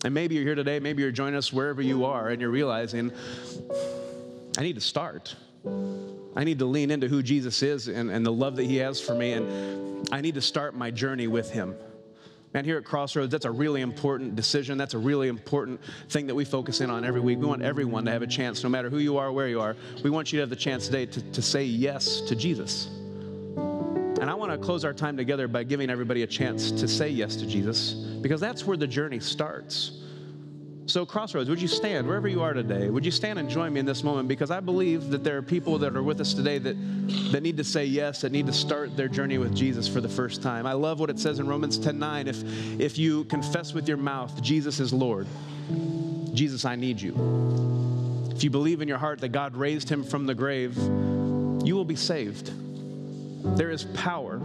And 0.03 0.13
maybe 0.13 0.36
you're 0.36 0.43
here 0.43 0.56
today, 0.56 0.80
maybe 0.80 1.01
you're 1.01 1.12
joining 1.12 1.36
us 1.36 1.51
wherever 1.51 1.82
you 1.82 2.06
are, 2.06 2.30
and 2.30 2.39
you're 2.39 2.51
realizing, 2.51 3.12
I 4.58 4.62
need 4.62 4.75
to 4.75 4.82
start. 4.82 5.36
I 6.36 6.43
need 6.43 6.60
to 6.60 6.65
lean 6.65 6.91
into 6.91 7.08
who 7.08 7.23
Jesus 7.23 7.63
is 7.63 7.88
and, 7.88 8.12
and 8.12 8.25
the 8.25 8.32
love 8.32 8.56
that 8.58 8.65
he 8.65 8.77
has 8.77 9.01
for 9.01 9.15
me, 9.15 9.34
and 9.34 10.08
I 10.12 10.21
need 10.21 10.36
to 10.36 10.41
start 10.41 10.75
my 10.75 10.91
journey 10.91 11.27
with 11.27 11.49
him. 11.51 11.75
Man, 12.53 12.63
here 12.63 12.77
at 12.77 12.86
Crossroads, 12.86 13.32
that's 13.32 13.45
a 13.45 13.51
really 13.51 13.82
important 13.82 14.36
decision. 14.36 14.77
That's 14.77 14.93
a 14.93 14.97
really 14.97 15.27
important 15.27 15.82
thing 16.10 16.27
that 16.27 16.36
we 16.36 16.45
focus 16.45 16.80
in 16.80 16.89
on 16.89 17.03
every 17.03 17.19
week. 17.19 17.39
We 17.39 17.45
want 17.45 17.62
everyone 17.62 18.06
to 18.06 18.12
have 18.12 18.21
a 18.21 18.27
chance, 18.27 18.63
no 18.63 18.69
matter 18.69 18.89
who 18.89 18.99
you 18.99 19.17
are, 19.17 19.32
where 19.32 19.47
you 19.47 19.60
are. 19.60 19.75
We 20.03 20.10
want 20.10 20.32
you 20.32 20.38
to 20.38 20.41
have 20.41 20.49
the 20.49 20.56
chance 20.56 20.86
today 20.86 21.06
to, 21.08 21.21
to 21.21 21.41
say 21.41 21.65
yes 21.65 22.21
to 22.21 22.36
Jesus. 22.36 22.89
And 24.19 24.30
I 24.30 24.34
want 24.34 24.51
to 24.51 24.58
close 24.58 24.84
our 24.84 24.93
time 24.93 25.15
together 25.15 25.47
by 25.47 25.63
giving 25.63 25.89
everybody 25.89 26.23
a 26.23 26.27
chance 26.27 26.71
to 26.71 26.88
say 26.88 27.10
yes 27.10 27.36
to 27.38 27.45
Jesus 27.45 27.93
because 27.93 28.41
that's 28.41 28.65
where 28.65 28.77
the 28.77 28.88
journey 28.88 29.19
starts. 29.19 29.91
So, 30.88 31.06
Crossroads, 31.06 31.49
would 31.49 31.62
you 31.62 31.67
stand 31.67 32.08
wherever 32.08 32.30
you 32.30 32.41
are 32.41 32.53
today? 32.53 32.89
Would 32.89 33.03
you 33.03 33.12
stand 33.12 33.38
and 33.39 33.49
join 33.49 33.73
me 33.73 33.82
in 33.82 33.86
this 33.86 34.03
moment? 34.03 34.30
Because 34.30 34.51
I 34.51 34.62
believe 34.62 35.10
that 35.10 35.21
there 35.21 35.38
are 35.38 35.41
people 35.41 35.77
that 35.80 35.97
are 35.97 36.01
with 36.01 36.21
us 36.21 36.34
today 36.34 36.60
that, 36.60 36.77
that 37.34 37.43
need 37.43 37.58
to 37.58 37.63
say 37.65 37.84
yes, 37.84 38.21
that 38.21 38.32
need 38.32 38.47
to 38.47 38.53
start 38.53 38.95
their 38.95 39.10
journey 39.10 39.38
with 39.38 39.53
Jesus 39.53 39.86
for 39.86 39.99
the 39.99 40.08
first 40.08 40.41
time. 40.41 40.65
I 40.65 40.71
love 40.71 41.01
what 41.01 41.10
it 41.10 41.19
says 41.19 41.39
in 41.39 41.47
Romans 41.47 41.77
10 41.77 41.99
9. 41.99 42.27
If, 42.30 42.41
if 42.80 42.97
you 42.97 43.25
confess 43.25 43.73
with 43.73 43.88
your 43.89 43.97
mouth, 43.97 44.41
Jesus 44.41 44.80
is 44.80 44.93
Lord, 44.93 45.27
Jesus, 46.34 46.63
I 46.63 46.77
need 46.77 47.01
you. 47.01 47.13
If 48.34 48.45
you 48.45 48.49
believe 48.49 48.82
in 48.82 48.88
your 48.88 48.97
heart 48.97 49.19
that 49.21 49.30
God 49.30 49.58
raised 49.58 49.89
him 49.89 50.06
from 50.06 50.25
the 50.25 50.36
grave, 50.36 50.77
you 50.77 51.75
will 51.75 51.86
be 51.86 51.97
saved. 51.97 52.49
There 53.56 53.70
is 53.70 53.86
power 53.86 54.36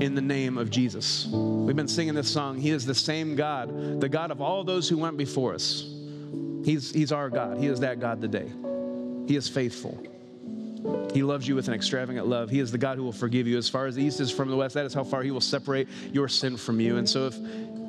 in 0.00 0.14
the 0.14 0.22
name 0.22 0.56
of 0.56 0.70
Jesus. 0.70 1.26
We've 1.26 1.76
been 1.76 1.88
singing 1.88 2.14
this 2.14 2.30
song. 2.30 2.58
He 2.58 2.70
is 2.70 2.86
the 2.86 2.94
same 2.94 3.36
God, 3.36 4.00
the 4.00 4.08
God 4.08 4.30
of 4.30 4.40
all 4.40 4.64
those 4.64 4.88
who 4.88 4.96
went 4.96 5.16
before 5.16 5.54
us. 5.54 5.82
He's, 6.64 6.92
he's 6.92 7.12
our 7.12 7.28
God. 7.30 7.58
He 7.58 7.66
is 7.66 7.80
that 7.80 8.00
God 8.00 8.20
today. 8.20 8.50
He 9.26 9.36
is 9.36 9.48
faithful. 9.48 9.98
He 11.12 11.22
loves 11.22 11.46
you 11.46 11.54
with 11.54 11.68
an 11.68 11.74
extravagant 11.74 12.26
love. 12.26 12.50
He 12.50 12.60
is 12.60 12.72
the 12.72 12.78
God 12.78 12.96
who 12.96 13.04
will 13.04 13.12
forgive 13.12 13.46
you. 13.46 13.58
As 13.58 13.68
far 13.68 13.86
as 13.86 13.94
the 13.94 14.02
east 14.02 14.20
is 14.20 14.30
from 14.30 14.48
the 14.48 14.56
west, 14.56 14.74
that 14.74 14.86
is 14.86 14.94
how 14.94 15.04
far 15.04 15.22
He 15.22 15.30
will 15.30 15.40
separate 15.40 15.88
your 16.12 16.28
sin 16.28 16.56
from 16.56 16.80
you. 16.80 16.96
And 16.96 17.08
so, 17.08 17.26
if, 17.26 17.36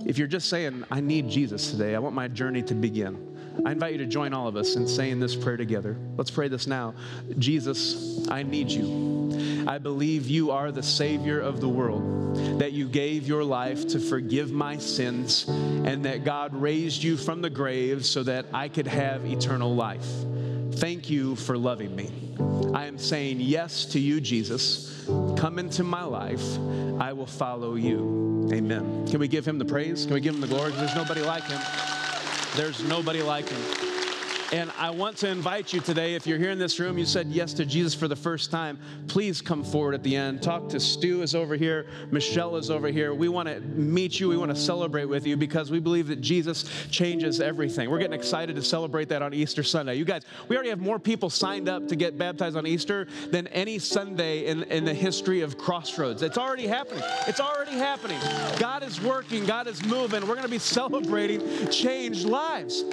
if 0.06 0.18
you're 0.18 0.28
just 0.28 0.50
saying, 0.50 0.84
I 0.92 1.00
need 1.00 1.30
Jesus 1.30 1.72
today, 1.72 1.96
I 1.96 2.00
want 2.00 2.16
my 2.16 2.28
journey 2.28 2.62
to 2.64 2.74
begin, 2.74 3.31
I 3.64 3.72
invite 3.72 3.94
you 3.94 4.00
to 4.00 4.06
join 4.06 4.34
all 4.34 4.48
of 4.48 4.56
us 4.56 4.76
in 4.76 4.88
saying 4.88 5.20
this 5.20 5.36
prayer 5.36 5.58
together. 5.58 5.96
Let's 6.18 6.32
pray 6.32 6.48
this 6.48 6.66
now. 6.68 6.96
Jesus, 7.38 8.28
I 8.28 8.44
need 8.44 8.70
you. 8.70 9.66
I 9.68 9.78
believe 9.78 10.28
you 10.28 10.52
are 10.52 10.72
the 10.72 10.84
Savior 10.84 11.40
of 11.40 11.62
the 11.62 11.70
world, 11.70 12.60
that 12.60 12.72
you 12.72 12.88
gave 12.88 13.28
your 13.28 13.44
life 13.44 13.88
to 13.90 14.00
forgive 14.00 14.52
my 14.52 14.78
sins, 14.78 15.46
and 15.48 16.06
that 16.06 16.24
God 16.26 16.56
raised 16.56 17.04
you 17.04 17.18
from 17.18 17.42
the 17.42 17.50
grave 17.50 18.06
so 18.06 18.24
that 18.24 18.48
I 18.54 18.68
could 18.68 18.88
have 18.88 19.26
eternal 19.26 19.76
life. 19.76 20.08
Thank 20.74 21.10
you 21.10 21.36
for 21.36 21.58
loving 21.58 21.96
me. 21.96 22.10
I 22.74 22.86
am 22.86 22.98
saying 22.98 23.42
yes 23.42 23.86
to 23.88 24.00
you, 24.00 24.20
Jesus. 24.20 25.06
Come 25.38 25.60
into 25.60 25.84
my 25.84 26.04
life. 26.04 26.58
I 27.00 27.14
will 27.14 27.28
follow 27.28 27.76
you. 27.76 28.50
Amen. 28.52 29.08
Can 29.08 29.20
we 29.20 29.28
give 29.28 29.48
him 29.48 29.60
the 29.60 29.66
praise? 29.66 30.06
Can 30.06 30.16
we 30.16 30.22
give 30.22 30.34
him 30.34 30.42
the 30.42 30.48
glory? 30.48 30.72
There's 30.72 30.96
nobody 30.96 31.22
like 31.22 31.44
him. 31.44 31.60
There's 32.56 32.84
nobody 32.84 33.22
like 33.22 33.48
him. 33.48 34.01
And 34.52 34.70
I 34.78 34.90
want 34.90 35.16
to 35.18 35.30
invite 35.30 35.72
you 35.72 35.80
today, 35.80 36.14
if 36.14 36.28
you're 36.28 36.38
here 36.38 36.50
in 36.50 36.60
this 36.60 36.78
room, 36.78 36.98
you 36.98 37.06
said 37.06 37.28
yes 37.28 37.54
to 37.54 37.66
Jesus 37.66 37.94
for 37.96 38.10
the 38.10 38.18
first 38.18 38.52
time, 38.52 38.78
please 39.08 39.40
come 39.40 39.64
forward 39.64 39.96
at 39.96 40.04
the 40.04 40.14
end. 40.14 40.44
Talk 40.44 40.68
to 40.70 40.80
Stu 40.80 41.22
is 41.22 41.36
over 41.36 41.56
here, 41.56 41.86
Michelle 42.12 42.58
is 42.58 42.70
over 42.70 42.90
here. 42.90 43.14
We 43.14 43.30
want 43.30 43.48
to 43.48 43.62
meet 43.62 44.20
you, 44.20 44.28
we 44.28 44.36
want 44.36 44.54
to 44.54 44.62
celebrate 44.62 45.06
with 45.06 45.26
you 45.26 45.38
because 45.38 45.72
we 45.72 45.80
believe 45.80 46.08
that 46.08 46.20
Jesus 46.20 46.66
changes 46.90 47.40
everything. 47.40 47.90
We're 47.90 48.00
getting 48.00 48.20
excited 48.20 48.58
to 48.58 48.62
celebrate 48.62 49.08
that 49.08 49.22
on 49.22 49.34
Easter 49.34 49.64
Sunday. 49.64 49.96
You 49.96 50.04
guys, 50.04 50.24
we 50.50 50.58
already 50.58 50.70
have 50.72 50.82
more 50.82 51.00
people 51.00 51.30
signed 51.30 51.70
up 51.70 51.88
to 51.88 51.96
get 51.96 52.18
baptized 52.18 52.58
on 52.58 52.68
Easter 52.68 53.08
than 53.30 53.48
any 53.48 53.80
Sunday 53.80 54.48
in, 54.48 54.64
in 54.64 54.84
the 54.84 54.94
history 54.94 55.40
of 55.40 55.58
Crossroads. 55.58 56.24
It's 56.24 56.38
already 56.38 56.68
happening. 56.68 57.06
It's 57.26 57.40
already 57.40 57.78
happening. 57.78 58.20
God 58.60 58.84
is 58.84 59.00
working, 59.00 59.46
God 59.46 59.68
is 59.68 59.82
moving. 59.86 60.28
We're 60.28 60.36
going 60.36 60.42
to 60.42 60.50
be 60.50 60.60
celebrating 60.60 61.70
changed 61.70 62.26
lives. 62.26 62.84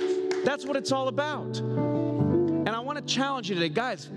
That's 0.44 0.64
what 0.64 0.76
it's 0.76 0.92
all 0.92 1.08
about. 1.08 1.47
And 1.56 2.68
I 2.68 2.80
want 2.80 2.98
to 2.98 3.14
challenge 3.14 3.48
you 3.48 3.54
today, 3.54 3.68
guys. 3.68 4.08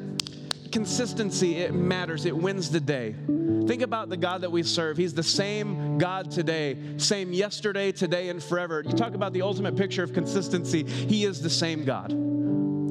Consistency, 0.72 1.58
it 1.58 1.74
matters. 1.74 2.26
It 2.26 2.36
wins 2.36 2.70
the 2.70 2.80
day. 2.80 3.16
Think 3.68 3.82
about 3.82 4.10
the 4.10 4.18
God 4.18 4.42
that 4.42 4.52
we 4.52 4.64
serve. 4.64 4.98
He's 4.98 5.14
the 5.14 5.24
same 5.24 5.98
God 5.98 6.32
today, 6.32 6.78
same 6.98 7.34
yesterday, 7.34 7.92
today, 7.92 8.30
and 8.30 8.42
forever. 8.42 8.84
You 8.86 8.94
talk 8.94 9.14
about 9.14 9.34
the 9.34 9.42
ultimate 9.42 9.76
picture 9.76 10.04
of 10.04 10.14
consistency. 10.14 10.84
He 10.84 11.26
is 11.26 11.42
the 11.42 11.50
same 11.50 11.84
God. 11.86 12.12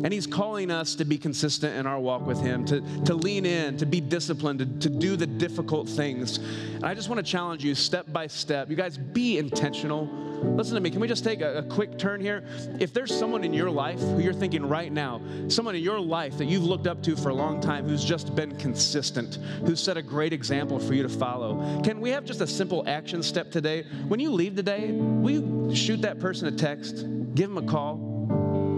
And 0.03 0.12
He's 0.12 0.26
calling 0.26 0.70
us 0.70 0.94
to 0.96 1.05
be 1.05 1.18
consistent 1.18 1.76
in 1.76 1.86
our 1.86 1.98
walk 1.98 2.26
with 2.26 2.40
Him, 2.40 2.64
to, 2.66 2.80
to 3.05 3.14
lean 3.14 3.46
in, 3.46 3.76
to 3.78 3.86
be 3.86 4.01
disciplined, 4.01 4.61
to, 4.61 4.88
to 4.88 4.94
do 4.94 5.16
the 5.16 5.26
difficult 5.26 5.88
things. 5.88 6.38
And 6.38 6.84
I 6.84 6.94
just 6.94 7.09
want 7.09 7.24
to 7.24 7.30
challenge 7.30 7.64
you 7.64 7.74
step 7.74 8.12
by 8.12 8.26
step. 8.26 8.70
You 8.70 8.76
guys, 8.76 8.96
be 8.96 9.38
intentional. 9.38 10.09
Listen 10.42 10.74
to 10.74 10.80
me. 10.80 10.90
Can 10.90 11.01
we 11.01 11.09
just 11.09 11.22
take 11.22 11.42
a, 11.42 11.59
a, 11.59 11.62
quick 11.62 11.98
turn 11.98 12.20
here? 12.20 12.44
If 12.78 12.94
there's 12.94 13.14
someone 13.16 13.44
in 13.44 13.53
your 13.53 13.70
life 13.70 14.01
who 14.01 14.20
you're 14.20 14.32
thinking 14.32 14.66
right 14.66 14.90
now, 14.90 15.20
someone 15.48 15.74
in 15.74 15.82
your 15.82 16.01
life 16.01 16.38
that 16.38 16.46
you've 16.46 16.64
looked 16.64 16.86
up 16.86 17.03
to 17.03 17.14
for 17.16 17.28
a 17.28 17.34
long 17.34 17.61
time 17.61 17.86
who's 17.86 18.05
just 18.05 18.34
been 18.34 18.57
consistent, 18.57 19.36
who's 19.66 19.80
set 19.80 19.98
a 19.98 20.03
great 20.03 20.32
example 20.32 20.78
for 20.78 20.94
you 20.94 21.03
to 21.03 21.09
follow, 21.09 21.80
can 21.82 22.01
we 22.01 22.11
have 22.11 22.24
just 22.24 22.40
a 22.40 22.46
simple 22.46 22.84
action 22.88 23.22
step 23.22 23.51
today? 23.51 23.84
When 24.09 24.18
you 24.18 24.30
leave 24.30 24.57
today, 24.57 24.92
will 24.92 25.30
you 25.30 25.76
shoot 25.76 26.01
that 26.03 26.18
person 26.18 26.48
a 26.48 26.53
text, 26.53 27.05
give 27.34 27.53
them 27.53 27.59
a 27.59 27.62
call, 27.70 28.09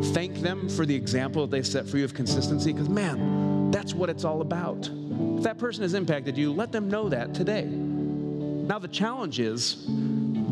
Thank 0.06 0.40
them 0.40 0.68
for 0.68 0.84
the 0.84 0.94
example 0.94 1.46
that 1.46 1.50
they 1.56 1.62
set 1.62 1.88
for 1.88 1.96
you 1.98 2.04
of 2.04 2.12
consistency, 2.12 2.72
because 2.72 2.88
man, 2.88 3.70
that's 3.70 3.94
what 3.94 4.10
it's 4.10 4.24
all 4.24 4.40
about. 4.40 4.90
If 5.36 5.44
that 5.44 5.58
person 5.58 5.82
has 5.82 5.94
impacted 5.94 6.36
you, 6.36 6.52
let 6.52 6.72
them 6.72 6.88
know 6.88 7.08
that 7.08 7.34
today. 7.34 7.64
Now, 7.64 8.78
the 8.78 8.88
challenge 8.88 9.40
is 9.40 9.74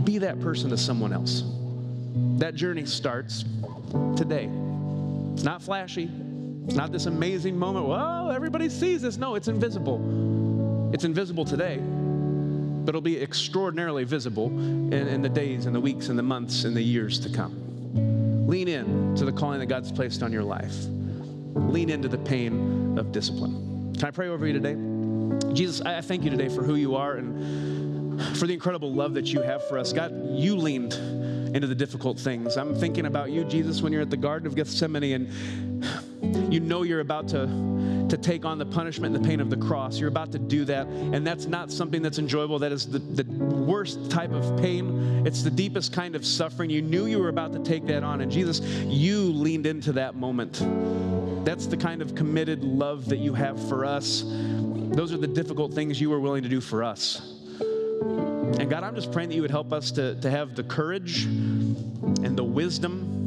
be 0.04 0.18
that 0.18 0.40
person 0.40 0.70
to 0.70 0.76
someone 0.76 1.12
else. 1.12 1.44
That 2.38 2.54
journey 2.54 2.86
starts 2.86 3.44
today. 4.16 4.48
It's 5.32 5.42
not 5.42 5.62
flashy, 5.62 6.10
it's 6.66 6.74
not 6.74 6.92
this 6.92 7.06
amazing 7.06 7.58
moment. 7.58 7.86
Whoa, 7.86 8.30
everybody 8.34 8.68
sees 8.68 9.02
this. 9.02 9.16
No, 9.16 9.34
it's 9.34 9.48
invisible. 9.48 10.90
It's 10.92 11.04
invisible 11.04 11.44
today, 11.44 11.78
but 11.78 12.90
it'll 12.90 13.00
be 13.00 13.20
extraordinarily 13.20 14.04
visible 14.04 14.46
in, 14.46 14.92
in 14.92 15.22
the 15.22 15.28
days 15.28 15.66
and 15.66 15.74
the 15.74 15.80
weeks 15.80 16.08
and 16.08 16.18
the 16.18 16.22
months 16.22 16.64
and 16.64 16.76
the 16.76 16.82
years 16.82 17.18
to 17.20 17.28
come. 17.28 17.59
Lean 18.50 18.66
in 18.66 19.14
to 19.14 19.24
the 19.24 19.30
calling 19.30 19.60
that 19.60 19.66
God's 19.66 19.92
placed 19.92 20.24
on 20.24 20.32
your 20.32 20.42
life. 20.42 20.74
Lean 21.54 21.88
into 21.88 22.08
the 22.08 22.18
pain 22.18 22.98
of 22.98 23.12
discipline. 23.12 23.94
Can 23.94 24.06
I 24.06 24.10
pray 24.10 24.26
over 24.26 24.44
you 24.44 24.52
today? 24.52 24.74
Jesus, 25.54 25.80
I 25.82 26.00
thank 26.00 26.24
you 26.24 26.30
today 26.30 26.48
for 26.48 26.64
who 26.64 26.74
you 26.74 26.96
are 26.96 27.14
and 27.14 28.20
for 28.36 28.48
the 28.48 28.52
incredible 28.52 28.92
love 28.92 29.14
that 29.14 29.32
you 29.32 29.40
have 29.40 29.64
for 29.68 29.78
us. 29.78 29.92
God, 29.92 30.12
you 30.32 30.56
leaned 30.56 30.94
into 31.54 31.68
the 31.68 31.76
difficult 31.76 32.18
things. 32.18 32.56
I'm 32.56 32.74
thinking 32.74 33.06
about 33.06 33.30
you, 33.30 33.44
Jesus, 33.44 33.82
when 33.82 33.92
you're 33.92 34.02
at 34.02 34.10
the 34.10 34.16
Garden 34.16 34.48
of 34.48 34.56
Gethsemane 34.56 35.12
and 35.12 36.52
you 36.52 36.58
know 36.58 36.82
you're 36.82 36.98
about 36.98 37.28
to 37.28 37.46
to 38.10 38.18
take 38.18 38.44
on 38.44 38.58
the 38.58 38.66
punishment 38.66 39.14
and 39.14 39.24
the 39.24 39.28
pain 39.28 39.40
of 39.40 39.50
the 39.50 39.56
cross. 39.56 39.98
You're 39.98 40.08
about 40.08 40.32
to 40.32 40.38
do 40.38 40.64
that, 40.66 40.86
and 40.86 41.26
that's 41.26 41.46
not 41.46 41.70
something 41.70 42.02
that's 42.02 42.18
enjoyable. 42.18 42.58
That 42.58 42.72
is 42.72 42.86
the, 42.86 42.98
the 42.98 43.24
worst 43.44 44.10
type 44.10 44.32
of 44.32 44.60
pain. 44.60 45.26
It's 45.26 45.42
the 45.42 45.50
deepest 45.50 45.92
kind 45.92 46.16
of 46.16 46.26
suffering. 46.26 46.70
You 46.70 46.82
knew 46.82 47.06
you 47.06 47.18
were 47.18 47.28
about 47.28 47.52
to 47.52 47.60
take 47.60 47.86
that 47.86 48.02
on, 48.02 48.20
and 48.20 48.30
Jesus, 48.30 48.60
you 48.60 49.32
leaned 49.32 49.66
into 49.66 49.92
that 49.92 50.16
moment. 50.16 50.60
That's 51.44 51.66
the 51.66 51.76
kind 51.76 52.02
of 52.02 52.14
committed 52.14 52.64
love 52.64 53.08
that 53.08 53.18
you 53.18 53.32
have 53.34 53.68
for 53.68 53.84
us. 53.84 54.24
Those 54.24 55.12
are 55.12 55.18
the 55.18 55.28
difficult 55.28 55.72
things 55.72 56.00
you 56.00 56.10
were 56.10 56.20
willing 56.20 56.42
to 56.42 56.48
do 56.48 56.60
for 56.60 56.82
us. 56.82 57.20
And 58.58 58.68
God, 58.68 58.82
I'm 58.82 58.96
just 58.96 59.12
praying 59.12 59.28
that 59.28 59.36
you 59.36 59.42
would 59.42 59.50
help 59.50 59.72
us 59.72 59.92
to, 59.92 60.20
to 60.20 60.30
have 60.30 60.56
the 60.56 60.64
courage 60.64 61.24
and 61.24 62.36
the 62.36 62.44
wisdom 62.44 63.19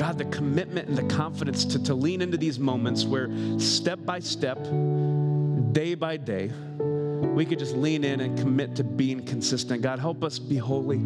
God, 0.00 0.16
the 0.16 0.24
commitment 0.24 0.88
and 0.88 0.96
the 0.96 1.14
confidence 1.14 1.66
to, 1.66 1.82
to 1.84 1.94
lean 1.94 2.22
into 2.22 2.38
these 2.38 2.58
moments 2.58 3.04
where 3.04 3.28
step 3.58 3.98
by 4.06 4.18
step, 4.18 4.56
day 5.72 5.94
by 5.94 6.16
day, 6.16 6.50
we 7.34 7.44
could 7.44 7.58
just 7.58 7.76
lean 7.76 8.02
in 8.02 8.20
and 8.20 8.38
commit 8.38 8.74
to 8.76 8.82
being 8.82 9.22
consistent. 9.26 9.82
God, 9.82 9.98
help 9.98 10.24
us 10.24 10.38
be 10.38 10.56
holy. 10.56 10.96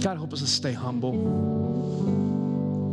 God, 0.00 0.16
help 0.16 0.32
us 0.32 0.40
to 0.40 0.46
stay 0.48 0.72
humble. 0.72 1.12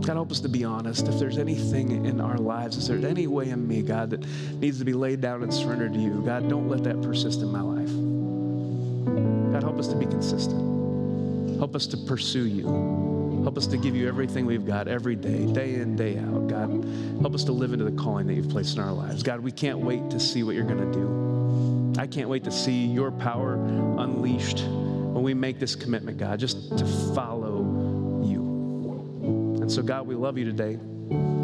God, 0.05 0.13
help 0.13 0.29
us 0.29 0.39
to 0.41 0.49
be 0.49 0.63
honest. 0.63 1.07
If 1.07 1.17
there's 1.17 1.39
anything 1.39 2.05
in 2.05 2.21
our 2.21 2.37
lives, 2.37 2.77
is 2.77 2.87
there 2.87 3.03
any 3.03 3.25
way 3.25 3.49
in 3.49 3.67
me, 3.67 3.81
God, 3.81 4.11
that 4.11 4.23
needs 4.59 4.77
to 4.77 4.85
be 4.85 4.93
laid 4.93 5.19
down 5.19 5.41
and 5.41 5.51
surrendered 5.51 5.95
to 5.95 5.99
you, 5.99 6.21
God, 6.23 6.47
don't 6.47 6.69
let 6.69 6.83
that 6.83 7.01
persist 7.01 7.41
in 7.41 7.51
my 7.51 7.61
life. 7.61 7.91
God, 9.51 9.63
help 9.63 9.79
us 9.79 9.87
to 9.87 9.95
be 9.95 10.05
consistent. 10.05 11.57
Help 11.57 11.75
us 11.75 11.87
to 11.87 11.97
pursue 11.97 12.45
you. 12.45 13.18
Help 13.43 13.57
us 13.57 13.67
to 13.67 13.77
give 13.77 13.95
you 13.95 14.07
everything 14.07 14.45
we've 14.45 14.65
got 14.65 14.87
every 14.87 15.15
day, 15.15 15.45
day 15.45 15.75
in, 15.75 15.95
day 15.95 16.17
out. 16.17 16.47
God, 16.47 16.85
help 17.21 17.33
us 17.33 17.43
to 17.45 17.51
live 17.51 17.73
into 17.73 17.85
the 17.85 17.91
calling 17.91 18.27
that 18.27 18.33
you've 18.33 18.49
placed 18.49 18.75
in 18.75 18.83
our 18.83 18.91
lives. 18.91 19.23
God, 19.23 19.39
we 19.39 19.51
can't 19.51 19.79
wait 19.79 20.09
to 20.11 20.19
see 20.19 20.43
what 20.43 20.55
you're 20.55 20.65
going 20.65 20.91
to 20.91 20.99
do. 20.99 21.99
I 21.99 22.07
can't 22.07 22.29
wait 22.29 22.43
to 22.45 22.51
see 22.51 22.85
your 22.85 23.11
power 23.11 23.55
unleashed 23.55 24.59
when 24.59 25.23
we 25.23 25.33
make 25.33 25.59
this 25.59 25.75
commitment, 25.75 26.17
God, 26.17 26.39
just 26.39 26.77
to 26.77 26.85
follow 27.13 28.21
you. 28.23 29.59
And 29.61 29.71
so, 29.71 29.81
God, 29.81 30.05
we 30.07 30.15
love 30.15 30.37
you 30.37 30.45
today. 30.45 30.77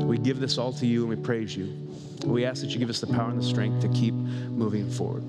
We 0.03 0.17
give 0.17 0.39
this 0.39 0.57
all 0.57 0.71
to 0.73 0.85
you 0.85 1.01
and 1.01 1.09
we 1.09 1.15
praise 1.15 1.55
you. 1.55 1.73
We 2.25 2.45
ask 2.45 2.61
that 2.61 2.71
you 2.71 2.79
give 2.79 2.89
us 2.89 3.01
the 3.01 3.07
power 3.07 3.29
and 3.29 3.39
the 3.39 3.45
strength 3.45 3.81
to 3.81 3.89
keep 3.89 4.13
moving 4.13 4.89
forward. 4.89 5.23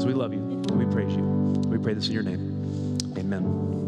So 0.00 0.06
we 0.06 0.14
love 0.14 0.32
you 0.32 0.40
and 0.40 0.78
we 0.78 0.86
praise 0.86 1.14
you. 1.14 1.22
We 1.68 1.78
pray 1.78 1.94
this 1.94 2.06
in 2.08 2.12
your 2.12 2.22
name. 2.22 2.98
Amen. 3.18 3.83